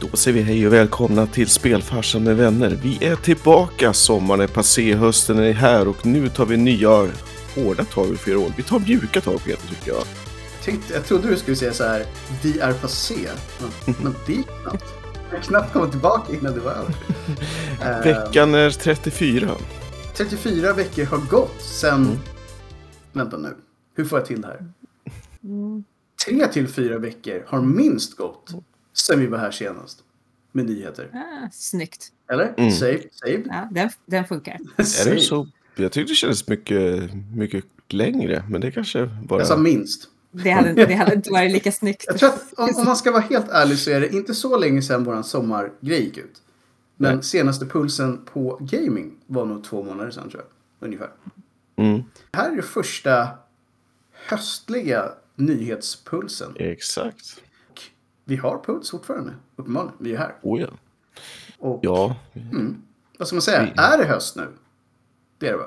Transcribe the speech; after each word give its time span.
Då 0.00 0.16
säger 0.16 0.36
vi 0.38 0.42
hej 0.42 0.66
och 0.66 0.72
välkomna 0.72 1.26
till 1.26 1.48
Spelfarsan 1.48 2.24
med 2.24 2.36
vänner. 2.36 2.78
Vi 2.82 3.04
är 3.04 3.16
tillbaka, 3.16 3.92
sommaren 3.92 4.40
är 4.40 4.46
passé, 4.46 4.94
hösten 4.94 5.38
är 5.38 5.52
här 5.52 5.88
och 5.88 6.06
nu 6.06 6.28
tar 6.28 6.46
vi 6.46 6.56
nya 6.56 7.08
hårda 7.54 7.84
tag 7.84 8.16
för 8.18 8.36
år. 8.36 8.52
Vi 8.56 8.62
tar 8.62 8.78
mjuka 8.78 9.20
tag 9.20 9.44
Peter 9.44 9.68
tycker 9.68 9.90
jag. 9.90 10.04
Tänkte, 10.64 10.94
jag 10.94 11.04
trodde 11.04 11.28
du 11.28 11.36
skulle 11.36 11.56
säga 11.56 11.72
så 11.72 11.84
här, 11.84 12.06
vi 12.42 12.58
är 12.58 12.72
passé. 12.72 13.28
Men, 13.60 13.94
men 14.02 14.14
det 14.26 14.32
gick 14.32 14.46
knappt. 14.62 14.84
Jag 15.30 15.36
har 15.36 15.42
knappt 15.42 15.72
kommit 15.72 15.90
tillbaka 15.90 16.32
innan 16.32 16.54
det 16.54 16.60
var 16.60 16.72
över. 16.72 16.94
Veckan 18.04 18.54
är 18.54 18.70
34. 18.70 19.50
34 20.16 20.72
veckor 20.72 21.04
har 21.04 21.18
gått 21.18 21.60
sen... 21.60 22.18
Vänta 23.12 23.36
nu. 23.36 23.56
Hur 23.94 24.04
får 24.04 24.18
jag 24.18 24.26
till 24.26 24.40
det 24.40 24.46
här? 24.46 24.72
Tre 26.26 26.46
till 26.46 26.68
fyra 26.68 26.98
veckor 26.98 27.44
har 27.46 27.60
minst 27.60 28.16
gått 28.16 28.54
sen 28.92 29.20
vi 29.20 29.26
var 29.26 29.38
här 29.38 29.50
senast. 29.50 30.04
Med 30.52 30.64
nyheter. 30.66 31.10
Ah, 31.14 31.48
snyggt. 31.52 32.12
Eller? 32.32 32.54
Mm. 32.56 32.70
Save, 32.70 33.00
saved. 33.12 33.46
Ja, 33.50 33.68
den, 33.70 33.90
den 34.06 34.24
funkar. 34.24 34.58
Är 34.76 34.82
Saved. 34.84 35.16
det 35.16 35.20
så? 35.20 35.48
Jag 35.76 35.92
tyckte 35.92 36.12
det 36.12 36.16
kändes 36.16 36.48
mycket, 36.48 37.10
mycket 37.36 37.64
längre, 37.88 38.44
men 38.50 38.60
det 38.60 38.70
kanske 38.70 39.06
bara... 39.28 39.40
Jag 39.40 39.46
sa 39.48 39.56
minst. 39.56 40.08
Det 40.32 40.50
hade, 40.50 40.72
det 40.86 40.94
hade 40.94 41.14
inte 41.14 41.30
varit 41.30 41.52
lika 41.52 41.72
snyggt. 41.72 42.04
Jag 42.06 42.18
tror 42.18 42.28
att 42.28 42.52
om, 42.56 42.74
om 42.76 42.84
man 42.84 42.96
ska 42.96 43.10
vara 43.12 43.22
helt 43.22 43.48
ärlig 43.48 43.78
så 43.78 43.90
är 43.90 44.00
det 44.00 44.08
inte 44.08 44.34
så 44.34 44.58
länge 44.58 44.82
sedan 44.82 45.04
våran 45.04 45.24
sommargrej 45.24 46.04
gick 46.04 46.16
ut. 46.18 46.42
Men 46.96 47.14
Nej. 47.14 47.24
senaste 47.24 47.66
pulsen 47.66 48.24
på 48.24 48.58
gaming 48.60 49.12
var 49.26 49.44
nog 49.44 49.64
två 49.64 49.82
månader 49.84 50.10
sedan 50.10 50.30
tror 50.30 50.42
jag. 50.42 50.86
Ungefär. 50.86 51.10
Mm, 51.76 52.02
Här 52.32 52.52
är 52.52 52.56
det 52.56 52.62
första 52.62 53.28
höstliga 54.12 55.12
nyhetspulsen. 55.36 56.52
exakt. 56.58 57.40
Vi 58.30 58.36
har 58.36 58.58
puls 58.66 58.90
fortfarande, 58.90 59.32
uppenbarligen. 59.56 59.94
Vi 59.98 60.12
är 60.14 60.18
här. 60.18 60.34
Oh 60.42 60.60
ja. 60.60 60.68
Och 61.58 61.80
Ja, 61.82 62.16
vad 63.18 63.28
ska 63.28 63.34
man 63.36 63.42
säga? 63.42 63.62
Vi- 63.62 63.82
Är 63.82 63.98
det 63.98 64.04
höst 64.04 64.36
nu? 64.36 64.46
Det 65.38 65.46
är 65.46 65.52
det 65.52 65.58
va? 65.58 65.64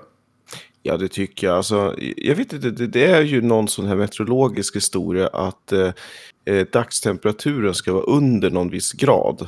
Ja, 0.81 0.97
det 0.97 1.07
tycker 1.07 1.47
jag. 1.47 1.57
Alltså, 1.57 1.95
jag 2.17 2.35
vet 2.35 2.53
inte, 2.53 2.69
det, 2.71 2.87
det 2.87 3.05
är 3.05 3.21
ju 3.21 3.41
någon 3.41 3.67
sån 3.67 3.85
här 3.85 3.95
meteorologisk 3.95 4.75
historia 4.75 5.27
att 5.27 5.71
eh, 5.71 5.91
eh, 6.45 6.67
dagstemperaturen 6.71 7.73
ska 7.73 7.93
vara 7.93 8.03
under 8.03 8.49
någon 8.49 8.69
viss 8.69 8.91
grad. 8.93 9.47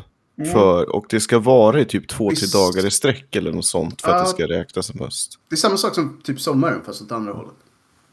För, 0.53 0.95
och 0.95 1.05
det 1.09 1.19
ska 1.19 1.39
vara 1.39 1.79
i 1.79 1.85
typ 1.85 2.07
två, 2.07 2.29
tre 2.29 2.37
Visst. 2.41 2.53
dagar 2.53 2.85
i 2.87 2.91
sträck 2.91 3.35
eller 3.35 3.51
något 3.51 3.65
sånt 3.65 4.01
för 4.01 4.09
att 4.09 4.15
Ja. 4.15 4.23
det 4.23 4.29
ska 4.29 4.47
räknas 4.47 4.85
som 4.87 4.99
höst. 4.99 5.39
Det 5.49 5.55
är 5.55 5.57
samma 5.57 5.77
sak 5.77 5.95
som 5.95 6.21
typ 6.23 6.39
sommaren 6.41 6.81
fast 6.85 7.01
åt 7.01 7.11
andra 7.11 7.33
hållet. 7.33 7.53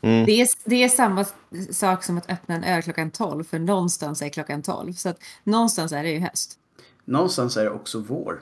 Det 0.02 0.40
är, 0.40 0.48
det 0.64 0.82
är 0.84 0.88
samma 0.88 1.24
sak 1.70 2.04
som 2.04 2.18
att 2.18 2.30
öppna 2.30 2.54
en 2.54 2.64
öl 2.64 2.82
klockan 2.82 3.10
12, 3.10 3.44
för 3.44 3.58
någonstans 3.58 4.22
är 4.22 4.28
klockan 4.28 4.62
12. 4.62 4.92
Så 4.92 5.08
att 5.08 5.18
någonstans 5.44 5.92
är 5.92 6.02
det 6.02 6.10
ju 6.10 6.18
höst. 6.20 6.58
Någonstans 7.04 7.56
är 7.56 7.64
det 7.64 7.70
också 7.70 7.98
vår. 7.98 8.40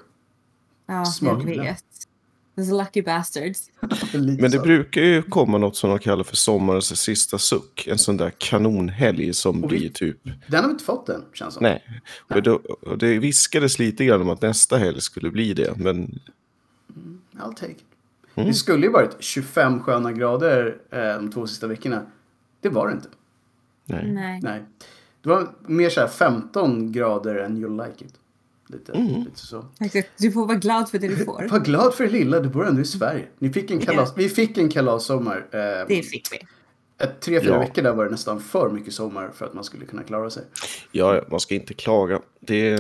Ja, 0.87 1.05
Smart. 1.05 1.39
jag 1.47 1.57
vet. 1.63 1.85
Those 2.57 2.73
lucky 2.75 3.03
bastards. 3.03 3.71
Men 4.39 4.51
det 4.51 4.59
brukar 4.59 5.01
ju 5.03 5.23
komma 5.23 5.59
något 5.59 5.77
som 5.77 5.91
de 5.91 5.99
kallar 5.99 6.25
för 6.25 6.37
sommarens 6.37 7.01
sista 7.01 7.39
suck. 7.39 7.87
En 7.87 7.99
sån 7.99 8.17
där 8.17 8.33
kanonhelg 8.39 9.35
som 9.35 9.61
vi- 9.63 9.69
blir 9.69 9.89
typ... 9.89 10.17
Den 10.47 10.61
har 10.61 10.69
vi 10.69 10.73
inte 10.73 10.85
fått 10.85 11.09
än, 11.09 11.25
känns 11.33 11.55
som. 11.55 11.63
Nej. 11.63 11.85
Och, 12.29 12.43
då, 12.43 12.61
och 12.83 12.99
det 12.99 13.19
viskades 13.19 13.79
lite 13.79 14.05
grann 14.05 14.21
om 14.21 14.29
att 14.31 14.43
nästa 14.43 14.77
helg 14.79 15.01
skulle 15.01 15.31
bli 15.31 15.55
det. 15.55 15.77
Men 15.77 16.21
I'll 17.37 17.55
take 17.55 17.73
it. 17.73 17.85
Mm. 18.35 18.49
Det 18.49 18.55
skulle 18.55 18.87
ju 18.87 18.93
varit 18.93 19.17
25 19.19 19.81
sköna 19.83 20.13
grader 20.13 20.77
eh, 20.91 20.99
de 21.01 21.31
två 21.33 21.47
sista 21.47 21.67
veckorna. 21.67 22.03
Det 22.61 22.69
var 22.69 22.89
det 22.89 22.93
inte. 22.95 23.09
nej. 23.87 24.11
Nej. 24.13 24.41
Nej. 24.43 24.63
Det 25.23 25.29
var 25.29 25.49
mer 25.67 25.91
så 25.91 26.01
här 26.01 26.09
15 26.09 26.93
grader 26.93 27.35
än 27.37 27.65
you'll 27.65 27.87
like 27.87 28.05
it. 28.05 28.15
Lite, 28.69 28.93
Mm. 28.93 29.07
lite 29.25 29.39
så. 29.39 29.65
Exakt. 29.81 30.09
Du 30.19 30.33
får 30.33 30.47
vara 30.47 30.57
glad 30.59 30.89
för 30.91 30.99
det 30.99 31.09
du 31.09 31.17
får. 31.25 31.49
Var 31.49 31.61
glad 31.61 31.95
för 31.95 32.05
det 32.05 32.11
lilla, 32.11 32.41
du 32.41 32.49
bor 32.49 32.67
ändå 32.67 32.81
i 32.81 32.85
Sverige. 32.85 33.25
Ni 33.39 33.53
fick 33.53 33.71
en 33.71 33.79
kalas, 33.81 34.13
Vi 34.17 34.29
fick 34.29 34.59
en 34.59 34.69
kalassommar. 34.69 35.37
Eh, 35.53 35.59
Det 35.89 36.03
fick 36.03 36.29
vi. 36.33 36.39
ett, 37.05 37.21
tre, 37.21 37.41
fyra 37.41 37.53
Ja. 37.55 37.59
veckor 37.59 37.83
där 37.83 37.93
var 37.95 38.05
det 38.05 38.11
nästan 38.11 38.41
för 38.41 38.71
mycket 38.71 38.95
sommar 38.95 39.31
för 39.35 39.47
att 39.47 39.55
man 39.55 39.65
skulle 39.65 39.85
kunna 39.87 40.03
klara 40.03 40.31
sig. 40.31 40.43
Ja, 40.93 41.23
man 41.31 41.41
ska 41.41 41.55
inte 41.55 41.75
klaga. 41.75 42.21
Det, 42.41 42.77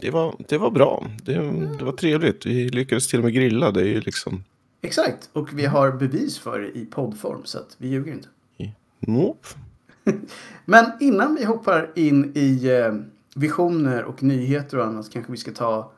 det, 0.00 0.10
var, 0.10 0.34
det 0.48 0.58
var 0.58 0.70
bra. 0.70 1.06
Det, 1.22 1.32
det 1.78 1.84
var 1.84 1.92
trevligt. 1.92 2.46
Vi 2.46 2.68
lyckades 2.68 3.08
till 3.08 3.18
och 3.18 3.24
med 3.24 3.34
grilla. 3.34 3.70
Det 3.70 3.80
är 3.80 3.84
ju 3.86 4.00
liksom... 4.00 4.44
Exakt, 4.84 5.30
och 5.32 5.58
vi 5.58 5.66
har 5.66 5.92
bevis 5.92 6.38
för 6.38 6.60
det 6.60 6.78
i 6.78 6.84
poddform 6.86 7.44
så 7.44 7.58
att 7.58 7.74
vi 7.78 7.88
ljuger 7.88 8.12
inte. 8.12 8.28
Nope. 9.00 9.48
Men 10.64 10.92
innan 11.00 11.34
vi 11.34 11.44
hoppar 11.44 11.90
in 11.94 12.32
i 12.34 12.68
eh, 12.68 12.94
visioner 13.34 14.04
och 14.04 14.22
nyheter 14.22 14.78
och 14.78 14.84
annat 14.86 15.10
kanske 15.10 15.32
vi 15.32 15.38
ska 15.38 15.52
ta 15.52 15.92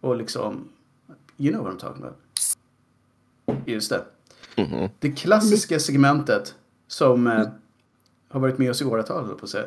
och 0.00 0.16
liksom, 0.16 0.68
you 1.36 1.52
know 1.52 1.64
what 1.64 1.74
I'm 1.74 1.78
talking 1.78 2.04
about. 2.04 2.18
Just 3.66 3.90
det. 3.90 4.04
Mhm. 4.56 4.88
Det 4.98 5.10
klassiska 5.12 5.78
segmentet 5.78 6.54
som 6.86 7.26
eh, 7.26 7.48
har 8.28 8.40
varit 8.40 8.58
med 8.58 8.70
oss 8.70 8.82
i 8.82 8.84
åratal, 8.84 9.28
på 9.28 9.44
att 9.44 9.50
säga. 9.50 9.66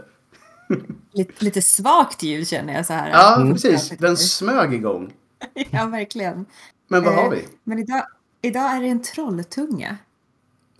Lite, 1.12 1.46
lite 1.46 1.62
svagt 1.62 2.24
ljud 2.24 2.48
känner 2.48 2.74
jag 2.74 2.86
så 2.86 2.94
här. 2.94 3.10
Ja, 3.10 3.50
precis. 3.54 3.90
Den 3.90 4.18
smög 4.18 4.74
igång. 4.74 5.14
ja, 5.72 5.86
verkligen. 5.86 6.46
Men 6.88 7.04
vad 7.04 7.14
har 7.14 7.24
Eh, 7.24 7.30
vi? 7.30 7.48
Men 7.64 7.80
idag, 7.80 8.04
idag 8.46 8.76
är 8.76 8.82
det 8.82 8.88
en 8.88 9.02
trolltunga. 9.02 9.98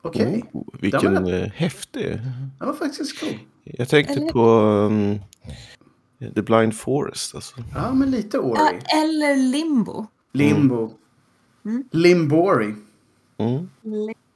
Okej. 0.02 0.44
Oh, 0.54 0.64
Den 0.72 0.80
vilken 0.82 1.24
var- 1.24 1.34
eh, 1.34 1.48
häftig. 1.56 2.12
Den 2.60 2.68
var 2.68 2.74
faktiskt 2.74 3.20
cool. 3.20 3.40
Jag 3.64 3.90
tänkte 3.90 4.14
Eller- 4.14 4.32
på 4.32 4.50
um, 4.50 5.20
The 6.36 6.42
Blind 6.42 6.76
Forest. 6.76 7.36
Alltså. 7.36 7.56
Ja, 7.76 7.94
men 7.94 8.12
lite 8.12 8.38
Ja, 8.38 8.44
Ori. 8.44 8.80
eller 9.04 9.36
limbo. 9.36 10.06
Limbo. 10.34 10.92
Limbori. 11.92 12.74
Mm. 13.38 13.70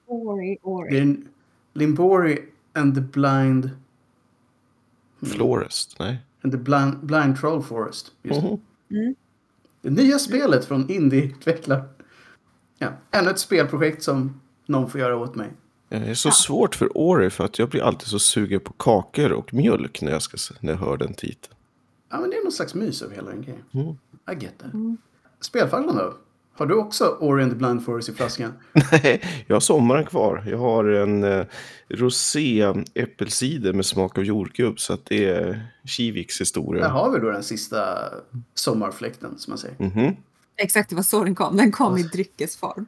Ori, 0.07 0.49
Det 0.55 0.57
Ori. 0.63 0.97
är 0.97 1.01
en 1.01 1.27
Limbori 1.73 2.39
and 2.73 2.95
the 2.95 3.01
blind... 3.01 3.69
Florest, 5.21 5.99
nej. 5.99 6.17
And 6.43 6.53
the 6.53 6.57
blind, 6.57 6.99
blind 7.05 7.37
troll 7.39 7.63
forest. 7.63 8.11
Just 8.23 8.41
det. 8.41 8.47
Mhm. 8.87 9.15
Det 9.81 9.89
nya 9.89 10.19
spelet 10.19 10.65
från 10.65 10.89
Indie-utvecklare. 10.89 11.83
Ja, 12.79 12.89
ännu 13.11 13.29
ett 13.29 13.39
spelprojekt 13.39 14.03
som 14.03 14.41
någon 14.65 14.89
får 14.89 15.01
göra 15.01 15.17
åt 15.17 15.35
mig. 15.35 15.49
Det 15.89 15.95
är 15.95 16.13
så 16.13 16.31
svårt 16.31 16.75
för 16.75 16.97
Ori 16.97 17.29
för 17.29 17.45
att 17.45 17.59
jag 17.59 17.69
blir 17.69 17.83
alltid 17.83 18.07
så 18.07 18.19
sugen 18.19 18.59
på 18.59 18.73
kakor 18.73 19.31
och 19.31 19.53
mjölk 19.53 20.01
när 20.01 20.11
jag, 20.11 20.21
ska, 20.21 20.37
när 20.59 20.73
jag 20.73 20.79
hör 20.79 20.97
den 20.97 21.13
titeln. 21.13 21.55
Ja, 22.09 22.19
men 22.19 22.29
det 22.29 22.35
är 22.35 22.43
någon 22.43 22.51
slags 22.51 22.75
mys 22.75 23.01
över 23.01 23.15
hela 23.15 23.29
den 23.29 23.41
grejen. 23.41 23.63
Mm. 23.71 23.87
I 24.31 24.45
get 24.45 24.53
that. 24.57 24.71
Spelfarsan 25.41 25.95
då? 25.95 26.13
Har 26.53 26.65
du 26.65 26.75
också 26.75 27.17
Ori 27.19 27.43
and 27.43 27.51
the 27.51 27.57
Blind 27.57 27.85
Forest 27.85 28.09
i 28.09 28.13
flaskan? 28.13 28.53
Nej, 28.91 29.21
jag 29.47 29.55
har 29.55 29.59
sommaren 29.59 30.05
kvar. 30.05 30.43
Jag 30.47 30.57
har 30.57 30.85
en 30.85 31.23
eh, 31.23 31.45
rosé 31.89 32.73
äppelcider 32.93 33.73
med 33.73 33.85
smak 33.85 34.17
av 34.17 34.23
jordgubb. 34.23 34.79
Så 34.79 34.93
att 34.93 35.05
det 35.05 35.25
är 35.25 35.67
Kiviks 35.85 36.41
historia. 36.41 36.83
Där 36.83 36.89
har 36.89 37.11
vi 37.11 37.19
då 37.19 37.31
den 37.31 37.43
sista 37.43 37.97
sommarfläkten, 38.53 39.37
som 39.37 39.51
man 39.51 39.57
säger. 39.57 39.75
Mhm. 39.79 40.15
Exakt, 40.61 40.89
det 40.89 40.95
var 40.95 41.03
så 41.03 41.23
den 41.23 41.35
kom. 41.35 41.57
Den 41.57 41.71
kom 41.71 41.97
i 41.97 42.03
dryckesform. 42.03 42.85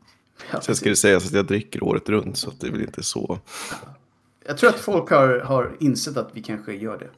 Ja, 0.52 0.62
Sen 0.62 0.76
ska 0.76 0.90
det 0.90 0.96
sägas 0.96 1.26
att 1.26 1.32
jag 1.34 1.46
dricker 1.46 1.84
året 1.84 2.10
runt. 2.10 2.38
Så 2.38 2.50
att 2.50 2.60
det 2.60 2.68
är 2.68 2.72
väl 2.72 2.82
inte 2.82 3.04
så. 3.04 3.40
Jag 4.46 4.58
tror 4.58 4.70
att 4.70 4.80
folk 4.80 5.10
har, 5.10 5.40
har 5.40 5.78
insett 5.80 6.18
att 6.18 6.30
vi 6.34 6.42
kanske 6.44 6.74
gör 6.74 6.98
det. 7.00 7.10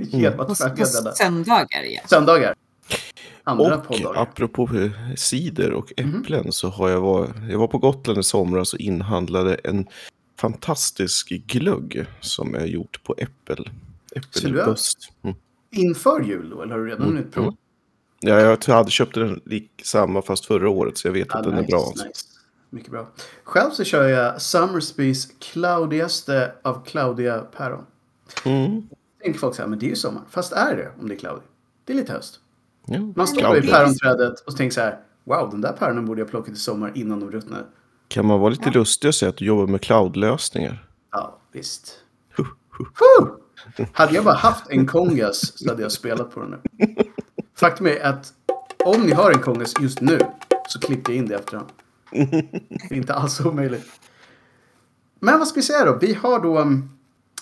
Genom 0.00 0.46
På, 0.46 0.54
söndagar, 0.54 1.82
ja. 1.82 2.00
Söndagar. 2.08 2.54
Andra 3.44 3.76
Och 3.78 3.86
podddagar. 3.86 4.22
apropå 4.22 4.68
cider 5.16 5.72
och 5.72 5.92
Mhm. 5.98 6.20
äpplen 6.20 6.52
så 6.52 6.68
har 6.68 6.88
jag 6.88 7.00
var, 7.00 7.28
jag 7.50 7.58
var 7.58 7.68
på 7.68 7.78
Gotland 7.78 8.18
i 8.18 8.22
somras 8.22 8.72
och 8.74 8.80
inhandlade 8.80 9.54
en 9.54 9.86
fantastisk 10.40 11.28
glögg 11.28 12.06
som 12.20 12.54
är 12.54 12.66
gjort 12.66 13.02
på 13.04 13.14
äppel. 13.18 13.70
Äppelböst. 14.16 15.12
Mm. 15.22 15.36
Inför 15.70 16.20
jul 16.22 16.50
då, 16.50 16.62
eller 16.62 16.72
har 16.74 16.80
du 16.80 16.86
redan 16.90 17.02
hunnit 17.06 17.32
prova? 17.32 17.56
Ja, 18.26 18.40
jag 18.66 18.74
hade 18.74 18.90
köpt 18.90 19.14
den 19.14 19.40
lik 19.44 19.70
samma 19.84 20.22
fast 20.22 20.46
förra 20.46 20.68
året 20.68 20.98
så 20.98 21.08
jag 21.08 21.12
vet 21.12 21.28
Ja, 21.30 21.38
att 21.38 21.44
den 21.44 21.54
är 21.58 21.62
bra. 21.62 21.92
nice. 21.96 22.26
Mycket 22.70 22.90
bra. 22.90 23.08
Själv 23.44 23.70
så 23.70 23.84
kör 23.84 24.08
jag 24.08 24.42
Summersbys 24.42 25.28
cloudigaste 25.38 26.52
av 26.62 26.84
cloudiga 26.84 27.38
päron. 27.38 27.84
Mm. 28.44 28.82
Tänker 29.22 29.40
folk 29.40 29.54
så 29.54 29.62
här, 29.62 29.68
men 29.68 29.78
det 29.78 29.86
är 29.86 29.90
ju 29.90 29.96
sommar. 29.96 30.22
Fast 30.30 30.52
är 30.52 30.76
det 30.76 30.90
om 31.00 31.08
det 31.08 31.14
är 31.14 31.18
cloudy? 31.18 31.42
Det 31.84 31.92
är 31.92 31.96
lite 31.96 32.12
höst. 32.12 32.40
Ja. 32.86 32.98
Man 33.16 33.26
står 33.26 33.40
Cloudy. 33.40 33.60
vid 33.60 33.70
päronträdet 33.70 34.40
och 34.40 34.56
tänker 34.56 34.74
så 34.74 34.80
här, 34.80 34.98
wow, 35.24 35.50
den 35.50 35.60
där 35.60 35.72
päronen 35.72 36.06
borde 36.06 36.20
jag 36.20 36.28
plockat 36.30 36.54
i 36.54 36.56
sommar 36.56 36.92
innan 36.94 37.20
de 37.20 37.30
ruttnade. 37.30 37.64
Kan 38.08 38.26
man 38.26 38.40
vara 38.40 38.50
lite 38.50 38.70
lustig 38.70 39.08
och 39.08 39.14
säga 39.14 39.28
att 39.30 39.36
du 39.36 39.44
jobbar 39.44 39.66
med 39.66 39.80
cloudlösningar? 39.82 40.88
Ja, 41.10 41.38
visst. 41.52 41.98
Huh! 42.36 43.28
Hade 43.92 44.14
jag 44.14 44.24
bara 44.24 44.34
haft 44.34 44.70
en 44.70 44.86
kongas 44.86 45.58
så 45.58 45.68
hade 45.70 45.82
jag 45.82 45.92
spelat 45.92 46.30
på 46.34 46.40
den 46.40 46.50
nu. 46.50 46.86
Faktum 47.64 47.86
är 47.86 48.00
att 48.00 48.32
om 48.84 49.02
ni 49.02 49.12
har 49.12 49.30
en 49.30 49.38
kongas 49.38 49.74
just 49.80 50.00
nu 50.00 50.18
så 50.68 50.80
klippte 50.80 51.12
jag 51.12 51.18
in 51.18 51.28
det 51.28 51.34
efterhand. 51.34 51.68
Det 52.10 52.90
är 52.90 52.94
inte 52.94 53.14
alls 53.14 53.40
omöjligt. 53.40 54.00
Men 55.20 55.38
vad 55.38 55.48
ska 55.48 55.60
vi 55.60 55.62
säga 55.62 55.84
då? 55.84 55.98
Vi 56.00 56.14
har 56.14 56.40
då 56.40 56.58
um, 56.58 56.90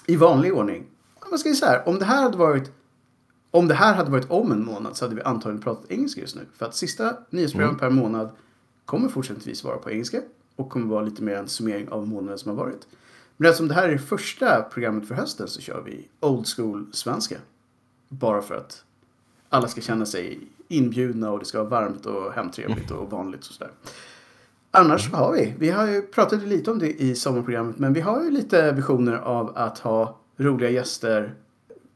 i 0.07 0.17
vanlig 0.17 0.55
ordning. 0.55 0.87
Vad 1.31 1.41
ska 1.41 1.49
vi 1.49 1.55
säga? 1.55 1.83
Om 1.87 1.99
det 1.99 2.05
här 2.05 2.23
hade 2.23 2.37
varit 2.37 2.73
Om 3.51 3.69
det 3.69 3.75
här 3.75 3.95
hade 3.95 4.11
varit 4.11 4.31
om 4.31 4.53
en 4.53 4.65
månad 4.65 4.97
så 4.97 5.05
hade 5.05 5.15
vi 5.15 5.23
antagligen 5.23 5.63
pratat 5.63 5.91
engelska 5.91 6.21
just 6.21 6.37
nu. 6.37 6.47
För 6.55 6.67
att 6.67 6.75
sista 6.75 7.17
nyhetsprogram 7.31 7.79
per 7.79 7.91
månad 7.91 8.31
kommer 8.85 9.09
fortsättningsvis 9.09 9.65
vara 9.65 9.77
på 9.77 9.91
engelska 9.91 10.21
och 10.57 10.71
kommer 10.71 10.87
vara 10.87 11.03
lite 11.03 11.23
mer 11.23 11.37
en 11.37 11.49
summering 11.49 11.89
av 11.89 12.09
månaden 12.09 12.39
som 12.39 12.51
har 12.51 12.65
varit. 12.65 12.87
Men 13.37 13.51
eftersom 13.51 13.69
det 13.69 13.75
här 13.75 13.89
är 13.89 13.93
det 13.93 13.99
första 13.99 14.63
programmet 14.63 15.09
för 15.09 15.15
hösten 15.15 15.49
så 15.49 15.61
kör 15.61 15.83
vi 15.87 16.09
old 16.21 16.47
school 16.57 16.87
svenska. 16.93 17.37
Bara 18.09 18.43
för 18.43 18.55
att 18.55 18.85
alla 19.53 19.69
ska 19.69 19.81
känna 19.81 20.07
sig 20.07 20.41
inbjudna 20.69 21.31
och 21.31 21.39
det 21.39 21.45
ska 21.45 21.59
vara 21.59 21.69
varmt 21.69 22.07
och 22.07 22.33
hemtrevligt 22.33 22.91
och 22.91 23.11
vanligt 23.11 23.41
och 23.41 23.47
sådär. 23.55 23.73
Annars 24.71 25.11
vad 25.11 25.21
har 25.21 25.33
vi, 25.33 25.55
vi 25.59 25.71
har 25.71 25.89
ju 25.89 26.03
pratat 26.03 26.43
lite 26.43 26.71
om 26.71 26.79
det 26.79 27.03
i 27.03 27.15
sommarprogrammet, 27.15 27.79
men 27.79 27.93
vi 27.93 28.01
har 28.01 28.23
ju 28.25 28.31
lite 28.31 28.73
visioner 28.73 29.13
av 29.13 29.53
att 29.57 29.79
ha 29.79 30.19
roliga 30.37 30.71
gäster, 30.71 31.35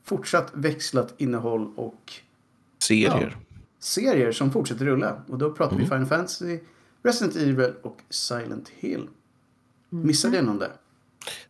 fortsatt 0.05 0.51
växlat 0.53 1.15
innehåll 1.17 1.73
och 1.77 2.13
Serier. 2.79 3.37
serier 3.79 4.33
som 4.33 4.53
fortsätter 4.53 4.85
rulla. 4.85 5.23
Och 5.29 5.39
då 5.39 5.53
pratar 5.53 5.77
vi 5.77 5.85
Final 5.85 6.07
Fantasy, 6.07 6.59
Resident 7.03 7.37
Evil 7.37 7.73
och 7.83 7.99
Silent 8.11 8.69
Hill. 8.69 9.09
Missade 9.89 10.37
jag 10.37 10.45
någon 10.45 10.59
där? 10.59 10.73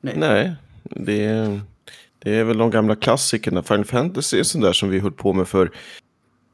Nej. 0.00 0.14
Nej, 0.18 0.56
det 0.84 1.24
är, 1.24 1.60
det 2.18 2.34
är 2.34 2.44
väl 2.44 2.58
de 2.58 2.70
gamla 2.70 2.96
klassikerna. 2.96 3.62
Final 3.62 3.84
Fantasy 3.84 4.38
är 4.38 4.42
sånt 4.42 4.64
där 4.64 4.72
som 4.72 4.88
vi 4.88 4.98
höll 4.98 5.12
på 5.12 5.32
med 5.32 5.48
för 5.48 5.70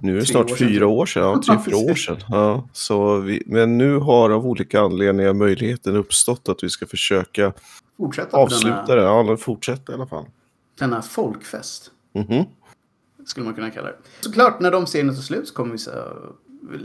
nu 0.02 0.16
är 0.16 0.20
det 0.20 0.26
snart 0.26 0.50
år 0.50 0.56
fyra 0.56 0.86
år 0.86 1.06
sedan. 1.06 1.22
Ja, 1.22 1.42
tre, 1.46 1.58
fyra 1.64 1.76
år 1.76 1.94
sedan. 1.94 2.16
Ja, 2.28 2.68
så 2.72 3.18
vi, 3.18 3.42
men 3.46 3.78
nu 3.78 3.96
har 3.96 4.30
av 4.30 4.46
olika 4.46 4.80
anledningar 4.80 5.32
möjligheten 5.32 5.96
uppstått 5.96 6.48
att 6.48 6.64
vi 6.64 6.70
ska 6.70 6.86
försöka 6.86 7.52
Fortsätta 7.96 8.36
avsluta 8.36 8.86
denna, 8.86 9.24
det. 9.24 9.30
Ja, 9.30 9.36
fortsätta 9.36 9.92
i 9.92 9.94
alla 9.94 10.06
fall. 10.06 10.24
denna 10.78 11.02
folkfest. 11.02 11.90
Mhm. 12.14 12.44
Skulle 13.26 13.44
man 13.44 13.54
kunna 13.54 13.70
kalla 13.70 13.88
det. 13.88 13.96
Såklart, 14.20 14.60
när 14.60 14.70
de 14.70 14.86
serierna 14.86 15.12
tar 15.12 15.22
slut 15.22 15.48
så 15.48 15.54
kommer 15.54 15.72
vi 15.72 15.78
så, 15.78 15.90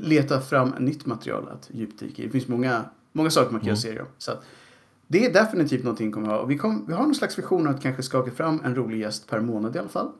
leta 0.01 0.41
fram 0.41 0.69
nytt 0.79 1.05
material 1.05 1.49
att 1.49 1.69
djupdyka 1.73 2.21
i. 2.21 2.25
Det 2.25 2.31
finns 2.31 2.47
många, 2.47 2.85
många 3.11 3.29
saker 3.29 3.51
man 3.51 3.59
kan 3.59 3.67
göra 3.67 3.77
serier 3.77 4.01
om. 4.01 4.07
Så 4.17 4.31
att, 4.31 4.43
det 5.07 5.25
är 5.25 5.33
definitivt 5.33 5.83
någonting 5.83 6.07
vi 6.07 6.13
kommer 6.13 6.27
ha. 6.27 6.37
Och 6.37 6.51
vi, 6.51 6.57
kom, 6.57 6.85
vi 6.87 6.93
har 6.93 7.03
någon 7.03 7.15
slags 7.15 7.39
vision 7.39 7.67
att 7.67 7.81
kanske 7.81 8.03
skaka 8.03 8.31
fram 8.31 8.61
en 8.65 8.75
rolig 8.75 8.99
gäst 8.99 9.29
per 9.29 9.39
månad 9.39 9.75
i 9.75 9.79
alla 9.79 9.89
fall. 9.89 10.11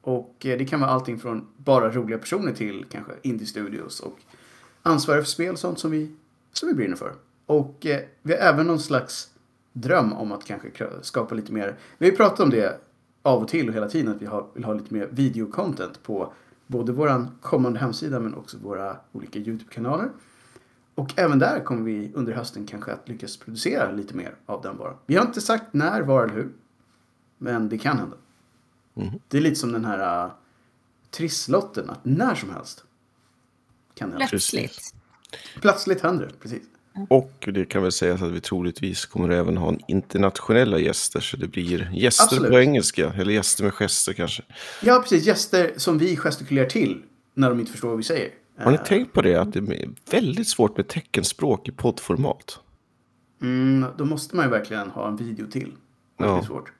Och 0.00 0.46
eh, 0.46 0.58
det 0.58 0.64
kan 0.64 0.80
vara 0.80 0.90
allting 0.90 1.18
från 1.18 1.46
bara 1.56 1.90
roliga 1.90 2.18
personer 2.18 2.52
till 2.52 2.84
kanske 2.90 3.12
indie-studios 3.22 4.00
och 4.00 4.18
ansvariga 4.82 5.22
för 5.22 5.30
spel 5.30 5.52
och 5.52 5.58
sånt 5.58 5.78
som 5.78 5.90
vi, 5.90 6.10
som 6.52 6.68
vi 6.68 6.74
brinner 6.74 6.96
för. 6.96 7.12
Och 7.46 7.86
eh, 7.86 8.00
vi 8.22 8.32
har 8.32 8.40
även 8.40 8.66
någon 8.66 8.80
slags 8.80 9.30
dröm 9.72 10.12
om 10.12 10.32
att 10.32 10.44
kanske 10.44 10.68
skapa 11.02 11.34
lite 11.34 11.52
mer. 11.52 11.76
Vi 11.98 12.06
har 12.06 12.10
ju 12.10 12.16
pratat 12.16 12.40
om 12.40 12.50
det 12.50 12.80
av 13.22 13.42
och 13.42 13.48
till 13.48 13.68
och 13.68 13.74
hela 13.74 13.88
tiden 13.88 14.14
att 14.14 14.22
vi 14.22 14.26
har, 14.26 14.46
vill 14.54 14.64
ha 14.64 14.74
lite 14.74 14.94
mer 14.94 15.08
videocontent 15.10 16.02
på 16.02 16.32
både 16.66 16.92
vår 16.92 17.26
kommande 17.40 17.78
hemsida 17.78 18.20
men 18.20 18.34
också 18.34 18.58
våra 18.58 18.96
olika 19.12 19.38
YouTube-kanaler. 19.38 20.08
Och 20.94 21.12
även 21.16 21.38
där 21.38 21.64
kommer 21.64 21.82
vi 21.82 22.12
under 22.14 22.32
hösten 22.32 22.66
kanske 22.66 22.92
att 22.92 23.08
lyckas 23.08 23.36
producera 23.36 23.92
lite 23.92 24.14
mer 24.14 24.34
av 24.46 24.62
den 24.62 24.76
varan. 24.76 24.96
Vi 25.06 25.16
har 25.16 25.26
inte 25.26 25.40
sagt 25.40 25.64
när, 25.70 26.02
var 26.02 26.24
eller 26.24 26.34
hur. 26.34 26.52
Men 27.38 27.68
det 27.68 27.78
kan 27.78 27.98
hända. 27.98 28.16
Det 29.28 29.36
är 29.36 29.40
lite 29.40 29.56
som 29.56 29.72
den 29.72 29.84
här 29.84 30.26
uh, 30.26 30.32
trisslotten, 31.10 31.90
att 31.90 32.04
när 32.04 32.34
som 32.34 32.50
helst 32.50 32.84
kan 33.94 34.08
det 34.08 34.14
hända. 34.14 34.26
Plötsligt. 34.26 34.94
Plötsligt 35.60 36.00
händer 36.00 36.26
det, 36.26 36.32
precis. 36.40 36.62
Och 37.08 37.48
det 37.52 37.64
kan 37.64 37.82
väl 37.82 37.92
sägas 37.92 38.22
att 38.22 38.30
vi 38.30 38.40
troligtvis 38.40 39.06
kommer 39.06 39.28
även 39.28 39.56
ha 39.56 39.68
en 39.68 39.80
internationella 39.88 40.78
gäster. 40.78 41.20
Så 41.20 41.36
det 41.36 41.48
blir 41.48 41.90
gäster 41.92 42.24
Absolut. 42.24 42.50
på 42.50 42.60
engelska. 42.60 43.12
Eller 43.12 43.32
gäster 43.32 43.64
med 43.64 43.74
gester 43.74 44.12
kanske. 44.12 44.42
Ja, 44.82 45.00
precis. 45.02 45.26
Gäster 45.26 45.72
som 45.76 45.98
vi 45.98 46.16
gestikulerar 46.16 46.68
till 46.68 47.02
när 47.34 47.50
de 47.50 47.60
inte 47.60 47.72
förstår 47.72 47.88
vad 47.88 47.96
vi 47.96 48.02
säger. 48.02 48.30
Har 48.64 48.72
ni 48.72 48.78
tänkt 48.78 49.12
på 49.12 49.22
det? 49.22 49.36
Att 49.36 49.52
det 49.52 49.58
är 49.58 49.90
väldigt 50.10 50.48
svårt 50.48 50.76
med 50.76 50.88
teckenspråk 50.88 51.68
i 51.68 51.72
poddformat. 51.72 52.60
Mm, 53.42 53.84
då 53.98 54.04
måste 54.04 54.36
man 54.36 54.44
ju 54.44 54.50
verkligen 54.50 54.90
ha 54.90 55.08
en 55.08 55.16
video 55.16 55.46
till. 55.46 55.68
Mycket 55.68 55.76
Ja. 56.18 56.42
svårt. 56.42 56.72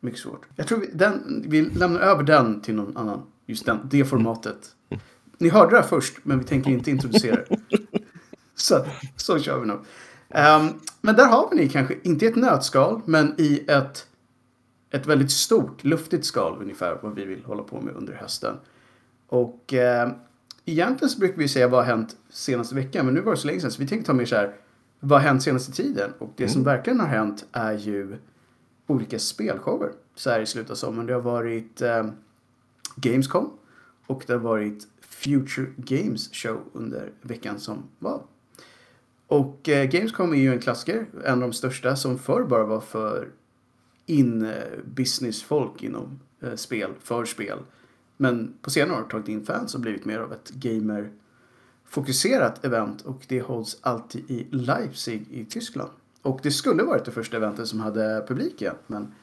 Mycket 0.00 0.20
svårt. 0.20 0.46
Jag 0.56 0.66
tror 0.66 0.78
vi, 0.80 0.86
den, 0.86 1.44
vi 1.48 1.62
lämnar 1.62 2.00
över 2.00 2.22
den 2.22 2.60
till 2.60 2.74
någon 2.74 2.96
annan. 2.96 3.22
Just 3.46 3.66
den, 3.66 3.78
det 3.90 4.04
formatet. 4.04 4.74
Ni 5.38 5.48
hörde 5.48 5.70
det 5.70 5.76
här 5.76 5.88
först, 5.88 6.16
men 6.22 6.38
vi 6.38 6.44
tänker 6.44 6.70
inte 6.70 6.90
introducera 6.90 7.36
det. 7.48 7.58
så, 8.54 8.84
så 9.16 9.38
kör 9.38 9.60
vi 9.60 9.66
nog. 9.66 9.78
Ehm, 10.28 10.68
men 11.00 11.16
där 11.16 11.26
har 11.26 11.48
vi 11.50 11.56
ni 11.56 11.68
kanske, 11.68 11.94
inte 12.02 12.24
i 12.24 12.28
ett 12.28 12.36
nötskal, 12.36 13.00
men 13.04 13.34
i 13.38 13.64
ett, 13.68 14.06
ett 14.90 15.06
väldigt 15.06 15.30
stort, 15.30 15.84
luftigt 15.84 16.24
skal 16.24 16.56
ungefär 16.62 16.98
vad 17.02 17.14
vi 17.14 17.24
vill 17.24 17.44
hålla 17.44 17.62
på 17.62 17.80
med 17.80 17.94
under 17.94 18.12
hösten. 18.14 18.56
Och 19.28 19.74
eh, 19.74 20.10
egentligen 20.64 21.10
så 21.10 21.18
brukar 21.18 21.36
vi 21.36 21.48
säga 21.48 21.68
vad 21.68 21.80
har 21.80 21.96
hänt 21.96 22.16
senaste 22.30 22.74
veckan, 22.74 23.06
men 23.06 23.14
nu 23.14 23.20
var 23.20 23.32
det 23.32 23.38
så 23.38 23.46
länge 23.46 23.60
sedan 23.60 23.70
så 23.70 23.82
vi 23.82 23.88
tänkte 23.88 24.06
ta 24.06 24.12
mer 24.12 24.24
så 24.24 24.36
här, 24.36 24.56
vad 25.00 25.20
har 25.20 25.28
hänt 25.28 25.42
senaste 25.42 25.72
tiden? 25.72 26.12
Och 26.18 26.32
det 26.36 26.48
som 26.48 26.64
verkligen 26.64 27.00
har 27.00 27.06
hänt 27.06 27.46
är 27.52 27.72
ju 27.72 28.16
olika 28.86 29.18
spelshower 29.18 29.92
så 30.14 30.30
här 30.30 30.40
i 30.40 30.46
slutet 30.46 30.70
av 30.70 30.74
sommaren. 30.74 31.06
Det 31.06 31.14
har 31.14 31.20
varit 31.20 31.82
eh, 31.82 32.06
Gamescom 32.96 33.50
och 34.06 34.24
det 34.26 34.32
har 34.32 34.40
varit 34.40 34.86
Future 35.00 35.66
Games 35.76 36.30
Show 36.32 36.60
under 36.72 37.12
veckan 37.22 37.60
som 37.60 37.82
var. 37.98 38.22
Och 39.26 39.68
eh, 39.68 39.88
Gamescom 39.88 40.32
är 40.32 40.36
ju 40.36 40.52
en 40.52 40.60
klassiker, 40.60 41.06
en 41.24 41.32
av 41.32 41.40
de 41.40 41.52
största 41.52 41.96
som 41.96 42.18
förr 42.18 42.44
bara 42.44 42.64
var 42.64 42.80
för 42.80 43.28
in-business-folk 44.06 45.82
inom 45.82 46.20
eh, 46.40 46.54
spel, 46.54 46.90
för 47.00 47.24
spel. 47.24 47.58
Men 48.20 48.54
på 48.62 48.70
senare 48.70 48.96
år 48.96 49.02
har 49.02 49.08
tagit 49.08 49.28
in 49.28 49.44
fans 49.44 49.74
och 49.74 49.80
blivit 49.80 50.04
mer 50.04 50.18
av 50.18 50.32
ett 50.32 50.50
gamer-fokuserat 50.50 52.64
event 52.64 53.02
och 53.02 53.24
det 53.28 53.40
hålls 53.40 53.78
alltid 53.80 54.30
i 54.30 54.46
Leipzig 54.50 55.26
i 55.30 55.44
Tyskland. 55.44 55.90
Och 56.22 56.40
det 56.42 56.50
skulle 56.50 56.82
varit 56.82 57.04
det 57.04 57.10
första 57.10 57.36
eventet 57.36 57.68
som 57.68 57.80
hade 57.80 58.24
publik 58.28 58.62
igen, 58.62 58.74
men 58.86 59.14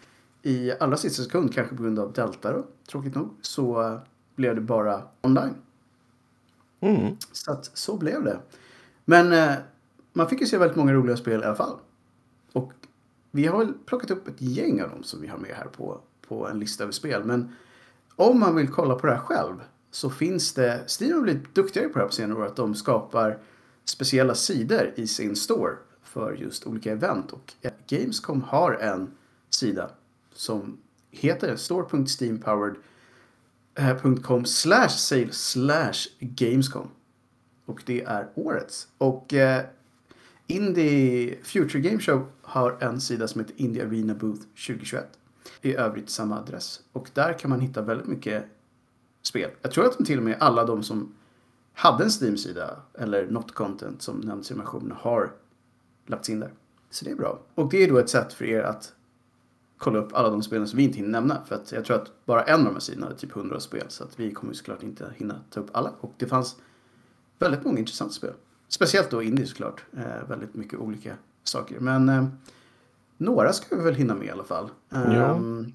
i 0.42 0.72
allra 0.80 0.98
sista 0.98 1.24
sekund, 1.24 1.54
kanske 1.54 1.76
på 1.76 1.84
grund 1.84 2.00
av 2.00 2.14
Delta 2.14 2.52
då, 2.52 2.66
tråkigt 2.88 3.16
nog, 3.16 3.30
så 3.42 3.82
eh, 3.82 4.00
blev 4.36 4.56
det 4.56 4.62
bara 4.62 5.02
online. 5.22 5.56
Mm. 6.80 7.16
Så 7.32 7.52
att 7.52 7.78
så 7.78 7.98
blev 7.98 8.24
det. 8.24 8.40
Men 9.06 9.34
eh, 9.34 9.54
man 10.14 10.30
fick 10.30 10.42
ju 10.42 10.48
se 10.48 10.58
väldigt 10.58 10.78
många 10.78 10.94
roliga 10.94 11.18
spel 11.18 11.42
i 11.42 11.46
alla 11.46 11.56
fall. 11.56 11.76
Och 12.54 12.74
vi 13.32 13.48
har 13.48 13.58
väl 13.58 13.74
plockat 13.86 14.12
upp 14.12 14.28
ett 14.28 14.42
gäng 14.42 14.82
av 14.82 14.90
dem 14.90 15.04
som 15.04 15.22
vi 15.22 15.28
har 15.28 15.38
med 15.38 15.56
här 15.56 15.68
på, 15.68 16.02
på 16.28 16.48
en 16.48 16.60
lista 16.60 16.84
över 16.84 16.94
spel. 16.94 17.24
Men 17.24 17.52
om 18.18 18.40
man 18.40 18.56
vill 18.56 18.68
kolla 18.68 18.96
på 18.96 19.08
det 19.08 19.14
här 19.14 19.20
själv 19.20 19.56
så 19.92 20.10
finns 20.10 20.54
det, 20.54 20.86
Steam 21.00 21.14
har 21.14 21.22
blivit 21.22 21.56
duktigare 21.56 21.90
på 21.90 21.94
det 21.94 22.00
här 22.00 22.08
på 22.08 22.14
senare 22.14 22.40
år, 22.40 22.46
att 22.46 22.56
de 22.56 22.76
skapar 22.76 23.40
speciella 23.86 24.36
sidor 24.36 24.94
i 24.96 25.08
sin 25.08 25.36
store 25.36 25.76
för 26.04 26.34
just 26.34 26.68
olika 26.68 26.92
event. 26.92 27.32
Och 27.32 27.54
Gamescom 27.88 28.42
har 28.42 28.74
en 28.74 29.12
sida 29.50 29.90
som 30.34 30.78
heter 31.12 31.56
store.steampowered.com 31.56 34.46
slash 34.46 34.90
sale 34.90 35.32
slash 35.32 35.94
Gamescom. 36.20 36.88
Och 37.66 37.84
det 37.86 38.04
är 38.04 38.28
årets. 38.36 38.88
Och 38.98 39.34
eh, 39.34 39.66
Indie 40.48 41.38
Future 41.44 41.80
Game 41.80 42.00
Show 42.00 42.28
har 42.42 42.78
en 42.80 43.02
sida 43.02 43.28
som 43.28 43.42
heter 43.42 43.56
Indie 43.58 43.86
Arena 43.86 44.14
Booth 44.14 44.42
2021. 44.68 45.18
I 45.62 45.76
övrigt 45.76 46.10
samma 46.10 46.40
adress. 46.40 46.82
Och 46.92 47.10
där 47.14 47.34
kan 47.34 47.50
man 47.50 47.60
hitta 47.60 47.82
väldigt 47.82 48.08
mycket 48.08 48.46
spel. 49.22 49.52
Jag 49.62 49.72
tror 49.72 49.86
att 49.86 49.98
de 49.98 50.06
till 50.06 50.18
och 50.18 50.24
med 50.24 50.38
alla 50.40 50.66
de 50.66 50.84
som 50.84 51.16
hade 51.74 52.04
en 52.04 52.10
Steam-sida 52.22 52.80
eller 52.94 53.28
något 53.28 53.54
content 53.54 54.02
som 54.02 54.20
nämns 54.20 54.52
i 54.52 54.54
versionen 54.54 54.92
har 54.92 55.32
lagts 56.06 56.30
in 56.30 56.40
där. 56.40 56.54
Så 56.90 57.06
det 57.06 57.12
är 57.12 57.16
bra. 57.16 57.40
Och 57.56 57.70
det 57.70 57.84
är 57.84 57.90
då 57.90 57.98
ett 57.98 58.10
sätt 58.10 58.34
för 58.34 58.46
er 58.46 58.62
att 58.62 58.94
kolla 59.78 60.00
upp 60.00 60.14
alla 60.14 60.30
de 60.30 60.44
spelen 60.44 60.68
som 60.68 60.78
vi 60.78 60.84
inte 60.84 60.98
hinner 60.98 61.10
nämna. 61.10 61.44
För 61.46 61.56
att 61.56 61.72
jag 61.72 61.86
tror 61.86 61.96
att 61.96 62.26
bara 62.26 62.44
en 62.44 62.60
av 62.60 62.66
de 62.66 62.74
här 62.74 62.80
sidorna 62.80 63.06
hade 63.06 63.18
typ 63.18 63.36
100 63.36 63.60
spel. 63.60 63.86
Så 63.88 64.04
att 64.04 64.20
vi 64.20 64.32
kommer 64.32 64.54
såklart 64.54 64.84
inte 64.84 65.14
hinna 65.16 65.42
ta 65.50 65.60
upp 65.60 65.70
alla. 65.72 65.94
Och 66.00 66.14
det 66.18 66.26
fanns 66.26 66.56
väldigt 67.40 67.64
många 67.64 67.80
intressanta 67.80 68.14
spel. 68.14 68.34
Speciellt 68.68 69.10
då 69.10 69.24
indie 69.24 69.46
såklart. 69.46 69.86
Eh, 69.98 70.30
väldigt 70.30 70.54
mycket 70.54 70.80
olika 70.80 71.16
saker. 71.44 71.80
Men 71.80 72.10
eh, 72.10 72.26
några 73.18 73.54
ska 73.54 73.76
vi 73.76 73.82
väl 73.84 73.96
hinna 73.96 74.16
med 74.16 74.28
i 74.28 74.30
alla 74.30 74.44
fall. 74.44 74.70
Ehm, 74.96 75.74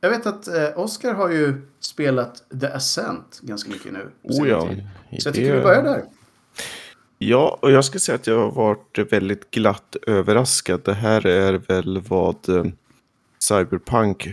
Jag 0.00 0.10
vet 0.10 0.26
att 0.26 0.48
eh, 0.48 0.68
Oscar 0.78 1.14
har 1.14 1.28
ju 1.30 1.54
spelat 1.80 2.42
The 2.60 2.66
Ascent 2.66 3.40
ganska 3.42 3.70
mycket 3.70 3.92
nu. 3.92 4.10
Oh 4.22 4.48
ja. 4.48 4.60
Så 4.60 4.68
jag 5.10 5.22
det- 5.24 5.32
tycker 5.32 5.56
vi 5.56 5.62
börjar 5.62 5.82
där. 5.82 6.04
Ja, 7.18 7.58
och 7.62 7.70
jag 7.70 7.84
ska 7.84 7.98
säga 7.98 8.16
att 8.16 8.26
jag 8.26 8.38
har 8.38 8.50
varit 8.50 9.12
väldigt 9.12 9.50
glatt 9.50 9.96
överraskad. 10.06 10.80
Det 10.84 10.94
här 10.94 11.26
är 11.26 11.52
väl 11.52 12.00
vad 12.08 12.48
eh, 12.48 12.64
Cyberpunk 13.38 14.28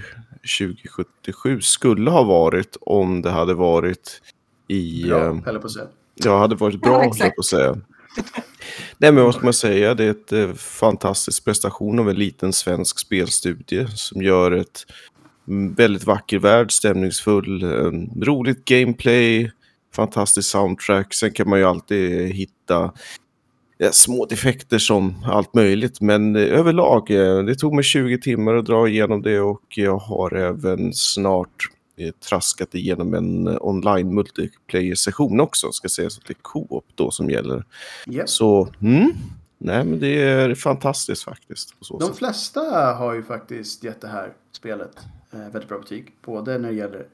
2077 0.60 1.62
skulle 1.62 2.10
ha 2.12 2.24
varit 2.24 2.78
om 2.82 3.22
det 3.22 3.30
hade 3.30 3.54
varit 3.54 4.22
i... 4.68 5.04
Bra, 5.08 5.20
eh, 5.26 5.26
höll 5.46 5.54
jag 5.54 5.62
på 5.62 5.66
att 5.68 5.72
säga. 5.74 5.88
Ja, 6.16 6.38
hade 6.40 6.56
varit 6.56 6.74
Ja, 6.82 6.90
bra, 6.90 7.04
ja, 7.04 7.08
exakt. 7.10 7.36
på 7.36 7.40
att 7.40 7.46
säga. 7.46 7.78
Nej, 8.98 9.12
men 9.12 9.24
vad 9.24 9.36
ska 9.36 9.44
man 9.44 9.54
säga? 9.54 9.94
Det 9.94 10.04
är 10.04 10.12
ett 10.12 10.32
eh, 10.32 10.54
fantastisk 10.54 11.46
prestation 11.46 12.00
av 12.00 12.10
en 12.10 12.16
liten 12.16 12.54
svensk 12.54 13.00
spelstudie 13.00 13.88
som 13.96 14.22
gör 14.22 14.52
ett 14.52 14.86
mm, 15.48 15.74
Väldigt 15.74 16.04
vacker 16.04 16.40
värld, 16.40 16.72
stämningsfull, 16.72 17.64
eh, 17.64 17.92
roligt 18.26 18.66
gameplay, 18.66 19.52
fantastisk 19.96 20.50
soundtrack. 20.50 21.14
Sen 21.14 21.32
kan 21.32 21.50
man 21.50 21.60
ju 21.60 21.66
alltid 21.66 22.32
hitta 22.34 22.92
ja, 23.78 23.92
små 23.92 24.26
defekter 24.26 24.78
som 24.78 25.26
allt 25.26 25.54
möjligt. 25.54 26.02
Men 26.02 26.36
eh, 26.36 26.42
överlag, 26.42 27.12
eh, 27.12 27.44
det 27.44 27.56
tog 27.56 27.76
mig 27.76 27.84
20 27.84 28.18
timmar 28.18 28.56
att 28.56 28.66
dra 28.66 28.88
igenom 28.88 29.22
det 29.22 29.40
och 29.40 29.64
jag 29.76 29.98
har 29.98 30.36
även 30.36 30.94
snart 30.94 31.75
traskat 32.30 32.76
igenom 32.76 33.14
en 33.14 33.48
eh, 33.48 33.58
online 33.62 34.14
multiplayer-session 34.14 35.40
också. 35.40 35.72
Ska 35.72 35.90
säga 35.90 36.10
så 36.10 36.20
att 36.22 36.28
det 36.28 36.34
är 36.34 36.42
co-op 36.42 36.86
då 36.96 37.12
som 37.12 37.30
gäller. 37.30 37.66
Japp. 38.06 38.30
Så, 38.30 38.70
mm, 38.82 39.12
nej 39.58 39.86
men 39.86 40.00
det 40.00 40.24
är 40.24 40.56
fantastiskt 40.56 41.24
faktiskt. 41.24 41.76
De 41.90 42.02
sätt. 42.02 42.18
flesta 42.18 42.62
har 42.94 43.14
ju 43.14 43.24
faktiskt 43.24 43.84
gett 43.84 44.02
det 44.02 44.08
här 44.08 44.34
spelet 44.52 44.98
eh, 45.32 45.40
väldigt 45.40 45.68
bra 45.68 45.80
betyg. 45.80 46.16
Både 46.22 46.58
när 46.58 46.70
det 46.70 46.76
gäller 46.76 47.08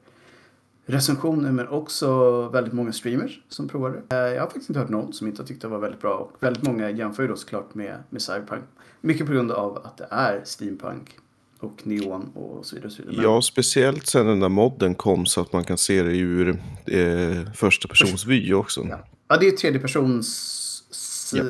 recensioner 0.86 1.52
men 1.52 1.68
också 1.68 2.42
väldigt 2.48 2.72
många 2.72 2.92
streamers 2.92 3.40
som 3.48 3.68
provade 3.68 4.02
det. 4.08 4.16
Eh, 4.16 4.34
jag 4.34 4.40
har 4.40 4.46
faktiskt 4.46 4.70
inte 4.70 4.80
hört 4.80 4.88
någon 4.88 5.12
som 5.12 5.26
inte 5.26 5.42
har 5.42 5.46
tyckt 5.46 5.62
det 5.62 5.68
var 5.68 5.78
väldigt 5.78 6.00
bra. 6.00 6.14
Och 6.14 6.42
väldigt 6.42 6.62
många 6.62 6.90
jämför 6.90 7.22
ju 7.22 7.28
då 7.28 7.36
såklart 7.36 7.74
med, 7.74 7.96
med 8.10 8.22
Cyberpunk. 8.22 8.64
Mycket 9.00 9.26
på 9.26 9.32
grund 9.32 9.52
av 9.52 9.76
att 9.76 9.96
det 9.96 10.06
är 10.10 10.40
steampunk 10.44 11.18
och 11.62 11.86
neon 11.86 12.30
och 12.34 12.66
så 12.66 12.74
vidare. 12.76 12.86
Och 12.86 12.92
så 12.92 13.02
vidare. 13.02 13.22
Ja, 13.22 13.42
speciellt 13.42 14.06
sen 14.06 14.26
den 14.26 14.40
där 14.40 14.48
modden 14.48 14.94
kom 14.94 15.26
så 15.26 15.40
att 15.40 15.52
man 15.52 15.64
kan 15.64 15.78
se 15.78 16.02
det 16.02 16.16
ur 16.18 16.48
eh, 16.86 17.52
första 17.54 17.88
persons 17.88 18.26
vy 18.26 18.52
också. 18.54 18.86
Ja. 18.90 19.04
ja, 19.28 19.36
det 19.36 19.46
är 19.48 19.50
tredje 19.50 19.80
persons 19.80 21.32
Japp. 21.34 21.46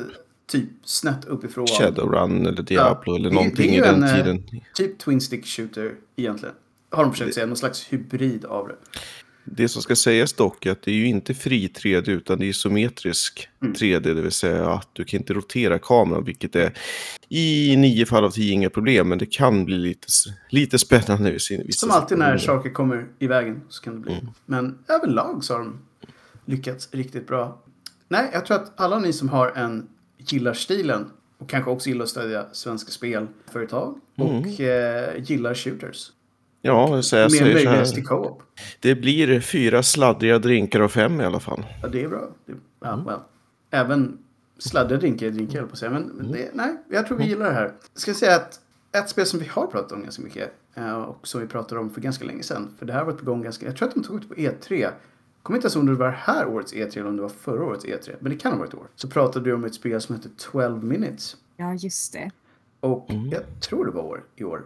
typ 0.51 0.69
snett 0.83 1.25
uppifrån. 1.25 1.67
Shadowrun 1.67 2.45
eller 2.45 2.61
Diablo 2.63 3.13
Ja, 3.13 3.15
eller 3.15 3.29
det- 3.29 3.35
någonting 3.35 3.55
det 3.57 3.63
är 3.69 3.73
i 3.73 3.75
ju 3.75 3.81
den 3.81 4.03
en, 4.03 4.09
eh, 4.09 4.15
tiden. 4.15 4.43
Typ 4.75 4.99
Twin 4.99 5.21
Stick 5.21 5.45
Shooter 5.45 5.91
egentligen. 6.15 6.55
Har 6.89 7.03
de 7.03 7.11
försökt 7.11 7.33
säga, 7.33 7.45
någon 7.45 7.57
slags 7.57 7.85
hybrid 7.89 8.45
av 8.45 8.67
det. 8.67 8.75
Det 9.45 9.67
som 9.69 9.81
ska 9.81 9.95
sägas 9.95 10.33
dock 10.33 10.65
är 10.65 10.71
att 10.71 10.81
det 10.81 10.91
är 10.91 10.95
ju 10.95 11.07
inte 11.07 11.33
fri 11.33 11.67
3D 11.67 12.09
utan 12.09 12.39
det 12.39 12.45
är 12.45 12.49
isometrisk 12.49 13.49
Mm. 13.61 13.73
3D, 13.75 13.99
det 14.13 14.21
vill 14.21 14.31
säga 14.31 14.69
att 14.69 14.89
du 14.93 15.03
kan 15.05 15.19
inte 15.19 15.33
rotera 15.33 15.79
kameran, 15.79 16.23
vilket 16.25 16.55
är 16.55 16.73
i 17.29 17.75
nio 17.77 18.05
fall 18.05 18.23
av 18.23 18.31
tio 18.31 18.53
inga 18.53 18.69
problem, 18.69 19.09
men 19.09 19.17
det 19.17 19.25
kan 19.25 19.65
bli 19.65 19.77
lite, 19.77 20.07
lite 20.49 20.79
spännande 20.79 21.33
i 21.33 21.39
sin- 21.39 21.63
vissa 21.65 21.79
Som 21.87 21.91
alltid 21.95 22.17
när 22.17 22.37
saker 22.37 22.69
kommer 22.69 23.07
i 23.19 23.27
vägen 23.27 23.61
så 23.69 23.83
kan 23.83 23.93
det 23.93 23.99
bli. 23.99 24.13
Mm. 24.13 24.25
Men 24.45 24.77
överlag 24.87 25.43
så 25.43 25.53
har 25.53 25.59
de 25.59 25.79
lyckats 26.45 26.89
riktigt 26.91 27.27
bra. 27.27 27.61
Nej, 28.07 28.29
jag 28.33 28.45
tror 28.45 28.57
att 28.57 28.79
alla 28.79 28.99
ni 28.99 29.13
som 29.13 29.29
har 29.29 29.51
en 29.51 29.87
gillar 30.17 30.53
stilen 30.53 31.05
och 31.37 31.49
kanske 31.49 31.71
också 31.71 31.89
gillar 31.89 32.03
att 32.03 32.09
stödja 32.09 32.45
svenska 32.51 32.91
spelföretag 32.91 33.99
och 34.17 34.59
eh, 34.61 35.23
gillar 35.23 35.53
shooters. 35.55 36.11
Ja, 36.65 36.87
så 36.87 36.93
jag 36.95 37.05
säger 37.05 37.29
så 37.29 37.43
möjlighet 37.43 37.93
till 37.93 38.03
här. 38.03 38.07
co-op. 38.07 38.43
Det 38.79 38.95
blir 38.95 39.39
fyra 39.39 39.83
sladdriga 39.83 40.39
drinkar 40.39 40.79
av 40.79 40.87
fem 40.89 41.21
i 41.21 41.25
alla 41.25 41.39
fall. 41.39 41.65
Ja, 41.81 41.87
det 41.87 42.03
är 42.03 42.07
bra. 42.07 42.29
Det, 42.45 42.53
ja, 42.79 42.93
Mm. 42.93 43.05
well. 43.05 43.19
Även 43.71 44.17
sladdriga 44.57 44.99
drinkar 44.99 45.27
är 45.27 45.31
drinkar, 45.31 45.59
jag 45.59 45.67
på 45.67 45.73
att 45.73 45.79
säga. 45.79 45.91
Men 45.91 46.03
Mm. 46.11 46.31
det, 46.31 46.49
nej, 46.53 46.75
jag 46.89 47.07
tror 47.07 47.17
vi 47.17 47.23
gillar 47.25 47.45
det 47.45 47.53
här. 47.53 47.63
Jag 47.93 48.01
ska 48.01 48.13
säga 48.13 48.35
att 48.35 48.59
ett 48.91 49.09
spel 49.09 49.25
som 49.25 49.39
vi 49.39 49.45
har 49.47 49.67
pratat 49.67 49.91
om 49.91 50.03
ganska 50.03 50.23
mycket 50.23 50.53
eh, 50.75 50.93
och 50.93 51.27
som 51.27 51.41
vi 51.41 51.47
pratade 51.47 51.81
om 51.81 51.89
för 51.89 52.01
ganska 52.01 52.25
länge 52.25 52.43
sedan. 52.43 52.69
För 52.79 52.85
det 52.85 52.93
här 52.93 52.99
har 52.99 53.05
varit 53.05 53.19
på 53.19 53.25
gång 53.25 53.41
ganska... 53.41 53.65
Jag 53.65 53.75
tror 53.77 53.87
att 53.87 53.93
de 53.95 54.03
tog 54.03 54.15
ut 54.23 54.29
på 54.29 54.35
E3. 54.35 54.89
Kommer 55.43 55.57
inte 55.57 55.65
ens 55.65 55.75
ihåg 55.75 55.81
om 55.83 55.87
det 55.93 55.99
var 55.99 56.09
här 56.09 56.47
årets 56.47 56.73
E3 56.73 56.97
eller 56.97 57.07
om 57.09 57.15
det 57.15 57.21
var 57.21 57.29
förra 57.29 57.63
årets 57.65 57.85
E3. 57.85 58.15
Men 58.19 58.31
det 58.31 58.37
kan 58.37 58.51
ha 58.51 58.59
varit 58.59 58.73
år. 58.73 58.87
Så 58.95 59.07
pratade 59.07 59.45
du 59.45 59.53
om 59.53 59.63
ett 59.63 59.75
spel 59.75 60.01
som 60.01 60.15
heter 60.15 60.29
12 60.51 60.83
minutes. 60.83 61.35
Ja, 61.57 61.73
just 61.73 62.13
det. 62.13 62.31
Och 62.79 63.09
jag 63.31 63.41
tror 63.61 63.85
det 63.85 63.91
var 63.91 64.03
år, 64.03 64.23
i 64.35 64.43
år. 64.43 64.61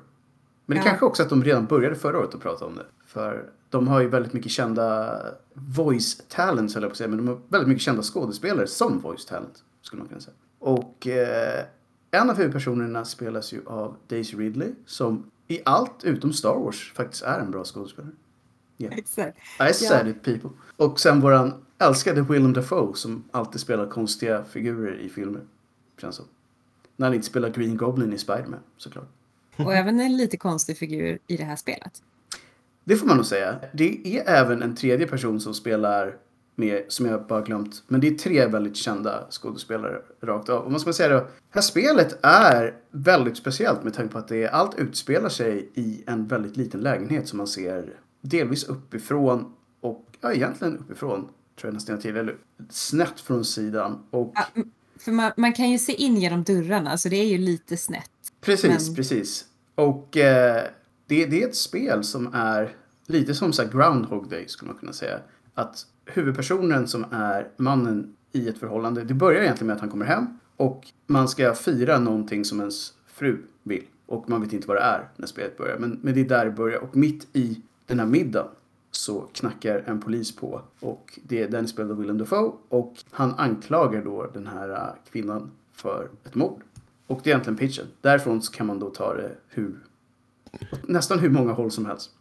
Men 0.69 0.77
det 0.77 0.83
Ja. 0.83 0.89
kanske 0.89 1.05
också 1.05 1.23
att 1.23 1.29
de 1.29 1.43
redan 1.43 1.65
började 1.65 1.95
förra 1.95 2.19
året 2.19 2.35
att 2.35 2.41
prata 2.41 2.65
om 2.65 2.75
det. 2.75 2.85
För 3.05 3.49
de 3.69 3.87
har 3.87 4.01
ju 4.01 4.07
väldigt 4.07 4.33
mycket 4.33 4.51
kända 4.51 5.17
voice 5.53 6.21
talents, 6.29 6.73
höll 6.73 6.83
jag 6.83 6.89
på 6.89 6.93
att 6.93 6.97
säga. 6.97 7.07
Men 7.07 7.17
de 7.17 7.27
har 7.27 7.39
väldigt 7.49 7.67
mycket 7.67 7.81
kända 7.83 8.01
skådespelare 8.01 8.67
som 8.67 8.99
voice 8.99 9.25
talent, 9.25 9.63
skulle 9.81 9.99
man 9.99 10.07
kunna 10.09 10.21
säga. 10.21 10.35
Och 10.59 11.07
eh, 11.07 11.63
en 12.11 12.29
av 12.29 12.37
huvudpersonerna 12.37 13.05
spelas 13.05 13.53
ju 13.53 13.61
av 13.65 13.95
Daisy 14.07 14.37
Ridley, 14.37 14.71
som 14.85 15.31
i 15.47 15.59
allt 15.65 16.03
utom 16.03 16.33
Star 16.33 16.55
Wars 16.55 16.93
faktiskt 16.95 17.23
är 17.23 17.39
en 17.39 17.51
bra 17.51 17.63
skådespelare. 17.63 18.11
Exakt. 18.79 19.37
I 19.69 19.73
said 19.73 20.07
it 20.07 20.23
people. 20.23 20.49
Och 20.77 20.99
sen 20.99 21.21
våran 21.21 21.53
älskade 21.79 22.21
Willem 22.21 22.53
Dafoe 22.53 22.95
som 22.95 23.23
alltid 23.31 23.61
spelar 23.61 23.87
konstiga 23.87 24.43
figurer 24.43 24.99
i 24.99 25.09
filmer. 25.09 25.41
Känns 26.01 26.15
som. 26.15 26.25
När 26.95 27.07
han 27.07 27.13
inte 27.13 27.27
spelar 27.27 27.49
Green 27.49 27.77
Goblin 27.77 28.13
i 28.13 28.17
Spiderman, 28.17 28.59
såklart. 28.77 29.07
Och 29.57 29.73
även 29.73 29.99
en 29.99 30.17
lite 30.17 30.37
konstig 30.37 30.77
figur 30.77 31.19
i 31.27 31.37
det 31.37 31.43
här 31.43 31.55
spelet. 31.55 32.03
Det 32.83 32.95
får 32.95 33.07
man 33.07 33.17
nog 33.17 33.25
säga. 33.25 33.55
Det 33.73 34.17
är 34.17 34.23
även 34.29 34.61
en 34.61 34.75
tredje 34.75 35.07
person 35.07 35.39
som 35.39 35.53
spelar 35.53 36.17
med, 36.55 36.83
som 36.87 37.05
jag 37.05 37.27
bara 37.27 37.41
glömt. 37.41 37.83
Men 37.87 38.01
det 38.01 38.07
är 38.07 38.15
tre 38.15 38.45
väldigt 38.45 38.75
kända 38.75 39.27
skådespelare 39.29 40.01
rakt 40.21 40.49
av. 40.49 40.63
Och 40.73 40.81
ska 40.81 40.87
man 40.87 40.93
säga 40.93 41.09
då? 41.09 41.15
Det 41.19 41.29
här 41.49 41.61
spelet 41.61 42.19
är 42.21 42.73
väldigt 42.91 43.37
speciellt 43.37 43.83
med 43.83 43.93
tanke 43.93 44.13
på 44.13 44.19
att 44.19 44.27
det, 44.27 44.47
allt 44.47 44.79
utspelar 44.79 45.29
sig 45.29 45.69
i 45.73 46.03
en 46.07 46.27
väldigt 46.27 46.57
liten 46.57 46.79
lägenhet 46.81 47.27
som 47.27 47.37
man 47.37 47.47
ser 47.47 47.93
delvis 48.21 48.63
uppifrån 48.63 49.53
och 49.81 50.05
ja, 50.21 50.33
egentligen 50.33 50.77
uppifrån 50.77 51.19
tror 51.59 51.67
jag 51.67 51.73
nästan 51.73 51.99
till. 51.99 52.17
Eller 52.17 52.35
snett 52.69 53.19
från 53.19 53.45
sidan. 53.45 54.03
Och 54.09 54.31
Ja, 54.35 54.63
för 54.99 55.11
man, 55.11 55.31
man 55.37 55.53
kan 55.53 55.69
ju 55.71 55.77
se 55.79 55.93
in 55.93 56.17
genom 56.17 56.43
dörrarna, 56.43 56.97
så 56.97 57.09
det 57.09 57.15
är 57.15 57.25
ju 57.27 57.37
lite 57.37 57.77
snett. 57.77 58.11
Precis, 58.41 58.87
Men- 58.87 58.95
precis. 58.95 59.45
Och 59.77 60.17
eh, 60.17 60.63
det, 61.07 61.25
det 61.25 61.43
är 61.43 61.47
ett 61.47 61.55
spel 61.55 62.03
som 62.03 62.33
är 62.33 62.75
lite 63.05 63.33
som 63.33 63.53
så 63.53 63.61
här 63.61 63.69
Groundhog 63.69 64.29
Day 64.29 64.47
skulle 64.47 64.71
man 64.71 64.79
kunna 64.79 64.93
säga. 64.93 65.19
Att 65.53 65.85
huvudpersonen 66.05 66.87
som 66.87 67.05
är 67.11 67.47
mannen 67.57 68.15
i 68.31 68.49
ett 68.49 68.57
förhållande, 68.57 69.03
det 69.03 69.13
börjar 69.13 69.41
egentligen 69.41 69.67
med 69.67 69.75
att 69.75 69.81
han 69.81 69.89
kommer 69.89 70.05
hem 70.05 70.39
och 70.57 70.87
man 71.07 71.27
ska 71.27 71.53
fira 71.53 71.99
någonting 71.99 72.45
som 72.45 72.59
ens 72.59 72.93
fru 73.07 73.37
vill. 73.63 73.83
Och 74.05 74.29
man 74.29 74.41
vet 74.41 74.53
inte 74.53 74.67
vad 74.67 74.77
det 74.77 74.81
är 74.81 75.09
när 75.15 75.27
spelet 75.27 75.57
börjar. 75.57 75.77
Men, 75.77 75.99
men 76.03 76.13
det 76.13 76.21
är 76.21 76.25
där 76.25 76.45
det 76.45 76.51
börjar. 76.51 76.79
Och 76.83 76.95
mitt 76.95 77.27
i 77.33 77.61
den 77.85 77.99
här 77.99 78.05
middagen 78.05 78.47
så 78.91 79.21
knackar 79.33 79.83
en 79.85 80.01
polis 80.01 80.35
på. 80.35 80.61
Och 80.79 81.19
det 81.23 81.43
är 81.43 81.49
den 81.49 81.67
spelad 81.67 81.91
av 81.91 81.97
Willem 81.97 82.17
Dafoe. 82.17 82.51
Och 82.69 82.93
han 83.11 83.33
anklagar 83.37 84.03
då 84.03 84.29
den 84.33 84.47
här 84.47 84.69
eh, 84.69 85.11
kvinnan 85.11 85.51
för 85.73 86.09
ett 86.25 86.35
mord. 86.35 86.61
Och 87.07 87.19
det 87.23 87.29
är 87.29 87.31
egentligen 87.31 87.57
pitchen. 87.57 87.85
Därifrån 88.01 88.41
så 88.41 88.51
kan 88.51 88.67
man 88.67 88.79
då 88.79 88.89
ta 88.89 89.13
det 89.13 89.31
hur, 89.47 89.79
nästan 90.83 91.19
hur 91.19 91.29
många 91.29 91.51
håll 91.51 91.71
som 91.71 91.85
helst. 91.85 92.11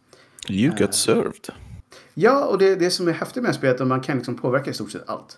You 0.49 0.75
got 0.77 0.93
served. 0.93 1.49
Ja, 2.13 2.45
och 2.45 2.57
det, 2.57 2.75
det 2.75 2.91
som 2.91 3.07
är 3.07 3.11
häftigt 3.11 3.35
med 3.35 3.43
det 3.43 3.47
här 3.47 3.53
spelet 3.53 3.79
är 3.79 3.81
att 3.81 3.87
man 3.87 4.01
kan 4.01 4.15
liksom 4.17 4.35
påverka 4.35 4.71
i 4.71 4.73
stort 4.73 4.91
sett 4.91 5.09
allt. 5.09 5.37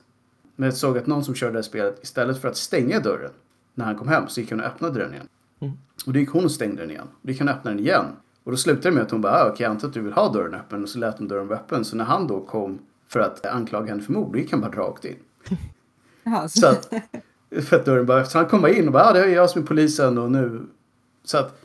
Men 0.55 0.65
jag 0.65 0.73
såg 0.73 0.97
att 0.97 1.07
någon 1.07 1.23
som 1.23 1.35
körde 1.35 1.51
det 1.51 1.57
här 1.57 1.63
spelet, 1.63 2.03
istället 2.03 2.41
för 2.41 2.47
att 2.47 2.57
stänga 2.57 2.99
dörren 2.99 3.31
när 3.73 3.85
han 3.85 3.95
kom 3.95 4.07
hem, 4.07 4.27
så 4.27 4.41
gick 4.41 4.49
hon 4.49 4.59
och 4.59 4.65
öppnade 4.65 4.99
den 4.99 5.13
igen. 5.13 5.27
Och 6.05 6.13
då 6.13 6.19
gick 6.19 6.29
hon 6.29 6.45
och 6.45 6.51
stängde 6.51 6.81
den 6.81 6.91
igen. 6.91 7.07
Och 7.07 7.19
då 7.21 7.31
gick 7.31 7.39
han 7.39 7.49
och 7.49 7.55
öppnade 7.55 7.77
den 7.77 7.85
igen. 7.85 8.05
Och 8.43 8.51
då 8.51 8.57
slutade 8.57 8.89
det 8.89 8.95
med 8.95 9.03
att 9.03 9.11
hon 9.11 9.21
bara, 9.21 9.33
ah, 9.33 9.49
okej, 9.49 9.63
jag 9.63 9.71
antar 9.71 9.87
att 9.87 9.93
du 9.93 10.01
vill 10.01 10.13
ha 10.13 10.33
dörren 10.33 10.53
öppen. 10.53 10.83
Och 10.83 10.89
så 10.89 10.99
lät 10.99 11.17
hon 11.17 11.27
dörren 11.27 11.47
vara 11.47 11.59
öppen. 11.59 11.85
Så 11.85 11.95
när 11.95 12.05
han 12.05 12.27
då 12.27 12.41
kom 12.45 12.79
för 13.07 13.19
att 13.19 13.45
anklaga 13.45 13.87
henne 13.89 14.01
för 14.01 14.13
mord, 14.13 14.33
då 14.33 14.39
gick 14.39 14.51
han 14.51 14.61
bara 14.61 14.71
rakt 14.71 15.05
in. 15.05 15.15
Jaha, 16.23 16.49
så, 16.49 16.59
Så 16.59 16.67
att, 16.67 16.93
för 17.61 17.75
att 17.75 17.85
dörren 17.85 18.05
bara, 18.05 18.25
så 18.25 18.37
han 18.37 18.47
kom 18.47 18.61
bara 18.61 18.71
in 18.71 18.87
och 18.87 18.93
bara, 18.93 19.03
ah, 19.03 19.13
det 19.13 19.19
är 19.19 19.27
jag 19.27 19.49
som 19.49 19.61
är 19.61 19.65
polisen 19.65 20.17
och 20.17 20.31
nu. 20.31 20.61
Så 21.23 21.37
att 21.37 21.61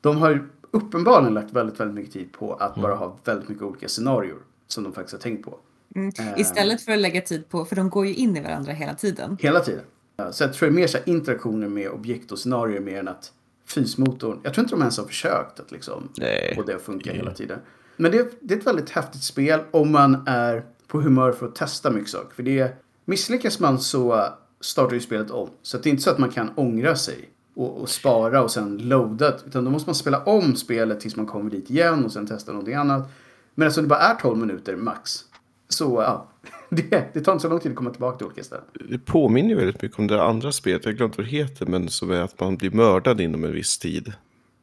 de 0.00 0.16
har 0.16 0.30
ju 0.30 0.42
uppenbarligen 0.70 1.34
lagt 1.34 1.52
väldigt, 1.52 1.80
väldigt 1.80 1.94
mycket 1.94 2.12
tid 2.12 2.32
på 2.32 2.54
att 2.54 2.74
bara 2.74 2.94
ha 2.94 3.18
väldigt 3.24 3.48
mycket 3.48 3.64
olika 3.64 3.88
scenarier 3.88 4.36
som 4.66 4.84
de 4.84 4.92
faktiskt 4.92 5.12
har 5.12 5.20
tänkt 5.20 5.44
på. 5.44 5.58
mm. 5.94 6.12
eh. 6.18 6.40
Istället 6.40 6.82
för 6.82 6.92
att 6.92 6.98
lägga 6.98 7.20
tid 7.20 7.48
på, 7.48 7.64
för 7.64 7.76
de 7.76 7.90
går 7.90 8.06
ju 8.06 8.14
in 8.14 8.36
i 8.36 8.40
varandra 8.40 8.72
hela 8.72 8.94
tiden. 8.94 9.38
Hela 9.40 9.60
tiden. 9.60 9.84
Ja, 10.16 10.32
Så 10.32 10.44
jag 10.44 10.52
tror 10.52 10.68
det 10.68 10.72
är 10.72 10.74
mer 10.74 10.86
så 10.86 10.98
här 10.98 11.08
interaktioner 11.08 11.68
med 11.68 11.90
objekt 11.90 12.32
och 12.32 12.38
scenarier 12.38 12.80
mer 12.80 12.98
än 12.98 13.08
att 13.08 13.32
fysmotorn, 13.66 14.40
jag 14.42 14.54
tror 14.54 14.64
inte 14.64 14.74
de 14.74 14.80
ens 14.80 14.98
har 14.98 15.04
försökt 15.04 15.60
att 15.60 15.70
liksom 15.70 16.08
Nej. 16.16 16.52
få 16.56 16.62
det 16.62 16.76
att 16.76 16.82
funka 16.82 17.12
hela 17.12 17.30
tiden. 17.30 17.58
Men 17.96 18.10
det 18.10 18.18
är, 18.18 18.26
det 18.40 18.54
är 18.54 18.58
ett 18.58 18.66
väldigt 18.66 18.90
häftigt 18.90 19.22
spel 19.22 19.60
om 19.70 19.92
man 19.92 20.22
är 20.26 20.64
på 20.86 21.00
humör 21.00 21.32
för 21.32 21.46
att 21.46 21.54
testa 21.54 21.90
mycket 21.90 22.10
saker. 22.10 22.34
För 22.34 22.42
det 22.42 22.76
misslyckas 23.04 23.60
man 23.60 23.78
så 23.78 24.28
startar 24.60 24.94
ju 24.94 25.00
spelet 25.00 25.30
om. 25.30 25.50
Så 25.62 25.76
att 25.76 25.82
det 25.82 25.88
är 25.88 25.90
inte 25.90 26.02
så 26.02 26.10
att 26.10 26.18
man 26.18 26.30
kan 26.30 26.50
ångra 26.56 26.96
sig 26.96 27.28
och, 27.54 27.80
och 27.80 27.88
spara 27.88 28.42
och 28.42 28.50
sen 28.50 28.78
loada. 28.78 29.34
Utan 29.46 29.64
då 29.64 29.70
måste 29.70 29.88
man 29.88 29.94
spela 29.94 30.22
om 30.22 30.56
spelet 30.56 31.00
tills 31.00 31.16
man 31.16 31.26
kommer 31.26 31.50
dit 31.50 31.70
igen 31.70 32.04
och 32.04 32.12
sen 32.12 32.26
testa 32.26 32.52
någonting 32.52 32.74
annat. 32.74 33.10
Men 33.54 33.68
eftersom 33.68 33.84
det 33.84 33.88
bara 33.88 34.00
är 34.00 34.14
12 34.14 34.38
minuter 34.38 34.76
max. 34.76 35.24
Så 35.68 36.02
ja, 36.02 36.28
det, 36.70 37.14
det 37.14 37.20
tar 37.20 37.32
inte 37.32 37.42
så 37.42 37.48
lång 37.48 37.60
tid 37.60 37.72
att 37.72 37.76
komma 37.76 37.90
tillbaka 37.90 38.18
till 38.18 38.26
olika 38.26 38.44
ställen. 38.44 38.64
Det 38.88 38.98
påminner 38.98 39.50
ju 39.50 39.56
väldigt 39.56 39.82
mycket 39.82 39.98
om 39.98 40.06
det 40.06 40.22
andra 40.22 40.52
spelet, 40.52 40.84
jag 40.84 40.92
har 40.92 40.96
glömt 40.96 41.16
vad 41.16 41.26
det 41.26 41.30
heter, 41.30 41.66
men 41.66 41.88
som 41.88 42.10
är 42.10 42.20
att 42.20 42.40
man 42.40 42.56
blir 42.56 42.70
mördad 42.70 43.20
inom 43.20 43.44
en 43.44 43.52
viss 43.52 43.78
tid. 43.78 44.12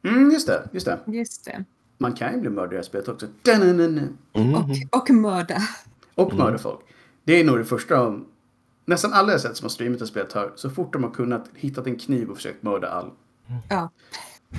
Mm, 0.04 0.30
just 0.30 0.46
det, 0.46 0.68
just 0.72 0.86
det. 0.86 0.98
Just 1.06 1.44
det. 1.44 1.64
Man 1.98 2.12
kan 2.12 2.34
ju 2.34 2.40
bli 2.40 2.50
mördad 2.50 2.72
i 2.72 2.74
det 2.74 2.76
här 2.76 2.82
spelet 2.82 3.08
också. 3.08 3.26
Da-na-na-na. 3.42 4.08
Och, 4.32 5.00
och 5.00 5.10
mörda. 5.10 5.62
Och 6.14 6.34
mörda 6.34 6.58
folk. 6.58 6.80
Det 7.24 7.40
är 7.40 7.44
nog 7.44 7.58
det 7.58 7.64
första. 7.64 8.20
Nästan 8.84 9.12
alla 9.12 9.32
jag 9.32 9.40
sett 9.40 9.56
som 9.56 9.64
har 9.64 9.70
streamat 9.70 9.98
det 9.98 10.06
spelet 10.06 10.32
har 10.32 10.52
så 10.56 10.70
fort 10.70 10.92
de 10.92 11.04
har 11.04 11.10
kunnat 11.10 11.50
hittat 11.54 11.86
en 11.86 11.96
kniv 11.98 12.30
och 12.30 12.36
försökt 12.36 12.62
mörda 12.62 12.88
all. 12.88 13.10
Ja. 13.68 13.90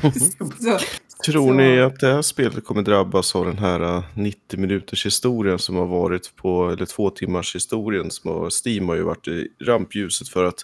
Så, 0.14 1.32
Tror 1.32 1.48
Så- 1.48 1.54
ni 1.54 1.80
att 1.82 2.00
det 2.00 2.14
här 2.14 2.22
spelet 2.22 2.66
kommer 2.66 2.82
drabbas 2.82 3.36
av 3.36 3.46
den 3.46 3.58
här 3.58 3.98
eh, 3.98 4.04
90 4.14 4.60
minuters 4.60 5.06
historien 5.06 5.60
som 5.60 5.76
har 5.76 5.86
varit 5.86 6.36
på, 6.36 6.70
eller 6.70 6.86
två 6.86 7.10
timmars 7.10 7.56
historien 7.56 8.12
som 8.12 8.32
har, 8.32 8.50
Steam 8.68 8.90
har 8.90 8.96
ju 8.96 9.02
varit 9.04 9.28
i 9.28 9.48
rampljuset 9.60 10.30
för 10.30 10.44
att 10.44 10.64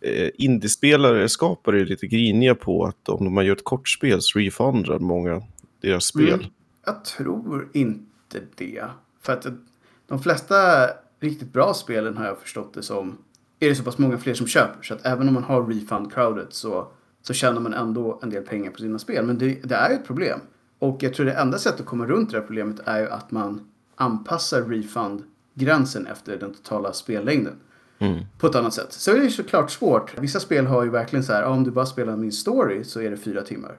eh, 0.00 0.30
indiespelare, 0.34 1.28
skapare 1.28 1.80
är 1.80 1.84
lite 1.84 2.06
griniga 2.06 2.54
på 2.54 2.84
att 2.84 3.08
om 3.08 3.34
man 3.34 3.46
gör 3.46 3.56
ett 3.56 3.64
kortspel 3.64 4.22
så 4.22 4.38
refundar 4.38 4.98
många 4.98 5.42
deras 5.82 6.04
spel. 6.04 6.28
Mm. 6.34 6.46
Jag 6.86 7.04
tror 7.04 7.68
inte 7.72 8.40
det. 8.54 8.84
För 9.22 9.32
att 9.32 9.46
de 10.06 10.22
flesta 10.22 10.56
riktigt 11.24 11.52
bra 11.52 11.74
spelen 11.74 12.16
har 12.16 12.24
jag 12.24 12.38
förstått 12.38 12.74
det 12.74 12.82
som 12.82 13.18
är 13.60 13.68
det 13.68 13.74
så 13.74 13.82
pass 13.82 13.98
många 13.98 14.18
fler 14.18 14.34
som 14.34 14.46
köper. 14.46 14.82
Så 14.82 14.94
att 14.94 15.06
även 15.06 15.28
om 15.28 15.34
man 15.34 15.44
har 15.44 15.62
refund-crowdet 15.62 16.46
så, 16.50 16.86
så 17.22 17.32
tjänar 17.32 17.60
man 17.60 17.74
ändå 17.74 18.18
en 18.22 18.30
del 18.30 18.42
pengar 18.42 18.70
på 18.70 18.78
sina 18.78 18.98
spel. 18.98 19.26
Men 19.26 19.38
det, 19.38 19.58
det 19.62 19.74
är 19.74 19.90
ju 19.90 19.94
ett 19.94 20.06
problem. 20.06 20.40
Och 20.78 21.02
jag 21.02 21.14
tror 21.14 21.26
det 21.26 21.32
enda 21.32 21.58
sättet 21.58 21.80
att 21.80 21.86
komma 21.86 22.06
runt 22.06 22.30
det 22.30 22.36
här 22.36 22.46
problemet 22.46 22.80
är 22.84 23.00
ju 23.00 23.08
att 23.08 23.30
man 23.30 23.60
anpassar 23.94 24.62
refund-gränsen 24.62 26.06
efter 26.06 26.36
den 26.36 26.54
totala 26.54 26.92
spellängden. 26.92 27.54
Mm. 27.98 28.24
På 28.38 28.46
ett 28.46 28.54
annat 28.54 28.74
sätt. 28.74 28.92
Så 28.92 29.10
är 29.10 29.16
det 29.16 29.24
ju 29.24 29.30
såklart 29.30 29.70
svårt. 29.70 30.18
Vissa 30.18 30.40
spel 30.40 30.66
har 30.66 30.84
ju 30.84 30.90
verkligen 30.90 31.24
så 31.24 31.32
här, 31.32 31.42
ja, 31.42 31.48
om 31.48 31.64
du 31.64 31.70
bara 31.70 31.86
spelar 31.86 32.16
min 32.16 32.32
story 32.32 32.84
så 32.84 33.00
är 33.00 33.10
det 33.10 33.16
fyra 33.16 33.42
timmar. 33.42 33.78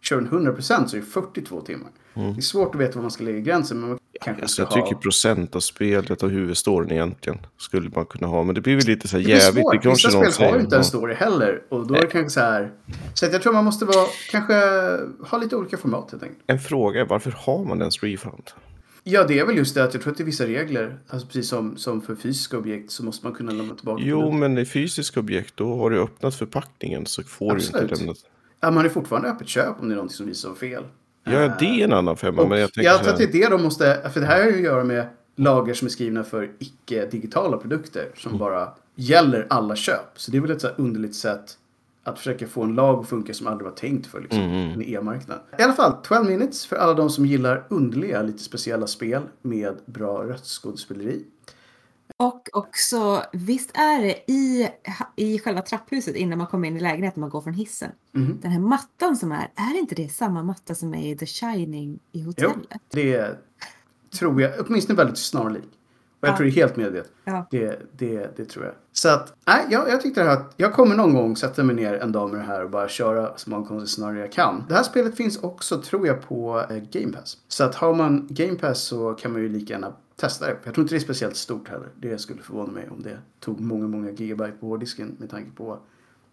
Kör 0.00 0.20
den 0.20 0.28
100% 0.28 0.86
så 0.86 0.96
är 0.96 1.00
det 1.00 1.06
42 1.06 1.60
timmar. 1.60 1.90
Det 2.14 2.20
är 2.20 2.40
svårt 2.40 2.74
att 2.74 2.80
veta 2.80 2.94
var 2.94 3.02
man 3.02 3.10
ska 3.10 3.24
lägga 3.24 3.40
gränsen. 3.40 3.80
Men 3.80 3.88
man 3.88 3.98
Alltså, 4.20 4.62
jag 4.62 4.70
tycker 4.70 4.94
ha... 4.94 5.00
procent 5.00 5.56
av 5.56 5.60
spelet 5.60 6.22
och 6.22 6.30
huvudstoryn 6.30 6.92
egentligen 6.92 7.38
skulle 7.58 7.90
man 7.94 8.06
kunna 8.06 8.26
ha. 8.26 8.42
Men 8.42 8.54
det 8.54 8.60
blir 8.60 8.76
väl 8.76 8.84
lite 8.86 9.08
så 9.08 9.16
här 9.16 9.24
Det 9.24 9.30
jävligt. 9.30 9.64
kanske 9.82 10.08
Vissa 10.08 10.30
spel 10.32 10.48
har 10.48 10.56
ju 10.56 10.62
inte 10.62 10.76
en 10.76 10.84
story 10.84 11.14
heller. 11.14 11.62
Och 11.68 11.86
då 11.86 11.94
är 11.94 12.00
det 12.00 12.06
kanske 12.06 12.30
så 12.30 12.40
här. 12.40 12.72
Så 13.14 13.26
att 13.26 13.32
jag 13.32 13.42
tror 13.42 13.52
man 13.52 13.64
måste 13.64 13.84
vara, 13.84 14.06
kanske 14.30 14.54
ha 15.28 15.38
lite 15.38 15.56
olika 15.56 15.76
format 15.76 16.10
helt 16.10 16.22
enkelt. 16.22 16.42
En 16.46 16.58
fråga 16.58 17.00
är 17.00 17.04
varför 17.04 17.30
har 17.30 17.64
man 17.64 17.80
ens 17.80 18.02
refund? 18.02 18.50
Ja, 19.06 19.24
det 19.24 19.38
är 19.38 19.46
väl 19.46 19.56
just 19.56 19.74
det 19.74 19.84
att 19.84 19.94
jag 19.94 20.02
tror 20.02 20.12
att 20.12 20.16
det 20.18 20.22
är 20.22 20.26
vissa 20.26 20.46
regler. 20.46 20.98
Alltså 21.08 21.26
precis 21.26 21.48
som, 21.48 21.76
som 21.76 22.02
för 22.02 22.16
fysiska 22.16 22.58
objekt 22.58 22.90
så 22.90 23.04
måste 23.04 23.26
man 23.26 23.34
kunna 23.34 23.52
lämna 23.52 23.74
tillbaka. 23.74 24.02
Jo, 24.06 24.30
men 24.30 24.58
i 24.58 24.64
fysiska 24.64 25.20
objekt 25.20 25.52
då 25.56 25.76
har 25.76 25.90
du 25.90 26.00
öppnat 26.00 26.34
förpackningen 26.34 27.06
så 27.06 27.22
får 27.22 27.50
du 27.50 27.56
Absolut. 27.56 27.90
inte 27.90 27.94
lämna. 28.04 28.14
Ja, 28.60 28.70
man 28.70 28.84
är 28.84 28.88
fortfarande 28.88 29.28
öppet 29.28 29.48
köp 29.48 29.80
om 29.80 29.88
det 29.88 29.92
är 29.92 29.96
någonting 29.96 30.16
som 30.16 30.26
visar 30.26 30.54
fel. 30.54 30.84
Ja, 31.24 31.54
det 31.58 31.80
är 31.80 31.84
en 31.84 31.92
annan 31.92 32.16
femma. 32.16 32.42
Och 32.42 32.48
men 32.48 32.58
jag 32.60 32.72
tror 32.72 32.88
att 33.12 33.16
det 33.18 33.24
är 33.24 33.32
det 33.32 33.48
de 33.48 33.62
måste, 33.62 34.10
för 34.12 34.20
det 34.20 34.26
här 34.26 34.42
har 34.42 34.50
ju 34.50 34.56
att 34.56 34.62
göra 34.62 34.84
med 34.84 35.06
lagar 35.36 35.74
som 35.74 35.86
är 35.86 35.90
skrivna 35.90 36.24
för 36.24 36.50
icke-digitala 36.58 37.56
produkter 37.56 38.08
som 38.16 38.30
Mm. 38.30 38.38
bara 38.38 38.68
gäller 38.94 39.46
alla 39.50 39.76
köp. 39.76 40.10
Så 40.16 40.30
det 40.30 40.36
är 40.36 40.40
väl 40.40 40.50
ett 40.50 40.60
så 40.60 40.68
underligt 40.76 41.14
sätt 41.14 41.58
att 42.04 42.18
försöka 42.18 42.46
få 42.46 42.62
en 42.62 42.74
lag 42.74 43.00
att 43.00 43.08
funka 43.08 43.34
som 43.34 43.46
aldrig 43.46 43.64
var 43.70 43.76
tänkt 43.76 44.06
för 44.06 44.20
liksom, 44.20 44.40
Mm, 44.40 44.70
en 44.72 44.82
e-marknad. 44.82 45.38
I 45.58 45.62
alla 45.62 45.72
fall, 45.72 45.92
12 46.02 46.26
minutes 46.26 46.66
för 46.66 46.76
alla 46.76 46.94
de 46.94 47.10
som 47.10 47.26
gillar 47.26 47.64
underliga, 47.68 48.22
lite 48.22 48.38
speciella 48.42 48.86
spel 48.86 49.22
med 49.42 49.74
bra 49.86 50.22
röstskådespeleri. 50.22 51.24
Och 52.16 52.48
också, 52.52 53.22
visst 53.32 53.70
är 53.76 54.02
det 54.02 54.32
i, 54.32 54.68
i 55.16 55.38
själva 55.38 55.62
trapphuset 55.62 56.16
innan 56.16 56.38
man 56.38 56.46
kommer 56.46 56.68
in 56.68 56.76
i 56.76 56.80
lägenheten, 56.80 57.20
man 57.20 57.30
går 57.30 57.40
från 57.40 57.52
hissen. 57.54 57.90
Mhm. 58.12 58.38
Den 58.42 58.50
här 58.50 58.60
mattan 58.60 59.16
som 59.16 59.32
är, 59.32 59.50
är 59.54 59.78
inte 59.78 59.94
det 59.94 60.08
samma 60.08 60.42
matta 60.42 60.74
som 60.74 60.94
är 60.94 61.12
i 61.12 61.16
The 61.16 61.26
Shining 61.26 61.94
i 62.12 62.20
Jo, 62.20 62.26
hotellet? 62.26 62.80
det 62.92 63.28
tror 64.18 64.42
jag, 64.42 64.52
åtminstone 64.66 64.96
väldigt 64.96 65.18
snarlik. 65.18 65.64
Och 66.20 66.28
jag 66.28 66.32
Ja. 66.32 66.36
tror 66.36 66.44
det 66.46 66.50
är 66.52 66.54
helt 66.54 66.76
medvetet. 66.76 67.12
Ja. 67.24 67.46
Det, 67.50 67.80
det, 67.98 68.36
det 68.36 68.44
tror 68.44 68.64
jag. 68.64 68.74
Så 68.92 69.08
att, 69.08 69.34
nej, 69.46 69.66
jag, 69.70 69.88
jag 69.88 70.00
tyckte 70.02 70.22
det 70.22 70.28
här 70.30 70.36
att 70.36 70.54
jag 70.56 70.72
kommer 70.72 70.96
någon 70.96 71.14
gång 71.14 71.36
sätta 71.36 71.62
mig 71.64 71.76
ner 71.76 71.94
en 71.94 72.12
dag 72.12 72.30
med 72.30 72.40
det 72.40 72.44
här 72.46 72.64
och 72.64 72.70
bara 72.70 72.88
köra 72.88 73.32
så 73.36 73.50
många 73.50 73.86
scenarier 73.86 74.20
jag 74.20 74.32
kan. 74.32 74.64
Det 74.68 74.74
här 74.74 74.82
spelet 74.82 75.16
finns 75.16 75.38
också, 75.42 75.82
tror 75.82 76.06
jag, 76.06 76.22
på 76.28 76.66
eh, 76.70 76.76
Game 76.76 77.12
Pass. 77.12 77.38
Så 77.48 77.64
att 77.64 77.74
har 77.74 77.94
man 77.94 78.26
Game 78.30 78.54
Pass 78.54 78.82
så 78.82 79.14
kan 79.14 79.32
man 79.32 79.40
ju 79.42 79.48
lika 79.48 79.72
gärna 79.72 79.92
testa 80.16 80.46
det. 80.46 80.58
Jag 80.64 80.74
tror 80.74 80.84
inte 80.84 80.94
det 80.94 80.98
är 80.98 81.00
speciellt 81.00 81.36
stort 81.36 81.68
heller. 81.68 81.88
Det 82.00 82.18
skulle 82.18 82.42
förvåna 82.42 82.72
mig 82.72 82.88
om 82.90 83.02
det 83.02 83.18
tog 83.40 83.60
många, 83.60 83.86
många 83.86 84.10
gigabyte 84.10 84.56
på 84.60 84.66
hårddisken 84.66 85.16
med 85.18 85.30
tanke 85.30 85.50
på 85.50 85.78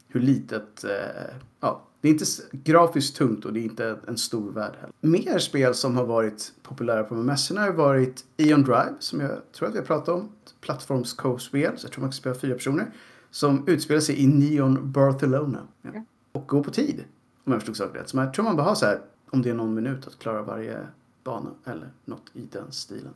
hur 0.08 0.21
litet, 0.21 0.84
eh, 0.84 1.36
ja, 1.60 1.88
det 2.01 2.08
är 2.08 2.12
inte 2.12 2.25
grafiskt 2.51 3.15
tungt 3.15 3.45
och 3.45 3.53
det 3.53 3.60
är 3.60 3.63
inte 3.63 3.99
en 4.08 4.17
stor 4.17 4.51
värld 4.51 4.73
heller. 4.75 4.93
Mer 5.01 5.39
spel 5.39 5.73
som 5.73 5.97
har 5.97 6.05
varit 6.05 6.53
populära 6.63 7.03
på 7.03 7.15
mässorna 7.15 7.62
har 7.62 7.71
varit 7.71 8.25
Eon 8.38 8.63
Drive, 8.63 8.93
som 8.99 9.19
jag 9.19 9.51
tror 9.51 9.67
att 9.67 9.73
vi 9.73 9.79
har 9.79 9.86
pratat 9.86 10.10
om. 10.10 10.29
Ett 10.45 10.53
plattforms 10.62 11.13
co-spel, 11.13 11.77
så 11.77 11.86
jag 11.86 11.91
tror 11.91 12.01
man 12.01 12.10
kan 12.10 12.13
spela 12.13 12.36
fyra 12.36 12.53
personer. 12.53 12.91
Som 13.32 13.67
utspelar 13.67 14.01
sig 14.01 14.23
i 14.23 14.27
Neon 14.27 14.91
Barcelona. 14.91 15.67
Ja. 15.82 16.05
Och 16.32 16.47
går 16.47 16.63
på 16.63 16.71
tid, 16.71 17.03
om 17.43 17.51
jag 17.51 17.62
förstod 17.62 17.77
saken 17.77 18.01
rätt. 18.01 18.10
Så 18.10 18.17
jag 18.17 18.34
tror 18.34 18.45
man 18.45 18.55
bara 18.55 18.67
har 18.67 18.75
så 18.75 18.86
här, 18.86 19.01
om 19.29 19.41
det 19.41 19.49
är 19.49 19.53
någon 19.53 19.73
minut 19.73 20.08
att 20.08 20.19
klara 20.19 20.41
varje 20.41 20.88
bana 21.23 21.49
eller 21.65 21.89
något 22.05 22.32
i 22.34 22.41
den 22.51 22.71
stilen. 22.71 23.13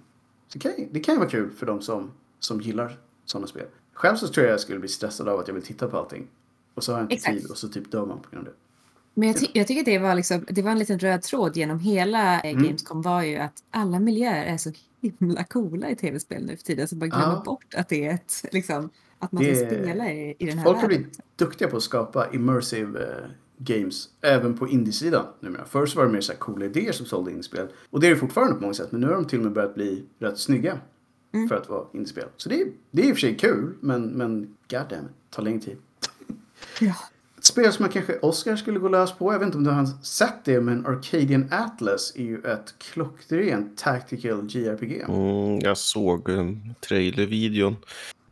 Det 0.55 0.59
kan, 0.59 0.71
det 0.91 0.99
kan 0.99 1.13
ju 1.15 1.19
vara 1.19 1.29
kul 1.29 1.51
för 1.51 1.65
de 1.65 1.81
som, 1.81 2.11
som 2.39 2.61
gillar 2.61 2.97
sådana 3.25 3.47
spel. 3.47 3.65
Själv 3.93 4.15
så 4.15 4.27
tror 4.27 4.45
jag 4.45 4.53
jag 4.53 4.59
skulle 4.59 4.79
bli 4.79 4.89
stressad 4.89 5.27
av 5.27 5.39
att 5.39 5.47
jag 5.47 5.55
vill 5.55 5.63
titta 5.63 5.87
på 5.87 5.97
allting. 5.97 6.27
Och 6.73 6.83
så 6.83 6.91
har 6.91 6.99
jag 6.99 7.05
inte 7.05 7.15
Exakt. 7.15 7.37
tid 7.41 7.51
och 7.51 7.57
så 7.57 7.67
typ 7.67 7.91
dör 7.91 8.05
man 8.05 8.19
på 8.21 8.29
grund 8.31 8.47
av 8.47 8.53
det. 8.53 8.59
Men 9.13 9.27
jag, 9.27 9.37
ty- 9.37 9.47
jag 9.53 9.67
tycker 9.67 9.83
det 9.85 9.99
var, 9.99 10.15
liksom, 10.15 10.45
det 10.49 10.61
var 10.61 10.71
en 10.71 10.79
liten 10.79 10.99
röd 10.99 11.21
tråd 11.21 11.57
genom 11.57 11.79
hela 11.79 12.41
eh, 12.41 12.51
Mm. 12.51 12.63
Gamescom 12.63 13.01
var 13.01 13.23
ju 13.23 13.35
att 13.37 13.63
alla 13.71 13.99
miljöer 13.99 14.45
är 14.45 14.57
så 14.57 14.71
himla 15.01 15.43
coola 15.43 15.89
i 15.89 15.95
tv-spel 15.95 16.45
nu 16.45 16.57
för 16.57 16.63
tiden. 16.63 16.87
Så 16.87 16.95
man 16.95 17.09
glömmer 17.09 17.25
Ja. 17.35 17.41
bort 17.45 17.73
att 17.77 17.89
det 17.89 18.05
är 18.07 18.13
ett, 18.13 18.45
liksom, 18.51 18.89
att 19.19 19.31
man 19.31 19.43
ska 19.43 19.51
Det- 19.53 19.57
spela 19.81 20.11
i, 20.11 20.35
i 20.39 20.45
den 20.45 20.57
här 20.57 20.65
Folk 20.65 20.77
har 20.77 20.87
världen. 20.87 21.01
blivit 21.01 21.19
duktiga 21.35 21.67
på 21.67 21.77
att 21.77 21.83
skapa 21.83 22.31
immersive 22.33 23.03
eh, 23.03 23.29
games 23.57 24.09
även 24.21 24.57
på 24.57 24.67
indiesidan 24.67 25.25
numera. 25.39 25.65
Först 25.65 25.95
var 25.95 26.05
det 26.05 26.11
mer 26.11 26.21
så 26.21 26.31
här 26.31 26.39
coola 26.39 26.65
idéer 26.65 26.91
som 26.91 27.05
sålde 27.05 27.31
indiespel. 27.31 27.67
Och 27.89 27.99
det 27.99 28.07
är 28.07 28.11
det 28.11 28.17
fortfarande 28.17 28.55
på 28.55 28.61
många 28.61 28.73
sätt. 28.73 28.91
Men 28.91 29.01
nu 29.01 29.07
har 29.07 29.13
de 29.13 29.25
till 29.25 29.39
och 29.39 29.43
med 29.45 29.53
börjat 29.53 29.75
bli 29.75 30.03
rätt 30.19 30.37
snygga 30.39 30.79
Mm. 31.33 31.49
för 31.49 31.55
att 31.55 31.69
vara 31.69 31.85
indiespel. 31.93 32.27
Så 32.37 32.49
det 32.49 32.61
är, 32.61 32.67
det 32.91 33.01
är 33.01 33.05
i 33.09 33.11
och 33.11 33.15
för 33.15 33.21
sig 33.21 33.37
kul, 33.37 33.73
men, 33.79 34.05
men 34.05 34.55
goddammit, 34.69 35.11
tar 35.29 35.43
längre 35.43 35.59
tid. 35.59 35.77
Ja. 36.79 36.95
Ett 37.37 37.45
spel 37.45 37.71
som 37.73 37.83
man 37.83 37.91
kanske 37.91 38.19
Oscar 38.19 38.55
skulle 38.55 38.79
gå 38.79 38.89
lös 38.89 39.11
på, 39.11 39.33
jag 39.33 39.39
vet 39.39 39.45
inte 39.45 39.57
om 39.57 39.63
du 39.63 39.69
har 39.69 40.03
sett 40.03 40.45
det, 40.45 40.61
men 40.61 40.85
Arcadian 40.85 41.47
Atlas 41.51 42.13
är 42.15 42.23
ju 42.23 42.41
ett 42.41 42.75
klockrent 42.77 43.77
tactical 43.77 44.47
JRPG. 44.49 45.01
Mm, 45.07 45.59
jag 45.59 45.77
såg 45.77 46.29
um, 46.29 46.73
trailervideon. 46.79 47.75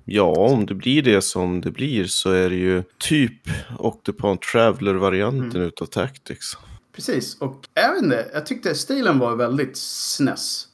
Ja, 0.06 0.24
om 0.36 0.66
det 0.66 0.74
blir 0.76 1.02
det 1.02 1.22
som 1.22 1.62
det 1.62 1.72
blir 1.72 2.06
så 2.06 2.32
är 2.32 2.50
det 2.50 2.56
ju 2.56 2.84
typ 2.98 3.34
Octopan 3.80 4.38
Traveler-varianten 4.52 5.52
Mm. 5.56 5.68
utav 5.68 5.86
Tactics. 5.86 6.58
Precis, 6.96 7.38
och 7.40 7.68
vet 7.94 8.04
inte, 8.04 8.30
jag 8.34 8.46
tyckte 8.46 8.76
stilen 8.76 9.20
var 9.20 9.36
väldigt 9.36 9.78
SNES. 9.78 10.68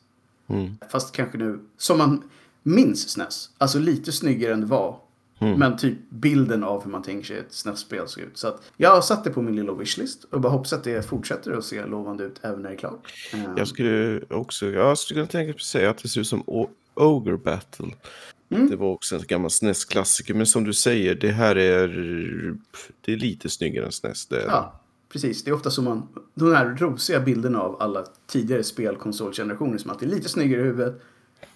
Mm. 0.50 0.78
Fast 0.92 1.16
kanske 1.16 1.38
nu, 1.38 1.60
som 1.78 1.98
man 1.98 2.24
minns 2.64 3.10
SNES. 3.10 3.50
Alltså 3.58 3.80
lite 3.80 4.12
snyggare 4.12 4.54
än 4.54 4.62
det 4.62 4.68
var. 4.68 4.96
Mm. 5.42 5.60
Men 5.60 5.78
typ 5.78 5.98
bilden 6.10 6.64
av 6.64 6.84
hur 6.84 6.92
man 6.92 7.04
tänker 7.04 7.26
sig 7.28 7.38
ett 7.38 7.54
SNES-spel 7.54 8.08
ser 8.08 8.22
ut. 8.22 8.38
Så 8.38 8.48
att 8.48 8.62
jag 8.78 9.04
det 9.24 9.30
på 9.30 9.42
min 9.42 9.56
lilla 9.56 9.74
wishlist 9.74 10.24
och 10.24 10.42
bara 10.42 10.50
hoppas 10.52 10.74
att 10.74 10.84
det 10.84 11.06
fortsätter 11.06 11.52
att 11.52 11.66
se 11.66 11.86
lovande 11.86 12.24
ut 12.24 12.40
även 12.42 12.62
när 12.62 12.70
det 12.70 12.76
är 12.76 12.80
klart. 12.80 13.14
Jag 13.58 13.68
skulle 13.68 14.22
också, 14.30 14.66
jag 14.70 14.98
skulle 14.98 15.18
kunna 15.18 15.28
tänka 15.28 15.48
mig 15.48 15.56
att 15.56 15.62
säga 15.62 15.90
att 15.90 15.98
det 15.98 16.08
ser 16.10 16.22
ut 16.22 16.28
som 16.28 16.44
O- 16.46 16.70
Ogre 16.94 17.38
Battle. 17.38 17.88
Mm. 18.50 18.70
Det 18.70 18.76
var 18.76 18.88
också 18.88 19.16
en 19.16 19.22
gammal 19.28 19.50
SNES-klassiker, 19.50 20.34
men 20.34 20.46
som 20.46 20.64
du 20.64 20.74
säger, 20.74 21.16
det 21.16 21.32
här 21.32 21.56
är, 21.56 21.88
det 23.02 23.14
är 23.14 23.18
lite 23.18 23.50
snyggare 23.50 23.86
än 23.86 23.92
SNES. 23.92 24.26
Det 24.26 24.42
är, 24.42 24.48
Ja, 24.48 24.82
precis. 25.12 25.44
Det 25.44 25.52
är 25.52 25.56
ofta 25.56 25.72
som 25.72 25.86
man, 25.86 26.08
de 26.34 26.54
här 26.54 26.66
rosiga 26.66 27.20
bilderna 27.20 27.60
av 27.62 27.82
alla 27.82 28.06
tidigare 28.28 28.64
spelkonsolgenerationer 28.64 29.78
som 29.78 29.92
att 29.92 30.00
det 30.00 30.06
är 30.06 30.10
lite 30.10 30.30
snyggare 30.30 30.62
i 30.62 30.64
huvudet. 30.64 31.02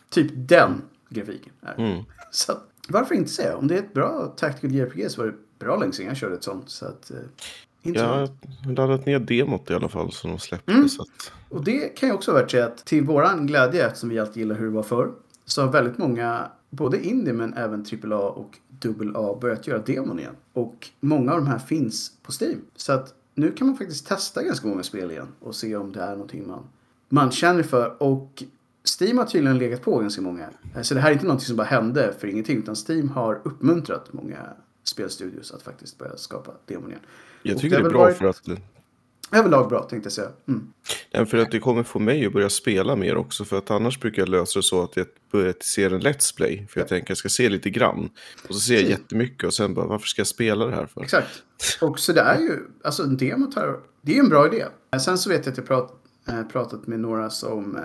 Typ 0.09 0.31
den 0.35 0.81
grafiken. 1.09 1.53
Är. 1.61 1.75
Mm. 1.75 2.03
Så 2.31 2.51
att, 2.51 2.69
varför 2.87 3.15
inte 3.15 3.29
säga? 3.29 3.57
Om 3.57 3.67
det 3.67 3.75
är 3.75 3.79
ett 3.79 3.93
bra 3.93 4.33
tactical 4.37 4.71
JRPG 4.71 5.11
så 5.11 5.21
var 5.21 5.27
det 5.27 5.35
bra 5.59 5.77
länge 5.77 5.93
sedan 5.93 6.05
jag 6.05 6.17
körde 6.17 6.35
ett 6.35 6.43
sånt. 6.43 6.69
Så 6.69 6.85
att, 6.85 7.11
eh, 7.11 7.17
Jag 7.81 8.03
har 8.03 8.29
laddat 8.75 9.05
ner 9.05 9.19
demot 9.19 9.69
i 9.71 9.73
alla 9.73 9.89
fall 9.89 10.11
som 10.11 10.29
de 10.29 10.39
släppte. 10.39 10.71
Mm. 10.71 10.89
Så 10.89 11.01
att, 11.01 11.31
Och 11.49 11.63
det 11.63 11.97
kan 11.97 12.09
ju 12.09 12.15
också 12.15 12.31
vara 12.31 12.41
värt 12.41 12.47
att 12.47 12.51
säga 12.51 12.65
att 12.65 12.85
till 12.85 13.03
våran 13.03 13.47
glädje, 13.47 13.87
eftersom 13.87 14.09
vi 14.09 14.19
alltid 14.19 14.37
gillar 14.37 14.55
hur 14.55 14.65
det 14.65 14.71
var 14.71 14.83
förr, 14.83 15.11
så 15.45 15.61
har 15.61 15.71
väldigt 15.71 15.97
många, 15.97 16.47
både 16.73 17.05
indie 17.05 17.33
men 17.33 17.53
även 17.53 17.85
AAA 18.03 18.29
och 18.29 18.57
AA 19.15 19.39
börjat 19.39 19.67
göra 19.67 19.79
demon 19.79 20.19
igen. 20.19 20.35
Och 20.53 20.89
många 20.99 21.33
av 21.33 21.37
de 21.37 21.47
här 21.47 21.59
finns 21.59 22.11
på 22.23 22.31
Steam. 22.41 22.61
Så 22.75 22.93
att 22.93 23.13
nu 23.35 23.51
kan 23.51 23.67
man 23.67 23.77
faktiskt 23.77 24.07
testa 24.07 24.43
ganska 24.43 24.67
många 24.67 24.83
spel 24.83 25.11
igen 25.11 25.27
och 25.39 25.55
se 25.55 25.75
om 25.75 25.91
det 25.91 26.01
är 26.01 26.11
någonting 26.11 26.47
man, 26.47 26.63
man 27.09 27.31
känner 27.31 27.63
för. 27.63 28.03
Och 28.03 28.43
Steam 28.99 29.17
har 29.17 29.25
tydligen 29.25 29.57
legat 29.57 29.81
på 29.81 29.99
ganska 29.99 30.21
många. 30.21 30.49
Så 30.81 30.93
det 30.93 30.99
här 30.99 31.09
är 31.09 31.13
inte 31.13 31.25
någonting 31.25 31.45
som 31.45 31.55
bara 31.55 31.67
hände 31.67 32.13
för 32.19 32.27
ingenting, 32.27 32.57
utan 32.57 32.75
Steam 32.89 33.09
har 33.09 33.41
uppmuntrat 33.43 34.13
många 34.13 34.37
spelstudios 34.83 35.51
att 35.51 35.61
faktiskt 35.61 35.97
börja 35.97 36.17
skapa 36.17 36.51
demon 36.65 36.89
igen. 36.89 36.99
jag 37.43 37.57
tycker 37.57 37.77
det 37.77 37.83
det 37.83 37.87
är 37.87 37.91
bra 37.91 37.99
varit- 38.01 38.17
för 38.17 38.25
att 38.25 38.49
Överlag 39.33 39.69
bra 39.69 39.83
tänkte 39.83 40.07
jag 40.07 40.13
säga. 40.13 40.29
Mm. 40.47 40.73
Nej, 41.13 41.25
för 41.25 41.37
att 41.37 41.51
det 41.51 41.59
kommer 41.59 41.83
få 41.83 41.99
mig 41.99 42.25
att 42.25 42.33
börja 42.33 42.49
spela 42.49 42.95
mer 42.95 43.17
också. 43.17 43.45
För 43.45 43.57
att 43.57 43.71
annars 43.71 43.99
brukar 43.99 44.21
jag 44.21 44.29
lösa 44.29 44.59
det 44.59 44.63
så 44.63 44.83
att 44.83 44.97
jag 44.97 45.05
börjar 45.31 45.53
se 45.59 45.83
en 45.83 46.01
Let's 46.01 46.35
Play. 46.35 46.67
För 46.69 46.79
jag 46.79 46.87
tänker 46.87 47.05
att 47.05 47.09
jag 47.09 47.17
ska 47.17 47.29
se 47.29 47.49
lite 47.49 47.69
grann. 47.69 48.09
Och 48.47 48.55
så 48.55 48.61
ser 48.61 48.73
jag 48.73 48.81
Precis. 48.81 48.99
jättemycket 48.99 49.43
och 49.43 49.53
sen 49.53 49.73
bara, 49.73 49.85
varför 49.85 50.07
ska 50.07 50.19
jag 50.19 50.27
spela 50.27 50.65
det 50.65 50.75
här 50.75 50.85
för? 50.85 51.01
Exakt. 51.01 51.43
Och 51.81 51.99
så 51.99 52.13
det 52.13 52.21
är 52.21 52.39
ju, 52.39 52.59
alltså 52.83 53.03
demot 53.03 53.55
har 53.55 53.79
det 54.01 54.11
är 54.11 54.15
ju 54.15 54.19
en 54.19 54.29
bra 54.29 54.47
idé. 54.47 54.65
Sen 54.99 55.17
så 55.17 55.29
vet 55.29 55.45
jag 55.45 55.51
att 55.51 55.57
jag 55.57 55.67
prat, 55.67 55.93
eh, 56.27 56.43
pratat 56.43 56.87
med 56.87 56.99
några 56.99 57.29
som 57.29 57.75
eh, 57.75 57.81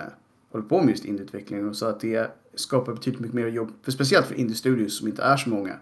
håller 0.51 0.65
på 0.65 0.81
med 0.81 0.89
just 0.89 1.05
indieutveckling 1.05 1.69
och 1.69 1.75
sa 1.75 1.89
att 1.89 1.99
det 1.99 2.31
skapar 2.55 2.93
betydligt 2.93 3.21
mycket 3.21 3.35
mer 3.35 3.47
jobb, 3.47 3.71
för 3.83 3.91
speciellt 3.91 4.25
för 4.25 4.35
indie-studios 4.35 4.97
som 4.97 5.07
inte 5.07 5.21
är 5.21 5.37
så 5.37 5.49
många. 5.49 5.73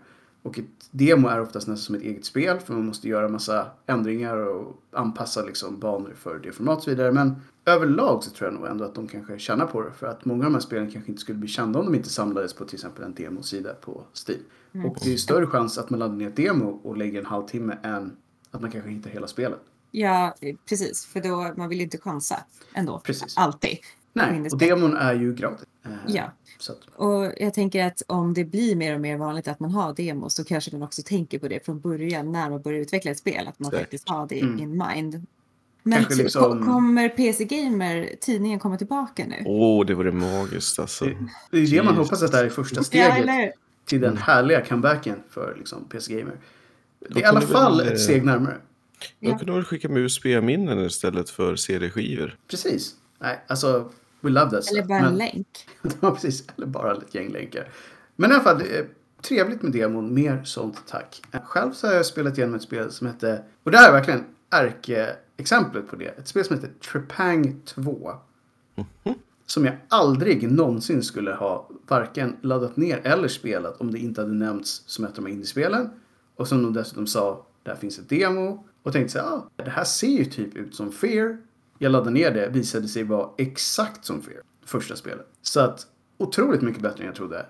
Och 0.48 0.60
ett 0.60 0.90
demo 0.92 1.28
är 1.28 1.42
oftast 1.42 1.68
nästan 1.68 1.84
som 1.84 1.96
ett 1.96 2.02
eget 2.02 2.26
spel 2.26 2.60
för 2.60 2.74
man 2.74 2.86
måste 2.86 3.08
göra 3.08 3.30
massa 3.30 3.68
ändringar 3.86 4.38
och 4.38 4.82
anpassa 4.92 5.44
liksom 5.44 5.80
banor 5.80 6.14
för 6.18 6.40
det 6.40 6.52
format 6.52 6.78
och 6.78 6.84
så 6.84 6.90
vidare. 6.90 7.12
Men 7.12 7.36
överlag 7.66 8.24
så 8.24 8.32
tror 8.32 8.52
jag 8.52 8.60
nog 8.60 8.70
ändå 8.70 8.86
att 8.86 8.96
de 8.96 9.08
kanske 9.08 9.40
tjänar 9.40 9.66
på 9.66 9.82
det. 9.82 9.92
För 9.92 10.08
att 10.08 10.26
många 10.26 10.40
av 10.40 10.52
de 10.52 10.54
här 10.54 10.62
spelen 10.62 10.92
kanske 10.92 11.12
inte 11.12 11.22
skulle 11.22 11.38
bli 11.38 11.48
kända 11.48 11.80
om 11.80 11.86
de 11.86 11.96
inte 11.96 12.10
samlades 12.10 12.54
på 12.54 12.66
till 12.66 12.76
exempel 12.76 13.04
en 13.04 13.14
demosida 13.14 13.74
på 13.74 14.04
Steam. 14.28 14.86
Och 14.86 14.98
det 15.04 15.14
är 15.14 15.18
större 15.18 15.48
chans 15.48 15.78
att 15.78 15.90
man 15.90 16.00
laddar 16.00 16.16
ner 16.16 16.28
ett 16.28 16.36
demo 16.36 16.80
och 16.84 16.98
lägger 16.98 17.20
en 17.20 17.26
halvtimme 17.26 17.78
än 17.84 18.16
att 18.52 18.62
man 18.62 18.72
kanske 18.72 18.90
hittar 18.90 19.10
hela 19.10 19.28
spelet. 19.28 19.60
Ja, 19.92 20.36
precis. 20.70 21.06
För 21.06 21.22
då, 21.22 21.54
man 21.58 21.70
vill 21.70 21.78
ju 21.78 21.84
inte 21.84 21.98
chansa 21.98 22.40
ändå. 22.74 23.00
Precis. 23.00 23.38
Alltid. 23.38 23.78
Nej, 24.18 24.50
och 24.52 24.58
demon 24.58 24.98
är 24.98 25.14
ju 25.14 25.34
gratis. 25.36 25.66
Eh, 25.86 25.92
Ja. 26.08 26.32
Så 26.60 26.72
att, 26.72 26.80
Och 26.96 27.32
jag 27.38 27.54
tänker 27.54 27.86
att 27.88 28.02
om 28.08 28.34
det 28.34 28.46
blir 28.46 28.76
mer 28.76 28.96
och 28.96 29.02
mer 29.02 29.18
vanligt 29.18 29.48
att 29.48 29.60
man 29.60 29.72
har 29.72 29.94
demos 29.94 30.34
så 30.36 30.44
kanske 30.44 30.72
man 30.72 30.84
också 30.84 31.02
tänker 31.06 31.40
på 31.40 31.48
det 31.48 31.66
från 31.66 31.80
början 31.80 32.32
när 32.32 32.50
man 32.50 32.62
börjar 32.62 32.80
utveckla 32.80 33.12
ett 33.12 33.18
spel. 33.18 33.48
Att 33.48 33.60
man 33.60 33.72
Säkert. 33.72 33.84
faktiskt 33.86 34.10
har 34.10 34.28
det 34.28 34.40
Mm. 34.40 34.60
in 34.60 34.84
mind. 34.88 35.26
Men 35.84 35.94
Kanske 35.94 36.14
så- 36.16 36.22
liksom- 36.24 36.60
ko- 36.60 36.66
kommer 36.66 37.10
PC 37.10 37.46
Gamer, 37.46 38.10
tidningen, 38.22 38.60
komma 38.60 38.78
tillbaka 38.78 39.26
nu? 39.28 39.36
Åh, 39.46 39.86
det 39.86 39.94
vore 39.94 40.12
magiskt 40.12 40.80
alltså. 40.80 41.06
det 41.06 41.18
det 41.52 41.58
är 41.58 41.68
det 41.72 41.84
man 41.84 41.96
hoppas 41.96 42.24
att 42.24 42.32
det 42.32 42.38
här 42.38 42.46
är 42.46 42.50
första 42.50 42.76
Ja, 42.80 42.84
steget 42.84 43.18
eller? 43.18 43.52
till 43.86 44.02
den 44.02 44.18
härliga 44.18 44.66
comebacken 44.66 45.16
för 45.30 45.56
liksom, 45.58 45.86
PC 45.90 46.14
Gamer. 46.20 46.36
Det 47.10 47.20
är 47.20 47.24
i 47.24 47.26
alla 47.26 47.42
fall 47.42 47.78
väl, 47.78 47.88
ett 47.88 47.94
eh, 47.94 47.98
steg 48.00 48.26
närmare. 48.26 48.58
De 49.20 49.28
Ja. 49.30 49.38
kunde 49.38 49.54
väl 49.54 49.64
skicka 49.64 49.90
med 49.90 49.98
USB-minnen 50.02 50.86
istället 50.86 51.30
för 51.30 51.56
CD-skivor. 51.56 52.38
Precis. 52.50 52.96
Nej, 53.20 53.40
alltså, 53.48 53.90
we 54.28 54.32
love 54.32 54.52
that 54.52 54.72
Eller 54.72 54.84
bara 54.84 55.00
en 55.00 55.18
länk. 55.18 55.48
Ja, 56.02 56.12
precis. 56.12 56.44
Eller 56.58 56.68
bara 56.68 56.98
ett 56.98 57.16
gäng 57.16 57.32
länkar. 57.32 57.70
Men 58.16 58.32
i 58.32 58.34
alla 58.34 58.44
fall, 58.44 58.62
trevligt 59.22 59.62
med 59.62 59.72
demon. 59.72 60.13
Mer 60.13 60.44
sånt 60.44 60.84
tack. 60.88 61.22
Själv 61.44 61.72
så 61.72 61.88
har 61.88 61.94
jag 61.94 62.06
spelat 62.06 62.38
igenom 62.38 62.56
ett 62.56 62.62
spel 62.62 62.92
som 62.92 63.08
heter, 63.08 63.44
och 63.63 63.72
det 63.72 63.78
här 63.78 63.90
är 63.90 63.94
verkligen 63.94 64.24
ärkeexemplet 64.50 65.88
på 65.88 65.96
det. 65.96 66.08
Ett 66.08 66.28
spel 66.28 66.46
som 66.46 66.56
heter 66.56 66.72
Trepang 66.92 67.62
2. 67.66 68.12
Som 69.46 69.66
jag 69.66 69.76
aldrig 69.88 70.52
någonsin 70.52 71.04
skulle 71.04 71.34
ha 71.34 71.70
varken 71.88 72.36
laddat 72.42 72.78
ner 72.78 73.02
eller 73.04 73.28
spelat 73.28 73.82
om 73.82 73.92
det 73.92 74.00
inte 74.00 74.22
hade 74.22 74.34
nämnts 74.34 74.84
som 74.86 75.06
ett 75.06 75.10
av 75.10 75.16
de 75.16 75.26
här 75.26 75.34
indiespelen. 75.34 75.90
Och 76.36 76.48
som 76.48 76.63
de 76.63 76.74
dessutom 76.74 77.08
sa, 77.08 77.46
där 77.63 77.76
finns 77.76 78.00
ett 78.00 78.10
demo. 78.10 78.66
Och 78.84 78.94
tänkte 78.94 79.13
så 79.13 79.20
här, 79.20 79.28
ah, 79.28 79.50
det 79.56 79.70
här 79.70 79.84
ser 79.84 80.08
ju 80.08 80.26
typ 80.26 80.56
ut 80.56 80.76
som 80.76 80.92
Fear. 80.92 81.38
Jag 81.78 81.92
laddade 81.92 82.12
ner 82.12 82.32
det, 82.32 82.50
visade 82.50 82.88
sig 82.88 83.04
vara 83.04 83.30
exakt 83.38 84.06
som 84.06 84.22
Fear. 84.22 84.42
Första 84.66 84.96
spelet. 84.96 85.28
Så 85.42 85.60
att, 85.60 85.88
otroligt 86.18 86.62
mycket 86.62 86.82
bättre 86.82 87.00
än 87.00 87.06
jag 87.06 87.16
trodde. 87.16 87.46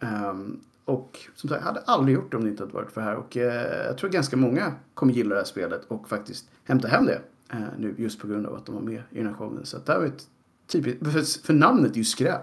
Ehm, 0.00 0.60
och 0.84 1.18
som 1.34 1.48
sagt, 1.48 1.60
jag 1.60 1.66
hade 1.66 1.80
aldrig 1.80 2.14
gjort 2.14 2.30
det 2.30 2.36
om 2.36 2.44
det 2.44 2.50
inte 2.50 2.62
hade 2.62 2.74
varit 2.74 2.90
för 2.90 3.00
det 3.00 3.06
här. 3.06 3.16
Och 3.16 3.36
eh, 3.36 3.86
jag 3.86 3.98
tror 3.98 4.10
ganska 4.10 4.36
många 4.36 4.72
kommer 4.94 5.12
gilla 5.12 5.34
det 5.34 5.40
här 5.40 5.44
spelet 5.46 5.84
och 5.88 6.08
faktiskt 6.08 6.48
hämta 6.64 6.88
hem 6.88 7.06
det. 7.06 7.20
eh, 7.52 7.58
nu 7.78 7.94
just 7.98 8.20
på 8.20 8.26
grund 8.26 8.46
av 8.46 8.54
att 8.54 8.66
de 8.66 8.74
var 8.74 8.82
med 8.82 9.02
i 9.10 9.18
den 9.18 9.26
här 9.26 9.34
showen. 9.34 9.66
Så 9.66 9.76
att 9.76 9.86
det 9.86 9.92
här 9.92 9.98
var 10.00 10.06
ett 10.06 10.26
typiskt, 10.66 11.12
för, 11.12 11.46
för 11.46 11.52
namnet 11.54 11.92
är 11.92 11.96
ju 11.96 12.04
skräp. 12.04 12.40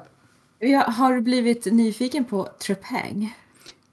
Ja, 0.60 0.80
har 0.80 1.22
blivit 1.22 1.66
nyfiken 1.66 2.26
på 2.26 2.50
Trepang? 2.60 3.36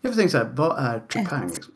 Jag 0.01 0.15
tänka 0.15 0.29
så 0.31 0.39
här, 0.39 0.51
vad 0.55 0.79
är 0.79 0.99
Trepang? 0.99 1.47
Liksom? 1.47 1.75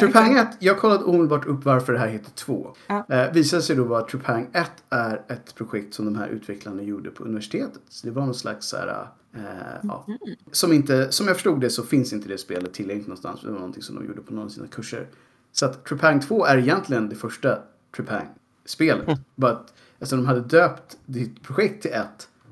Trepang 0.00 0.38
1, 0.38 0.48
jag 0.58 0.78
kollade 0.78 1.04
omedelbart 1.04 1.46
upp 1.46 1.64
varför 1.64 1.92
det 1.92 1.98
här 1.98 2.08
heter 2.08 2.30
2. 2.30 2.74
Ja. 2.86 3.06
Eh, 3.08 3.32
visade 3.32 3.62
sig 3.62 3.76
då 3.76 3.84
vara 3.84 4.00
att 4.00 4.08
Trepang 4.08 4.48
1 4.52 4.70
är 4.90 5.22
ett 5.28 5.54
projekt 5.54 5.94
som 5.94 6.04
de 6.04 6.16
här 6.16 6.28
utvecklarna 6.28 6.82
gjorde 6.82 7.10
på 7.10 7.24
universitetet. 7.24 7.80
Så 7.88 8.06
det 8.06 8.12
var 8.12 8.24
någon 8.24 8.34
slags 8.34 8.66
så 8.66 8.76
här, 8.76 9.06
eh, 9.34 9.42
ja. 9.82 10.06
Som 10.52 10.72
inte, 10.72 11.12
som 11.12 11.26
jag 11.26 11.36
förstod 11.36 11.60
det 11.60 11.70
så 11.70 11.82
finns 11.82 12.12
inte 12.12 12.28
det 12.28 12.38
spelet 12.38 12.74
tillgängligt 12.74 13.06
någonstans. 13.06 13.40
Det 13.40 13.48
var 13.48 13.54
någonting 13.54 13.82
som 13.82 13.96
de 13.96 14.06
gjorde 14.06 14.20
på 14.20 14.34
någon 14.34 14.44
av 14.44 14.48
sina 14.48 14.66
kurser. 14.66 15.06
Så 15.52 15.66
att 15.66 15.84
Trepang 15.84 16.20
2 16.20 16.44
är 16.46 16.58
egentligen 16.58 17.08
det 17.08 17.16
första 17.16 17.58
Trepang-spelet. 17.96 19.18
Bara 19.34 19.52
att 19.52 19.74
alltså, 20.00 20.16
de 20.16 20.26
hade 20.26 20.40
döpt 20.40 20.98
ditt 21.06 21.42
projekt 21.42 21.82
till 21.82 21.92
1 21.92 22.06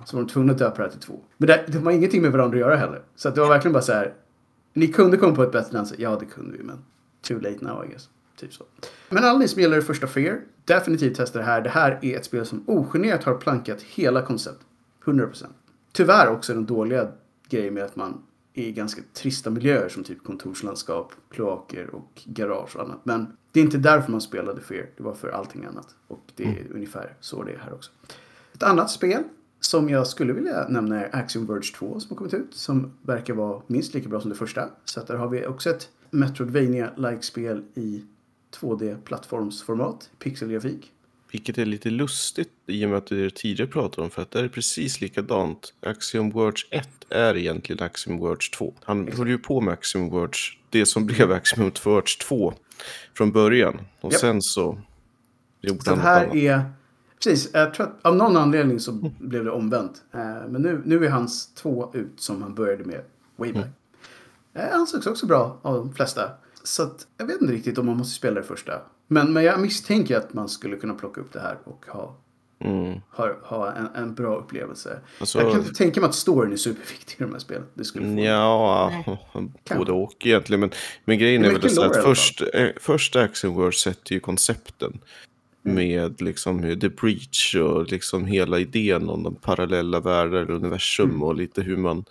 så 0.05 0.17
var 0.17 0.25
de 0.25 0.31
tvungna 0.31 0.53
att 0.53 0.59
döpa 0.59 0.83
det 0.83 0.91
till 0.91 1.01
2. 1.01 1.21
Men 1.37 1.47
det, 1.47 1.65
det 1.69 1.79
har 1.79 1.91
ingenting 1.91 2.23
med 2.23 2.33
varandra 2.33 2.57
att 2.57 2.61
göra 2.61 2.77
heller. 2.77 3.03
Så 3.17 3.29
att 3.29 3.35
det 3.35 3.41
var 3.41 3.49
verkligen 3.49 3.73
bara 3.73 3.83
så 3.83 3.93
här. 3.93 4.15
Ni 4.73 4.89
kunde 4.89 5.17
komma 5.17 5.35
på 5.35 5.43
ett 5.43 5.53
bättre 5.53 5.77
namn. 5.77 5.89
Ja, 5.99 6.17
det 6.21 6.27
kunde 6.27 6.57
vi, 6.57 6.63
men 6.65 6.79
too 7.29 7.41
late 7.41 7.65
now 7.65 7.85
I 7.85 7.89
guess. 7.89 8.09
Typ 8.37 8.55
så. 8.55 8.65
Men 9.09 9.25
alla 9.25 9.39
ni 9.39 9.49
som 9.49 9.63
gillar 9.63 9.77
det 9.77 9.83
första 9.83 10.07
Fear, 10.07 10.41
definitivt 10.65 11.17
testa 11.17 11.39
det 11.39 11.45
här. 11.45 11.61
Det 11.61 11.71
här 11.71 11.99
är 12.03 12.17
ett 12.17 12.25
spel 12.25 12.47
som 12.47 12.65
ogenerat 12.67 13.25
har 13.25 13.35
plankat 13.35 13.83
hela 13.83 14.23
konceptet. 14.23 14.67
100%. 15.05 15.47
Tyvärr 15.93 16.31
också 16.31 16.55
den 16.55 16.67
dåliga 16.67 17.09
grejen 17.49 17.75
med 17.75 17.85
att 17.85 17.97
man 17.97 18.23
är 18.55 18.63
i 18.63 18.73
ganska 18.73 19.03
trista 19.13 19.51
miljöer 19.51 19.89
som 19.89 20.05
typ 20.05 20.25
kontorslandskap, 20.25 21.13
kloaker 21.31 21.95
och 21.95 22.23
garage 22.25 22.77
och 22.77 22.83
annat. 22.83 23.01
Men 23.05 23.37
det 23.53 23.61
är 23.61 23.65
inte 23.65 23.79
därför 23.79 24.13
man 24.13 24.21
spelade 24.21 24.61
Fear. 24.61 24.87
Det 24.97 25.03
var 25.03 25.15
för 25.15 25.29
allting 25.29 25.65
annat. 25.65 25.95
Och 26.09 26.23
det 26.35 26.45
är 26.45 26.67
ungefär 26.75 27.17
så 27.21 27.43
det 27.43 27.53
är 27.53 27.59
här 27.59 27.75
också. 27.75 27.91
Ett 28.53 28.63
annat 28.63 28.91
spel 28.91 29.23
som 29.61 29.89
jag 29.89 30.07
skulle 30.07 30.33
vilja 30.33 30.69
nämna 30.69 31.07
är 31.07 31.17
Axiom 31.17 31.47
Verge 31.47 31.75
2 31.75 32.01
som 32.01 32.11
har 32.11 32.17
kommit 32.17 32.35
ut. 32.35 32.55
Som 32.55 32.93
verkar 33.03 33.35
vara 33.35 33.63
minst 33.67 33.95
lika 33.95 34.09
bra 34.09 34.21
som 34.21 34.31
det 34.31 34.37
första. 34.37 34.69
Så 34.85 35.01
där 35.01 35.15
har 35.15 35.29
vi 35.29 35.47
också 35.47 35.71
ett 35.71 35.89
Metroidvania-like 36.11 37.23
spel 37.23 37.63
i 37.75 38.03
2D-plattformsformat, 38.61 40.11
pixelgrafik. 40.19 40.93
Vilket 41.33 41.59
är 41.59 41.65
lite 41.67 41.91
lustigt 41.91 42.51
i 42.67 42.85
och 42.85 42.89
med 42.89 42.99
att 42.99 43.07
det 43.07 43.35
tidigare 43.35 43.71
pratade 43.71 44.03
om 44.05 44.11
för 44.11 44.23
att 44.23 44.31
det 44.31 44.41
är 44.41 44.49
precis 44.49 45.01
likadant. 45.01 45.75
Axiom 45.81 46.31
Words 46.31 46.67
1 46.71 46.89
är 47.09 47.37
egentligen 47.37 47.83
Axiom 47.83 48.19
Words 48.19 48.51
2. 48.51 48.75
Han 48.85 49.13
höll 49.13 49.29
ju 49.29 49.39
på 49.39 49.61
med 49.61 49.73
Axiom 49.73 50.11
Words, 50.11 50.57
det 50.71 50.87
som 50.87 51.07
blev 51.07 51.33
Axiom 51.33 51.73
Words 51.85 52.17
2 52.19 52.55
från 53.15 53.33
början. 53.33 53.81
Och 54.01 54.13
Japp. 54.13 54.21
sen 54.21 54.43
så 54.43 54.79
gjorde 55.61 55.83
Så 55.83 55.91
han 55.91 55.99
här 56.01 56.23
annat. 56.25 56.35
är... 56.37 56.63
Precis, 57.25 57.51
jag 57.53 57.75
tror 57.75 57.87
att 57.87 58.07
av 58.07 58.17
någon 58.17 58.37
anledning 58.37 58.81
så 58.81 58.93
blev 59.19 59.45
det 59.45 59.51
omvänt. 59.51 60.03
Eh, 60.15 60.21
Men 60.49 60.63
nu, 60.63 60.83
nu 60.85 61.05
är 61.07 61.11
hans 61.11 61.55
två 61.55 61.91
ut 61.95 62.21
som 62.21 62.43
han 62.43 62.55
började 62.55 62.85
med 62.85 63.01
way 63.37 63.53
back. 63.53 63.63
Mm. 63.63 63.75
Ansågs 64.63 65.07
också 65.07 65.27
bra 65.27 65.61
av 65.63 65.75
de 65.75 65.95
flesta. 65.95 66.31
Så 66.63 66.83
att, 66.83 67.07
jag 67.17 67.27
vet 67.27 67.41
inte 67.41 67.53
riktigt 67.53 67.79
om 67.79 67.87
man 67.87 67.97
måste 67.97 68.15
spela 68.15 68.41
det 68.41 68.47
första. 68.47 68.73
Men, 69.09 69.33
men 69.33 69.45
jag 69.45 69.61
misstänker 69.61 70.17
att 70.17 70.35
man 70.35 70.49
skulle 70.49 70.77
kunna 70.77 70.95
plocka 70.95 71.21
upp 71.21 71.33
det 71.33 71.41
här 71.41 71.59
och 71.65 71.85
ha, 71.89 72.17
Mm. 72.61 73.01
ha, 73.11 73.37
ha 73.43 73.73
en, 73.73 73.89
en 73.95 74.15
bra 74.15 74.37
upplevelse. 74.37 75.01
Alltså- 75.21 75.39
jag 75.41 75.53
kan 75.53 75.61
inte 75.61 75.75
tänka 75.75 76.01
mig 76.01 76.09
att 76.09 76.15
storyn 76.15 76.53
är 76.53 76.57
superviktig 76.57 77.17
i 77.19 77.23
de 77.23 77.33
här 77.33 77.39
spelen. 77.39 77.63
Det 77.75 77.85
skulle 77.85 78.15
få 78.15 78.21
Ja, 78.21 78.93
både 79.77 79.93
och 79.93 80.27
egentligen. 80.27 80.61
Men, 80.61 80.71
men 81.05 81.19
grejen 81.19 81.45
är 81.45 81.49
är 81.49 81.53
väl 81.53 81.91
att 81.91 82.03
först, 82.05 82.43
eh, 82.55 82.69
första 82.81 83.21
Axiom 83.21 83.55
Words 83.55 83.83
sätter 83.83 84.13
ju 84.15 84.21
koncepten. 84.21 85.01
Med 85.63 86.21
liksom 86.21 86.81
The 86.81 86.89
Breach 86.89 87.55
och 87.55 87.93
liksom 87.93 88.25
hela 88.25 88.59
idén 88.59 89.09
om 89.09 89.23
de 89.23 89.35
parallella 89.35 90.01
världar, 90.01 90.51
universum 90.51 91.23
och 91.23 91.35
lite 91.35 91.63
hur 91.63 91.77
man 91.77 92.05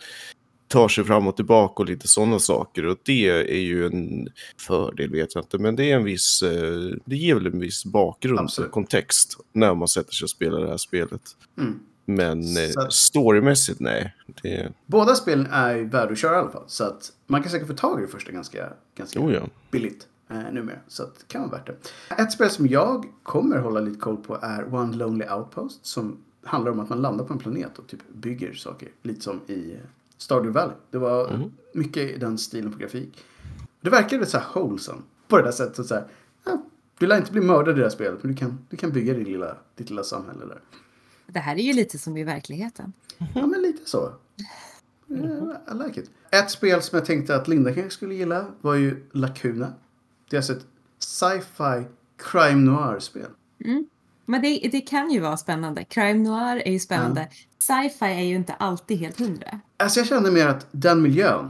tar 0.68 0.88
sig 0.88 1.04
fram 1.04 1.28
och 1.28 1.36
tillbaka 1.36 1.84
och 1.84 1.90
lite 1.90 2.08
sådana 2.08 2.40
saker. 2.40 2.86
Och 2.86 2.98
det 3.04 3.30
är 3.30 3.62
ju 3.62 3.86
en 3.86 4.30
fördel 4.58 5.12
vet 5.12 5.36
jag 5.36 5.44
inte, 5.44 5.58
men 5.58 5.76
det 5.76 5.92
är 5.92 5.96
en 5.96 6.04
viss, 6.04 6.44
eh, 6.44 6.96
det 7.06 7.16
ger 7.16 7.36
väl 7.36 7.46
en 7.46 7.60
viss 7.60 7.86
bakgrund 7.86 8.40
Absolut. 8.40 8.72
kontext 8.72 9.38
när 9.54 9.76
man 9.76 9.88
sätter 9.88 10.14
sig 10.14 10.26
och 10.26 10.30
spelar 10.30 10.62
det 10.62 10.70
här 10.70 10.78
spelet. 10.78 11.22
Mm. 11.58 11.80
Men 12.06 12.40
eh, 12.40 12.70
Så 12.70 12.88
storymässigt, 12.90 13.80
nej. 13.80 14.16
Det, 14.42 14.72
Båda 14.86 15.16
spelen 15.16 15.48
är 15.52 15.76
ju 15.76 15.86
värda 15.86 16.12
att 16.12 16.18
köra 16.18 16.36
i 16.36 16.40
alla 16.40 16.52
fall. 16.52 16.64
Så 16.68 16.84
att 16.84 17.12
man 17.28 17.42
kan 17.42 17.52
säkert 17.52 17.68
få 17.68 17.74
tag 17.74 18.00
i 18.00 18.02
det 18.02 18.08
första 18.08 18.32
ganska, 18.32 18.70
ganska 18.96 19.20
oh 19.20 19.34
ja. 19.34 19.42
billigt 19.72 20.08
eh, 20.30 20.38
numera. 20.52 20.78
Så 20.88 21.04
att 21.04 21.20
det 21.20 21.28
kan 21.28 21.42
vara 21.42 21.52
värt 21.52 21.68
det. 21.68 22.22
Ett 22.22 22.32
spel 22.32 22.50
som 22.50 22.68
jag 22.68 23.06
kommer 23.24 23.58
hålla 23.58 23.80
lite 23.80 24.00
koll 24.00 24.18
på 24.18 24.40
är 24.42 24.74
One 24.76 24.96
Lonely 24.98 25.26
Outpost. 25.26 25.86
Som 25.86 26.18
handlar 26.44 26.72
om 26.72 26.80
att 26.80 26.90
man 26.90 27.02
landar 27.02 27.26
på 27.26 27.34
en 27.34 27.40
planet 27.40 27.80
och 27.80 27.88
typ 27.88 28.10
bygger 28.14 28.54
saker. 28.54 28.90
Lite 29.02 29.22
som 29.22 29.42
i 29.48 29.78
Stardew 30.18 30.60
Valley. 30.60 30.76
Det 30.92 30.98
var 30.98 31.50
mycket 31.74 32.12
i 32.12 32.18
den 32.18 32.38
stilen 32.38 32.72
på 32.72 32.78
grafik. 32.78 33.24
Det 33.82 33.90
verkade 33.90 34.26
så 34.26 34.38
här 34.38 34.46
wholesome. 34.54 35.02
På 35.28 35.38
det 35.38 35.44
där 35.44 35.52
sättet. 35.52 35.86
Så 35.86 35.96
här, 35.96 36.08
ja, 36.46 36.64
du 36.98 37.08
lär 37.08 37.18
inte 37.18 37.32
bli 37.32 37.42
mördad 37.42 37.76
i 37.76 37.78
det 37.78 37.86
här 37.86 37.90
spelet. 37.90 38.24
Men 38.24 38.32
du 38.32 38.38
kan, 38.38 38.66
du 38.70 38.78
kan 38.78 38.92
bygga 38.92 39.14
ditt 39.14 39.28
lilla, 39.28 39.58
ditt 39.76 39.90
lilla 39.90 40.04
samhälle 40.04 40.46
där. 40.46 40.62
Det 41.28 41.40
här 41.40 41.56
är 41.56 41.64
ju 41.64 41.74
lite 41.74 41.98
som 41.98 42.18
i 42.18 42.24
verkligheten. 42.24 42.94
Ja, 43.18 43.48
men 43.48 43.62
lite 43.62 43.90
så. 43.90 44.14
Yeah, 45.10 45.58
I 45.72 45.88
like 45.88 46.02
it. 46.02 46.12
Ett 46.32 46.52
spel 46.52 46.82
som 46.82 46.98
jag 46.98 47.06
tänkte 47.06 47.36
att 47.36 47.48
Linda 47.48 47.74
kanske 47.74 47.92
skulle 47.92 48.16
gilla 48.16 48.46
var 48.62 48.76
ju 48.76 49.06
Lacuna. 49.12 49.74
Det 50.30 50.36
är 50.36 50.40
alltså 50.40 50.54
ett 50.54 50.66
sci-fi 51.00 51.84
crime 52.18 52.72
noir-spel. 52.72 53.30
Men 54.30 54.42
det, 54.42 54.70
det 54.72 54.82
kan 54.82 55.12
ju 55.12 55.20
vara 55.20 55.38
spännande. 55.38 55.84
Crime 55.84 56.24
noir 56.30 56.62
är 56.66 56.72
ju 56.72 56.80
spännande. 56.80 57.28
Sci-fi 57.60 58.06
är 58.06 58.22
ju 58.22 58.36
inte 58.36 58.54
alltid 58.54 58.98
helt 59.00 59.20
hundra. 59.20 59.60
Alltså 59.78 60.00
jag 60.00 60.08
kände 60.08 60.32
mer 60.32 60.48
att 60.48 60.68
den 60.72 61.02
miljön 61.02 61.50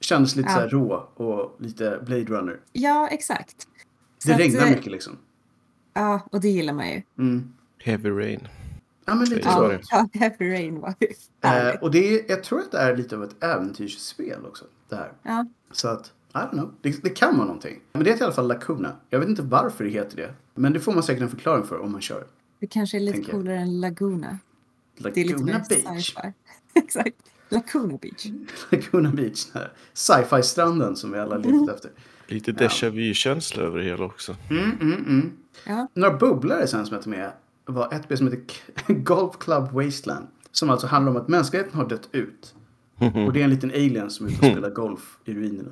kändes 0.00 0.36
lite 0.36 0.48
Ja. 0.48 0.54
så 0.54 0.60
här 0.60 0.68
rå 0.68 0.94
och 1.14 1.56
lite 1.60 1.98
Blade 2.06 2.24
Runner. 2.24 2.60
Ja, 2.72 3.08
exakt. 3.08 3.66
Så 4.18 4.28
Det 4.28 4.34
att, 4.34 4.40
regnar 4.40 4.66
eh, 4.66 4.70
mycket 4.70 4.92
liksom. 4.92 5.18
Ja, 5.94 6.20
och 6.32 6.40
det 6.40 6.48
gillar 6.48 6.72
man 6.72 6.88
ju. 6.88 7.02
Mm. 7.18 7.52
Heavy 7.84 8.10
Rain. 8.10 8.48
Ja, 9.04 9.14
men 9.14 9.28
lite 9.28 9.48
Ja. 9.48 9.54
så. 9.82 9.88
Ja, 9.90 10.08
Heavy 10.12 10.52
Rain 10.52 10.80
var 10.80 10.94
ju 11.00 11.08
Eh, 11.40 11.74
och 11.82 11.90
det 11.90 11.98
är, 12.14 12.30
jag 12.30 12.42
tror 12.44 12.58
att 12.60 12.72
det 12.72 12.78
är 12.78 12.96
lite 12.96 13.16
av 13.16 13.24
ett 13.24 13.44
äventyrsspel 13.44 14.46
också. 14.46 14.64
Det 14.88 14.96
här. 14.96 15.12
Ja. 15.22 15.46
Så 15.72 15.88
att, 15.88 16.12
I 16.36 16.38
don't 16.38 16.50
know. 16.50 16.74
Det, 16.80 17.02
det 17.02 17.10
kan 17.10 17.36
vara 17.36 17.46
någonting. 17.46 17.80
Men 17.92 18.04
det 18.04 18.10
heter 18.10 18.22
i 18.22 18.24
alla 18.24 18.34
fall 18.34 18.48
Lacuna. 18.48 18.96
Jag 19.10 19.20
vet 19.20 19.28
inte 19.28 19.42
varför 19.42 19.84
det 19.84 19.90
heter 19.90 20.16
det. 20.16 20.34
Men 20.54 20.72
det 20.72 20.80
får 20.80 20.92
man 20.92 21.02
säkert 21.02 21.22
en 21.22 21.28
förklaring 21.28 21.64
för 21.64 21.78
om 21.78 21.92
man 21.92 22.00
kör. 22.00 22.26
Det 22.60 22.66
kanske 22.66 22.98
är 22.98 23.00
lite 23.00 23.12
Tänker 23.12 23.32
coolare 23.32 23.58
än 23.58 23.80
Laguna. 23.80 24.38
Det 24.98 25.08
är 25.08 25.24
lite 25.24 25.30
Laguna 25.30 25.52
mer 25.52 25.64
Beach. 25.68 26.14
Exakt. 26.74 27.16
Laguna 27.48 27.98
Beach. 28.02 28.26
Laguna 28.70 29.10
Beach. 29.10 29.46
Sci-fi-stranden 29.92 30.96
som 30.96 31.12
vi 31.12 31.18
alla 31.18 31.36
letat 31.36 31.74
efter. 31.74 31.90
Lite 32.26 32.52
déjà 32.52 32.90
vu-känsla 32.90 33.62
över 33.62 33.78
det 33.78 33.84
hela 33.84 34.04
också. 34.04 34.36
Mm, 34.50 34.70
mm, 34.80 34.92
mm. 34.92 35.32
Ja. 35.66 35.88
Några 35.94 36.16
bubblare 36.16 36.66
sen 36.66 36.86
som 36.86 36.94
jag 36.94 37.02
tog 37.02 37.10
med 37.10 37.32
var 37.64 37.94
ett 37.94 38.04
spel 38.04 38.18
som 38.18 38.26
heter 38.26 38.94
Golf 38.94 39.38
Club 39.38 39.72
Wasteland. 39.72 40.26
Som 40.52 40.70
alltså 40.70 40.86
handlar 40.86 41.12
om 41.12 41.16
att 41.16 41.28
mänskligheten 41.28 41.74
har 41.74 41.88
dött 41.88 42.08
ut. 42.12 42.54
Och 42.98 43.32
det 43.32 43.40
är 43.40 43.44
en 43.44 43.50
liten 43.50 43.70
alien 43.70 44.10
som 44.10 44.26
är 44.26 44.30
ute 44.30 44.46
och 44.46 44.52
spelar 44.52 44.70
golf 44.70 45.18
i 45.24 45.34
ruinerna. 45.34 45.70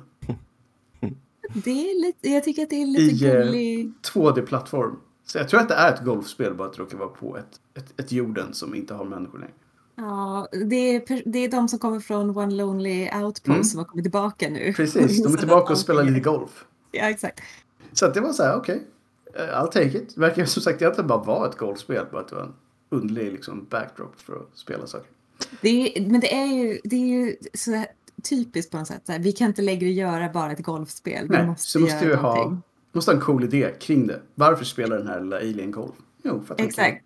Det 1.53 1.91
är 1.91 2.01
lite, 2.01 2.29
jag 2.29 2.43
tycker 2.43 2.63
att 2.63 2.69
det 2.69 2.81
är 2.81 2.85
lite 2.85 3.25
I, 3.25 3.29
eh, 3.29 3.33
gullig. 3.33 3.93
2D-plattform. 4.13 4.99
Så 5.25 5.37
jag 5.37 5.49
tror 5.49 5.59
att 5.59 5.67
det 5.69 5.75
är 5.75 5.93
ett 5.93 6.03
golfspel, 6.03 6.53
bara 6.53 6.67
att 6.67 6.73
det 6.73 6.81
råkar 6.81 6.97
vara 6.97 7.09
på 7.09 7.37
ett, 7.37 7.59
ett, 7.77 7.99
ett 7.99 8.11
jorden 8.11 8.53
som 8.53 8.75
inte 8.75 8.93
har 8.93 9.05
människor 9.05 9.39
längre. 9.39 9.53
Ja, 9.95 10.47
det 10.51 10.75
är, 10.75 11.21
det 11.25 11.39
är 11.39 11.49
de 11.49 11.67
som 11.67 11.79
kommer 11.79 11.99
från 11.99 12.37
One 12.37 12.55
Lonely 12.55 13.09
Outpost 13.09 13.47
Mm. 13.47 13.63
som 13.63 13.77
har 13.77 13.85
kommit 13.85 14.05
tillbaka 14.05 14.49
nu. 14.49 14.73
Precis, 14.73 15.23
de 15.23 15.33
är 15.33 15.37
tillbaka 15.37 15.73
och 15.73 15.79
spelar 15.79 16.03
lite 16.03 16.19
golf. 16.19 16.65
Ja, 16.91 17.09
exakt. 17.09 17.39
Så 17.93 18.05
att 18.05 18.13
det 18.13 18.21
var 18.21 18.33
så 18.33 18.43
här, 18.43 18.57
okej. 18.57 18.75
Okay. 18.75 19.47
I'll 19.47 19.67
take 19.67 19.97
it. 19.97 20.17
Verkar 20.17 20.45
som 20.45 20.61
sagt 20.61 20.81
egentligen 20.81 21.07
bara 21.07 21.23
vara 21.23 21.49
ett 21.49 21.57
golfspel. 21.57 22.05
Bara 22.11 22.21
att 22.21 22.27
det 22.27 22.35
var 22.35 22.43
en 22.43 22.53
underlig 22.89 23.31
liksom, 23.31 23.67
backdrop 23.69 24.21
för 24.21 24.33
att 24.33 24.57
spela 24.57 24.87
saker. 24.87 25.09
Det 25.61 25.97
är, 25.97 26.01
men 26.09 26.19
det 26.19 26.33
är 26.33 26.45
ju, 26.45 26.79
det 26.83 26.95
är 26.95 27.07
ju 27.07 27.35
så 27.53 27.85
typiskt 28.29 28.71
på 28.71 28.77
något 28.77 28.87
sätt. 28.87 29.01
Så 29.05 29.11
här, 29.11 29.19
vi 29.19 29.31
kan 29.31 29.47
inte 29.47 29.61
längre 29.61 29.89
göra 29.89 30.29
bara 30.29 30.51
ett 30.51 30.63
golfspel. 30.63 31.27
Vi 31.29 31.37
Nej, 31.37 31.47
måste 31.47 31.67
så 31.71 31.79
måste 31.79 32.05
vi 32.07 32.15
ha, 32.15 32.35
någonting. 32.35 32.61
måste 32.91 33.11
ha 33.11 33.15
en 33.15 33.21
cool 33.25 33.43
idé 33.43 33.71
kring 33.79 34.07
det. 34.07 34.21
Varför 34.35 34.65
spelar 34.65 34.97
den 34.97 35.07
här 35.07 35.21
lilla 35.21 35.37
alien 35.37 35.71
golf? 35.71 35.95
Jo, 36.23 36.43
för 36.47 36.53
att 36.53 36.59
Exakt. 36.61 37.05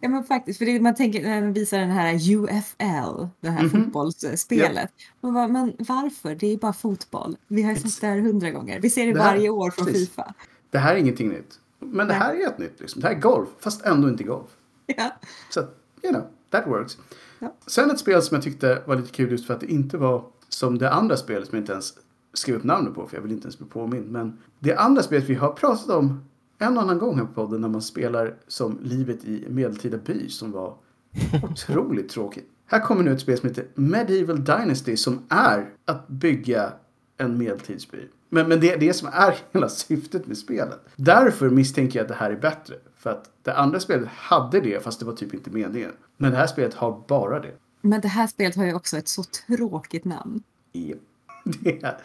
Ja 0.00 0.08
men 0.08 0.24
faktiskt, 0.24 0.58
för 0.58 0.66
det, 0.66 0.80
man 0.80 0.94
tänker 0.94 1.22
när 1.22 1.40
man 1.40 1.52
visar 1.52 1.78
den 1.78 1.90
här 1.90 2.14
UFL, 2.14 3.26
det 3.40 3.50
här 3.50 3.62
Mhm. 3.62 3.70
fotbollsspelet. 3.70 4.90
Man 5.20 5.34
bara, 5.34 5.48
men 5.48 5.72
varför? 5.78 6.34
Det 6.34 6.46
är 6.52 6.56
bara 6.56 6.72
fotboll. 6.72 7.36
Vi 7.48 7.62
har 7.62 7.70
ju 7.70 7.76
sett 7.76 8.00
det 8.00 8.06
här 8.06 8.18
hundra 8.20 8.50
gånger. 8.50 8.80
Vi 8.80 8.90
ser 8.90 9.06
det, 9.06 9.12
Det 9.12 9.22
här- 9.22 9.30
varje 9.34 9.48
år 9.48 9.70
från 9.70 9.86
precis. 9.86 10.08
Fifa. 10.08 10.34
Det 10.70 10.78
här 10.78 10.94
är 10.94 10.98
ingenting 10.98 11.28
nytt. 11.28 11.58
Men 11.80 12.08
det 12.08 12.14
här 12.14 12.34
är 12.34 12.46
ett 12.48 12.58
nytt. 12.58 12.80
Liksom. 12.80 13.00
Det 13.00 13.06
här 13.08 13.14
är 13.14 13.20
golf, 13.20 13.48
fast 13.60 13.86
ändå 13.86 14.08
inte 14.08 14.24
golf. 14.24 14.50
Ja. 14.86 15.10
Så 15.50 15.60
you 16.02 16.12
know, 16.12 16.22
that 16.50 16.66
works. 16.66 16.98
Ja. 17.38 17.54
Sen 17.66 17.90
ett 17.90 17.98
spel 17.98 18.22
som 18.22 18.34
jag 18.34 18.44
tyckte 18.44 18.82
var 18.86 18.96
lite 18.96 19.10
kul 19.10 19.30
just 19.30 19.46
för 19.46 19.54
att 19.54 19.60
det 19.60 19.66
inte 19.72 19.98
var 19.98 20.24
som 20.48 20.78
det 20.78 20.90
andra 20.90 21.16
spelet 21.16 21.48
som 21.48 21.56
jag 21.56 21.62
inte 21.62 21.72
ens 21.72 21.94
skrev 22.32 22.56
upp 22.56 22.64
namnet 22.64 22.94
på 22.94 23.06
för 23.06 23.16
jag 23.16 23.22
vill 23.22 23.32
inte 23.32 23.44
ens 23.44 23.58
bli 23.58 23.68
påmind. 23.68 24.10
Men 24.10 24.38
det 24.58 24.76
andra 24.76 25.02
spelet 25.02 25.24
vi 25.24 25.34
har 25.34 25.52
pratat 25.52 25.90
om 25.90 26.24
en 26.58 26.78
annan 26.78 26.98
gång 26.98 27.18
här 27.18 27.24
på 27.24 27.32
podden 27.32 27.60
när 27.60 27.68
man 27.68 27.82
spelar 27.82 28.34
som 28.48 28.78
livet 28.82 29.24
i 29.24 29.46
medeltida 29.48 29.98
by 29.98 30.28
som 30.28 30.52
var 30.52 30.76
otroligt 31.50 32.08
tråkigt. 32.08 32.50
Här 32.66 32.80
kommer 32.80 33.02
nu 33.02 33.12
ett 33.12 33.20
spel 33.20 33.38
som 33.38 33.48
heter 33.48 33.66
Medieval 33.74 34.44
Dynasty 34.44 34.96
som 34.96 35.26
är 35.28 35.70
att 35.84 36.08
bygga 36.08 36.72
en 37.16 37.38
medeltidsby. 37.38 37.98
Men, 38.28 38.48
men 38.48 38.60
det 38.60 38.72
är 38.72 38.78
det 38.78 38.92
som 38.92 39.08
är 39.12 39.36
hela 39.52 39.68
syftet 39.68 40.26
med 40.26 40.38
spelet. 40.38 40.80
Därför 40.96 41.50
misstänker 41.50 41.98
jag 41.98 42.04
att 42.04 42.08
det 42.08 42.14
här 42.14 42.30
är 42.30 42.36
bättre. 42.36 42.74
För 42.96 43.10
att 43.10 43.30
det 43.42 43.54
andra 43.54 43.80
spelet 43.80 44.08
hade 44.08 44.60
det 44.60 44.82
fast 44.82 45.00
det 45.00 45.06
var 45.06 45.12
typ 45.12 45.34
inte 45.34 45.50
meningen. 45.50 45.92
Men 46.16 46.30
det 46.30 46.36
här 46.36 46.46
spelet 46.46 46.74
har 46.74 47.04
bara 47.08 47.40
det. 47.40 47.52
Men 47.84 48.00
det 48.00 48.08
här 48.08 48.26
spelet 48.26 48.56
har 48.56 48.64
ju 48.64 48.74
också 48.74 48.96
ett 48.96 49.08
så 49.08 49.22
tråkigt 49.22 50.04
namn. 50.04 50.42
Är, 50.72 50.96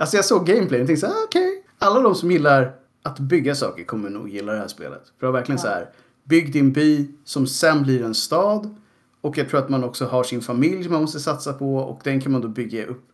alltså 0.00 0.16
jag 0.16 0.24
såg 0.24 0.46
gameplay 0.46 0.80
och 0.80 0.86
tänkte 0.86 1.06
så 1.06 1.12
här, 1.12 1.24
okej. 1.24 1.64
Alla 1.78 2.00
de 2.00 2.14
som 2.14 2.30
gillar 2.30 2.74
att 3.02 3.18
bygga 3.18 3.54
saker 3.54 3.84
kommer 3.84 4.10
nog 4.10 4.28
gilla 4.28 4.52
det 4.52 4.58
här 4.58 4.68
spelet. 4.68 5.02
För 5.04 5.26
det 5.26 5.26
var 5.26 5.32
verkligen 5.32 5.58
så 5.58 5.68
här, 5.68 5.90
bygg 6.24 6.52
din 6.52 6.72
by 6.72 7.08
som 7.24 7.46
sen 7.46 7.82
blir 7.82 8.02
en 8.02 8.14
stad. 8.14 8.74
Och 9.20 9.38
jag 9.38 9.48
tror 9.48 9.60
att 9.60 9.68
man 9.68 9.84
också 9.84 10.04
har 10.04 10.24
sin 10.24 10.40
familj 10.40 10.82
som 10.82 10.92
man 10.92 11.02
måste 11.02 11.20
satsa 11.20 11.52
på 11.52 11.76
och 11.76 12.00
den 12.04 12.20
kan 12.20 12.32
man 12.32 12.40
då 12.40 12.48
bygga 12.48 12.86
upp 12.86 13.04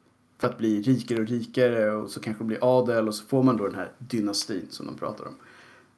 för 0.41 0.49
att 0.49 0.59
bli 0.59 0.83
rikare 0.83 1.21
och 1.21 1.29
rikare 1.29 1.91
och 1.91 2.11
så 2.11 2.21
kanske 2.21 2.45
bli 2.45 2.59
adel 2.61 3.09
och 3.09 3.15
så 3.15 3.25
får 3.25 3.43
man 3.43 3.57
då 3.57 3.67
den 3.67 3.75
här 3.75 3.93
dynastin 3.99 4.67
som 4.71 4.87
de 4.87 4.97
pratar 4.97 5.25
om. 5.25 5.35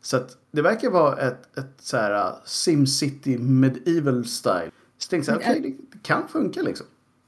Så 0.03 0.17
att 0.17 0.37
det 0.51 0.63
verkar 0.63 0.91
vara 0.91 1.17
ett, 1.17 1.59
ett 1.59 1.75
så 1.79 1.97
här 1.97 2.29
uh, 2.29 2.35
SimCity 2.45 3.39
medieval 3.39 4.25
style. 4.25 4.71
Så 4.99 5.17
här, 5.17 5.23
Men, 5.27 5.37
okej, 5.37 5.61
det, 5.61 5.69
det 5.99 6.03
kan 6.03 6.29
funka 6.29 6.63
liksom. 6.63 6.87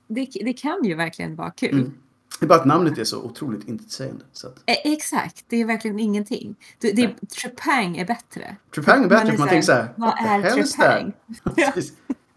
Det, 0.08 0.28
det 0.44 0.52
kan 0.52 0.84
ju 0.84 0.94
verkligen 0.94 1.36
vara 1.36 1.50
kul. 1.50 1.72
Mm. 1.74 1.92
Det 2.40 2.46
är 2.46 2.48
bara 2.48 2.60
att 2.60 2.66
namnet 2.66 2.98
är 2.98 3.04
så 3.04 3.22
otroligt 3.22 3.68
intetsägande. 3.68 4.24
Så 4.32 4.46
att, 4.46 4.62
Eh, 4.66 4.74
exakt, 4.92 5.44
det 5.48 5.56
är 5.56 5.64
verkligen 5.64 5.98
ingenting. 5.98 6.56
Det, 6.78 6.92
det, 6.92 7.28
Trepang 7.28 7.96
är 7.96 8.04
bättre. 8.06 8.56
Trepang 8.74 9.04
är 9.04 9.08
bättre 9.08 9.24
Man 9.24 9.34
är 9.34 9.38
man 9.38 9.48
tänker 9.48 9.66
så 9.66 9.72
här, 9.72 9.88
vad 9.96 10.08
"What 10.08 10.16
the 10.18 10.48
är 10.48 10.62
Trepang?" 10.62 11.12
that?" 11.44 11.54
Precis. 11.74 11.92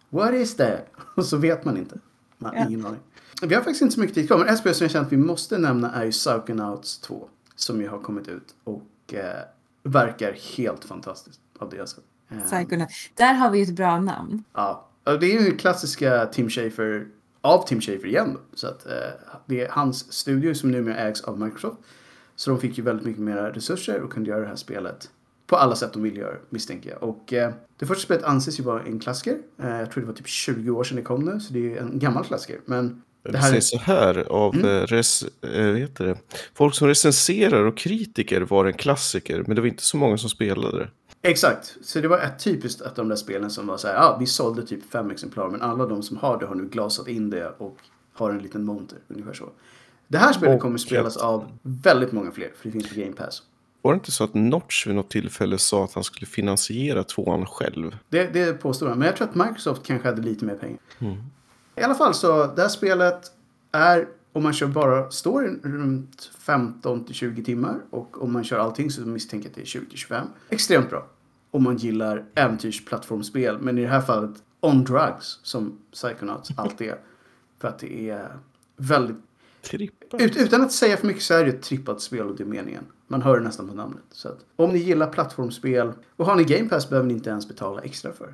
What 0.10 0.34
is 0.34 0.56
that? 0.56 0.88
Och 1.16 1.26
så 1.26 1.38
vet 1.38 1.66
man 1.66 1.78
inte. 1.78 2.00
Man 2.38 2.56
har 2.56 2.62
Ja. 2.62 2.68
ingen 2.68 2.86
aning. 2.86 3.00
Vi 3.42 3.56
har 3.56 3.62
faktiskt 3.62 3.82
inte 3.82 3.94
så 3.94 4.00
mycket 4.00 4.16
tid 4.16 4.28
kvar. 4.28 4.38
Men 4.38 4.48
ett 4.48 4.58
spel 4.60 4.76
som 4.76 4.84
jag 4.86 4.92
känner 4.92 5.06
att 5.06 5.12
vi 5.12 5.18
måste 5.18 5.58
nämna 5.58 5.92
är 5.94 6.06
ju 6.06 6.12
Psychonauts 6.12 7.00
2. 7.00 7.30
Som 7.56 7.82
ju 7.82 7.88
har 7.90 8.00
kommit 8.00 8.28
ut. 8.28 8.56
Och 8.64 9.14
eh, 9.14 9.42
verkar 9.84 10.34
helt 10.58 10.86
fantastiskt 10.86 11.40
av 11.60 11.70
det 11.70 11.76
jag 11.78 11.90
sett. 11.90 12.04
Eh, 12.32 12.38
Psychonaut. 12.40 12.90
Där 13.14 13.34
har 13.34 13.50
vi 13.50 13.58
ju 13.58 13.64
ett 13.64 13.76
bra 13.76 14.00
namn. 14.00 14.44
Ja, 14.54 14.90
det 15.04 15.36
är 15.36 15.42
ju 15.42 15.58
klassiska 15.58 16.26
Tim 16.26 16.50
Schafer 16.50 17.08
av 17.42 17.68
Tim 17.68 17.82
Schafer 17.82 18.06
igen. 18.06 18.34
Då. 18.34 18.40
Så 18.54 18.68
att, 18.68 18.86
eh, 18.86 18.92
det 19.46 19.62
är 19.62 19.70
hans 19.70 20.14
studio 20.14 20.54
som 20.54 20.72
numera 20.72 20.98
ägs 20.98 21.22
av 21.22 21.40
Microsoft. 21.40 21.78
Så 22.36 22.50
de 22.50 22.60
fick 22.60 22.78
ju 22.78 22.84
väldigt 22.84 23.06
mycket 23.06 23.22
mer 23.22 23.36
resurser 23.36 24.02
och 24.02 24.12
kunde 24.12 24.30
göra 24.30 24.42
det 24.42 24.48
här 24.48 24.56
spelet 24.56 25.10
på 25.48 25.56
alla 25.56 25.76
sätt 25.76 25.94
de 25.94 26.04
vill 26.04 26.18
göra, 26.18 26.36
misstänker 26.50 26.90
jag. 26.90 27.04
Och 27.04 27.34
eh, 27.34 27.54
det 27.80 27.86
första 27.86 28.04
spelet 28.04 28.24
anses 28.24 28.60
ju 28.60 28.64
vara 28.64 28.84
en 28.84 29.00
klassiker. 29.00 29.38
Eh, 29.58 29.70
jag 29.70 29.92
tror 29.92 30.02
det 30.02 30.08
var 30.08 30.14
typ 30.14 30.28
20 30.28 30.72
år 30.72 30.84
sedan 30.84 30.96
det 30.96 31.04
kom 31.04 31.26
nu, 31.26 31.40
så 31.40 31.54
det 31.54 31.60
är 31.60 31.64
ju 31.64 31.78
en 31.78 32.00
gammal 32.00 32.26
klassiker. 32.26 32.62
Men 32.66 33.02
det 33.24 33.38
här 33.38 33.60
så 33.60 33.78
här 33.78 34.18
av 34.30 34.56
Mm. 34.56 34.66
eh, 34.70 34.82
res, 34.88 35.24
eh, 35.42 35.74
heter 35.76 36.06
det? 36.06 36.18
folk 36.54 36.76
som 36.76 36.88
recenserar 36.88 37.64
och 37.66 37.78
kritiker 37.78 38.42
var 38.42 38.66
en 38.66 38.74
klassiker, 38.74 39.44
men 39.48 39.56
det 39.56 39.62
var 39.62 39.68
inte 39.68 39.84
så 39.84 39.98
många 39.98 40.18
som 40.18 40.30
spelade 40.30 40.80
det. 40.80 40.90
Exakt, 41.30 41.78
så 41.82 42.00
det 42.02 42.08
var 42.08 42.20
ett 42.20 42.40
typiskt 42.40 42.82
att 42.82 42.96
de 42.96 43.10
där 43.10 43.16
spelen 43.16 43.50
som 43.50 43.68
var 43.68 43.78
så 43.78 43.88
här, 43.88 43.96
ja 43.96 44.18
vi 44.20 44.26
sålde 44.26 44.66
typ 44.66 44.92
fem 44.92 45.12
exemplar 45.12 45.50
men 45.50 45.62
alla 45.62 45.86
de 45.86 46.04
som 46.04 46.18
har 46.18 46.40
det 46.40 46.46
har 46.46 46.56
nu 46.56 46.66
glasat 46.68 47.08
in 47.08 47.30
det 47.30 47.50
och 47.58 47.78
har 48.14 48.32
en 48.32 48.38
liten 48.40 48.64
monter, 48.64 48.98
ungefär 49.08 49.34
så. 49.34 49.50
Det 50.08 50.18
här 50.18 50.34
spelet 50.34 50.56
Och 50.56 50.62
kommer 50.62 50.78
spelas 50.78 51.18
av 51.18 51.46
väldigt 51.62 52.12
många 52.12 52.32
fler, 52.32 52.52
för 52.58 52.66
det 52.68 52.72
finns 52.72 52.90
på 52.90 53.00
Game 53.00 53.14
Pass. 53.14 53.44
Var 53.82 53.92
det 53.92 53.96
inte 53.96 54.12
så 54.12 54.24
att 54.24 54.34
Notch 54.34 54.88
vid 54.88 54.96
något 54.96 55.10
tillfälle 55.10 55.58
sa 55.58 55.84
att 55.84 55.94
han 55.94 56.04
skulle 56.04 56.26
finansiera 56.28 57.04
tvåan 57.04 57.46
själv? 57.46 57.98
Det, 58.10 58.34
det 58.34 58.54
påstår 58.54 58.88
han, 58.88 59.00
men 59.00 59.06
jag 59.06 59.16
tror 59.16 59.28
att 59.28 59.36
Microsoft 59.36 59.84
kanske 59.86 60.08
hade 60.08 60.22
lite 60.22 60.46
mer 60.46 60.56
pengar. 60.56 60.80
I 61.76 61.82
alla 61.82 61.96
fall 61.96 62.14
så, 62.14 62.46
det 62.56 62.62
här 62.62 62.70
spelet 62.70 63.32
är, 63.72 64.08
om 64.34 64.44
man 64.44 64.54
kör 64.54 64.68
bara 64.68 65.12
storyn, 65.12 65.60
runt 65.64 66.32
15 66.40 67.06
till 67.06 67.16
20 67.16 67.44
timmar. 67.44 67.80
Och 67.90 68.24
om 68.24 68.34
man 68.34 68.44
kör 68.44 68.60
allting 68.60 68.92
så 68.92 69.02
misstänker 69.02 69.46
jag 69.46 69.52
att 69.52 69.56
det 69.56 69.62
är 69.62 69.66
20 69.66 69.86
till 69.86 69.98
25. 69.98 70.28
Extremt 70.50 70.90
bra. 70.90 71.08
Om 71.52 71.64
man 71.64 71.78
gillar 71.78 72.26
äventyrsplattformsspel, 72.36 73.60
men 73.60 73.78
i 73.78 73.82
det 73.82 73.88
här 73.88 74.02
fallet 74.02 74.44
on 74.60 74.84
drugs, 74.84 75.40
som 75.44 75.80
Psychonauts 75.92 76.50
alltid 76.58 76.88
är. 76.88 77.00
För 77.60 77.68
att 77.68 77.80
det 77.80 78.10
är 78.10 78.38
väldigt 78.78 79.18
ut, 80.20 80.38
utan 80.38 80.62
att 80.62 80.72
säga 80.72 80.98
för 80.98 81.08
mycket 81.08 81.24
så 81.24 81.34
är 81.34 81.46
det 81.46 81.50
ett 81.50 81.62
trippat 81.62 82.02
spel 82.02 82.28
och 82.28 82.36
det 82.36 82.44
är 82.44 82.48
meningen. 82.48 82.84
Man 83.08 83.22
hör 83.22 83.38
det 83.38 83.44
nästan 83.44 83.68
på 83.68 83.74
namnet. 83.76 84.04
Så 84.12 84.30
att, 84.30 84.46
om 84.56 84.70
ni 84.70 84.80
gillar 84.80 85.08
plattformsspel 85.08 85.92
och 86.16 86.26
har 86.26 86.36
ni 86.36 86.44
Game 86.44 86.70
Pass 86.70 86.90
behöver 86.90 87.08
ni 87.08 87.14
inte 87.14 87.30
ens 87.30 87.48
betala 87.48 87.82
extra 87.82 88.14
för. 88.14 88.34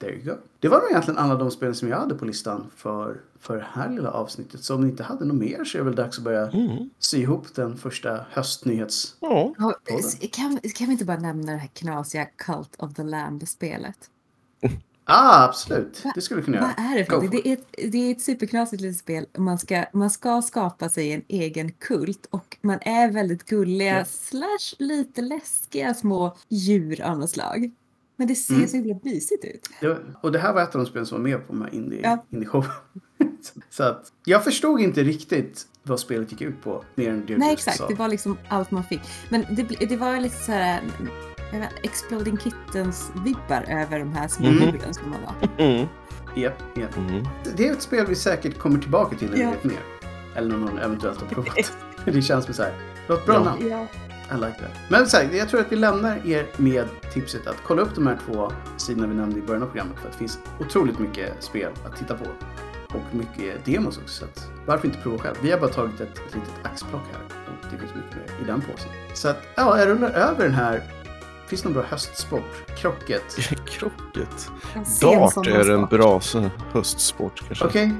There 0.00 0.14
you 0.14 0.24
go. 0.24 0.32
Det 0.58 0.68
var 0.68 0.78
nog 0.80 0.90
egentligen 0.90 1.18
alla 1.18 1.34
de 1.34 1.50
spelen 1.50 1.74
som 1.74 1.88
jag 1.88 1.96
hade 1.98 2.14
på 2.14 2.24
listan 2.24 2.70
för, 2.76 3.20
för 3.40 3.56
det 3.56 3.66
här 3.72 3.90
lilla 3.90 4.10
avsnittet. 4.10 4.64
Så 4.64 4.74
om 4.74 4.80
ni 4.80 4.88
inte 4.90 5.02
hade 5.02 5.24
något 5.24 5.36
mer 5.36 5.64
så 5.64 5.78
är 5.78 5.80
det 5.82 5.84
väl 5.84 5.94
dags 5.96 6.18
att 6.18 6.24
börja 6.24 6.48
Mm. 6.50 6.90
sy 6.98 7.18
ihop 7.18 7.54
den 7.54 7.76
första 7.76 8.24
höstnyhets... 8.30 9.16
Ja. 9.20 9.54
Kan, 10.32 10.58
kan 10.74 10.86
vi 10.86 10.92
inte 10.92 11.04
bara 11.04 11.18
nämna 11.18 11.52
det 11.52 11.58
här 11.58 11.68
knasiga 11.68 12.24
Cult 12.24 12.74
of 12.78 12.94
the 12.94 13.02
Lamb-spelet? 13.02 13.96
Ah, 15.04 15.44
absolut. 15.44 16.02
Det 16.14 16.20
skulle 16.20 16.40
du 16.40 16.44
kunna 16.44 16.56
göra. 16.56 16.70
Vad 16.76 16.86
är 16.86 16.98
det 16.98 17.04
för 17.04 17.28
det? 17.28 17.48
Är 17.48 17.52
ett, 17.52 17.66
det 17.92 17.98
är 17.98 18.10
ett 18.12 18.22
superknasigt 18.22 18.82
litet 18.82 18.98
spel. 18.98 19.26
Man 19.38 19.58
ska, 19.58 19.84
man 19.92 20.10
ska 20.10 20.42
skapa 20.42 20.88
sig 20.88 21.12
en 21.12 21.22
egen 21.28 21.72
kult 21.72 22.26
och 22.30 22.56
man 22.60 22.78
är 22.82 23.10
väldigt 23.10 23.44
gulliga 23.44 23.98
Ja. 23.98 24.04
slash 24.04 24.74
lite 24.78 25.22
läskiga 25.22 25.94
små 25.94 26.36
djur 26.48 27.00
av 27.02 27.18
något 27.18 27.30
slag. 27.30 27.70
Men 28.20 28.28
det 28.28 28.34
ser 28.34 28.54
Mm. 28.54 28.68
så 28.68 28.76
himla 28.76 28.94
mysigt 29.02 29.44
ut. 29.44 29.68
Det 29.80 29.88
var, 29.88 29.98
och 30.22 30.32
det 30.32 30.38
här 30.38 30.52
var 30.52 30.62
ett 30.62 30.74
av 30.74 30.80
de 30.80 30.86
spelen 30.86 31.06
som 31.06 31.18
var 31.18 31.22
med 31.30 31.46
på 31.46 31.52
de 31.52 31.62
här 31.62 31.74
indie, 31.74 32.00
Ja. 32.02 32.26
indie-showen. 32.30 32.70
så, 33.70 33.82
att 33.82 34.12
jag 34.24 34.44
förstod 34.44 34.80
inte 34.80 35.02
riktigt 35.02 35.66
vad 35.82 36.00
spelet 36.00 36.32
gick 36.32 36.40
ut 36.40 36.62
på. 36.62 36.84
Mer 36.94 37.10
än 37.10 37.26
det 37.26 37.36
Nej 37.38 37.52
exakt, 37.52 37.76
sa. 37.76 37.88
det 37.88 37.94
var 37.94 38.08
liksom 38.08 38.38
allt 38.48 38.70
man 38.70 38.84
fick. 38.84 39.00
Men 39.28 39.44
det, 39.50 39.62
det 39.88 39.96
var 39.96 40.20
lite 40.20 40.36
så 40.36 40.52
här 40.52 40.80
jag 41.52 41.58
vet, 41.60 41.70
Exploding 41.82 42.36
Kittens-vibbar 42.36 43.82
över 43.82 43.98
de 43.98 44.12
här 44.12 44.28
små 44.28 44.46
Mm. 44.46 44.62
djuren 44.62 44.94
som 44.94 45.10
man 45.10 45.18
var. 45.22 45.64
Mm. 45.64 45.86
Japp, 46.36 46.62
japp. 46.76 46.96
Mm. 46.96 47.24
Det 47.56 47.68
är 47.68 47.72
ett 47.72 47.82
spel 47.82 48.06
vi 48.06 48.14
säkert 48.14 48.58
kommer 48.58 48.78
tillbaka 48.78 49.16
till 49.16 49.28
när 49.30 49.36
vi 49.36 49.42
Ja. 49.42 49.50
vet 49.50 49.64
mer. 49.64 49.80
Eller 50.36 50.48
när 50.48 50.56
någon 50.58 50.78
eventuellt 50.78 51.20
har 51.20 51.26
provat. 51.26 51.72
det 52.04 52.22
känns 52.22 52.44
som 52.44 52.54
så 52.54 52.62
här. 52.62 52.72
Det 53.06 53.12
var 53.12 53.20
ett 53.20 53.26
bra 53.26 53.34
Ja. 53.34 53.44
namn. 53.44 53.68
Ja. 53.68 53.86
I 54.30 54.34
like 54.34 54.58
that. 54.58 54.70
Men 54.88 55.06
så 55.06 55.16
här, 55.16 55.28
jag 55.32 55.48
tror 55.48 55.60
att 55.60 55.72
vi 55.72 55.76
lämnar 55.76 56.26
er 56.26 56.46
med 56.56 56.86
tipset 57.12 57.46
att 57.46 57.56
kolla 57.66 57.82
upp 57.82 57.94
de 57.94 58.06
här 58.06 58.18
två 58.26 58.52
sidorna 58.76 59.06
vi 59.06 59.14
nämnde 59.14 59.38
i 59.38 59.42
början 59.42 59.62
av 59.62 59.66
programmet. 59.66 59.98
För 59.98 60.06
att 60.06 60.12
det 60.12 60.18
finns 60.18 60.38
otroligt 60.60 60.98
mycket 60.98 61.42
spel 61.44 61.72
att 61.86 61.96
titta 61.96 62.14
på. 62.14 62.24
Och 62.94 63.14
mycket 63.14 63.64
demos 63.64 63.98
också. 63.98 64.14
Så 64.18 64.24
att, 64.24 64.48
varför 64.66 64.86
inte 64.86 64.98
prova 64.98 65.18
själv? 65.18 65.36
Vi 65.42 65.50
har 65.50 65.58
bara 65.58 65.70
tagit 65.70 66.00
ett, 66.00 66.18
ett 66.18 66.34
litet 66.34 66.54
axplock 66.62 67.02
här. 67.12 67.22
Och 67.46 67.66
det 67.70 67.78
finns 67.78 67.94
mycket 67.94 68.16
mer 68.16 68.42
i 68.42 68.46
den 68.46 68.60
påsen. 68.60 68.90
Så 69.14 69.28
att, 69.28 69.42
ja, 69.54 69.78
jag 69.78 69.88
rullar 69.88 70.10
över 70.10 70.44
den 70.44 70.54
här. 70.54 70.82
Finns 71.50 71.62
det 71.62 71.68
någon 71.68 71.74
bra 71.74 71.82
höstsport? 71.82 72.76
Krocket? 72.78 73.36
Krocket. 73.66 74.50
Dart 75.00 75.46
är 75.46 75.70
en 75.70 75.86
bra 75.86 76.20
höstsport 76.72 77.42
kanske. 77.46 77.64
Okej. 77.64 77.92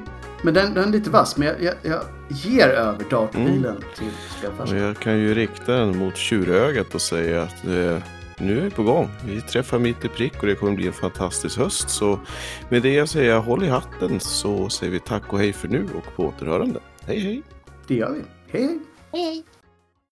Men 0.42 0.54
den, 0.54 0.74
den 0.74 0.88
är 0.88 0.92
lite 0.92 1.10
vass. 1.10 1.36
Men 1.36 1.48
jag, 1.48 1.62
jag, 1.62 1.74
jag 1.82 2.02
ger 2.28 2.68
över 2.68 3.04
dartbilen 3.10 3.76
till 3.96 4.06
Och 4.06 4.38
spelfarsan. 4.38 4.78
jag 4.78 4.98
kan 4.98 5.18
ju 5.18 5.34
rikta 5.34 5.72
den 5.72 5.98
mot 5.98 6.16
tjurögat 6.16 6.94
och 6.94 7.00
säga 7.00 7.42
att 7.42 7.64
eh, 7.64 7.98
nu 8.38 8.58
är 8.58 8.62
vi 8.62 8.70
på 8.70 8.82
gång. 8.82 9.08
Vi 9.24 9.40
träffar 9.40 9.78
mitt 9.78 10.04
i 10.04 10.08
prick 10.08 10.40
och 10.40 10.46
det 10.46 10.54
kommer 10.54 10.72
bli 10.72 10.86
en 10.86 10.92
fantastisk 10.92 11.58
höst. 11.58 11.90
Så 11.90 12.20
med 12.68 12.82
det 12.82 12.92
jag 12.94 13.08
säger 13.08 13.38
håll 13.38 13.64
i 13.64 13.68
hatten 13.68 14.20
så 14.20 14.68
säger 14.68 14.92
vi 14.92 15.00
tack 15.00 15.32
och 15.32 15.38
hej 15.38 15.52
för 15.52 15.68
nu 15.68 15.88
och 15.98 16.16
på 16.16 16.24
återhörande. 16.26 16.80
Hej 17.06 17.20
hej! 17.20 17.42
Det 17.86 17.94
gör 17.94 18.10
vi. 18.10 18.22
Hej, 18.58 18.62
hej! 18.62 18.78
Hej. 19.12 19.44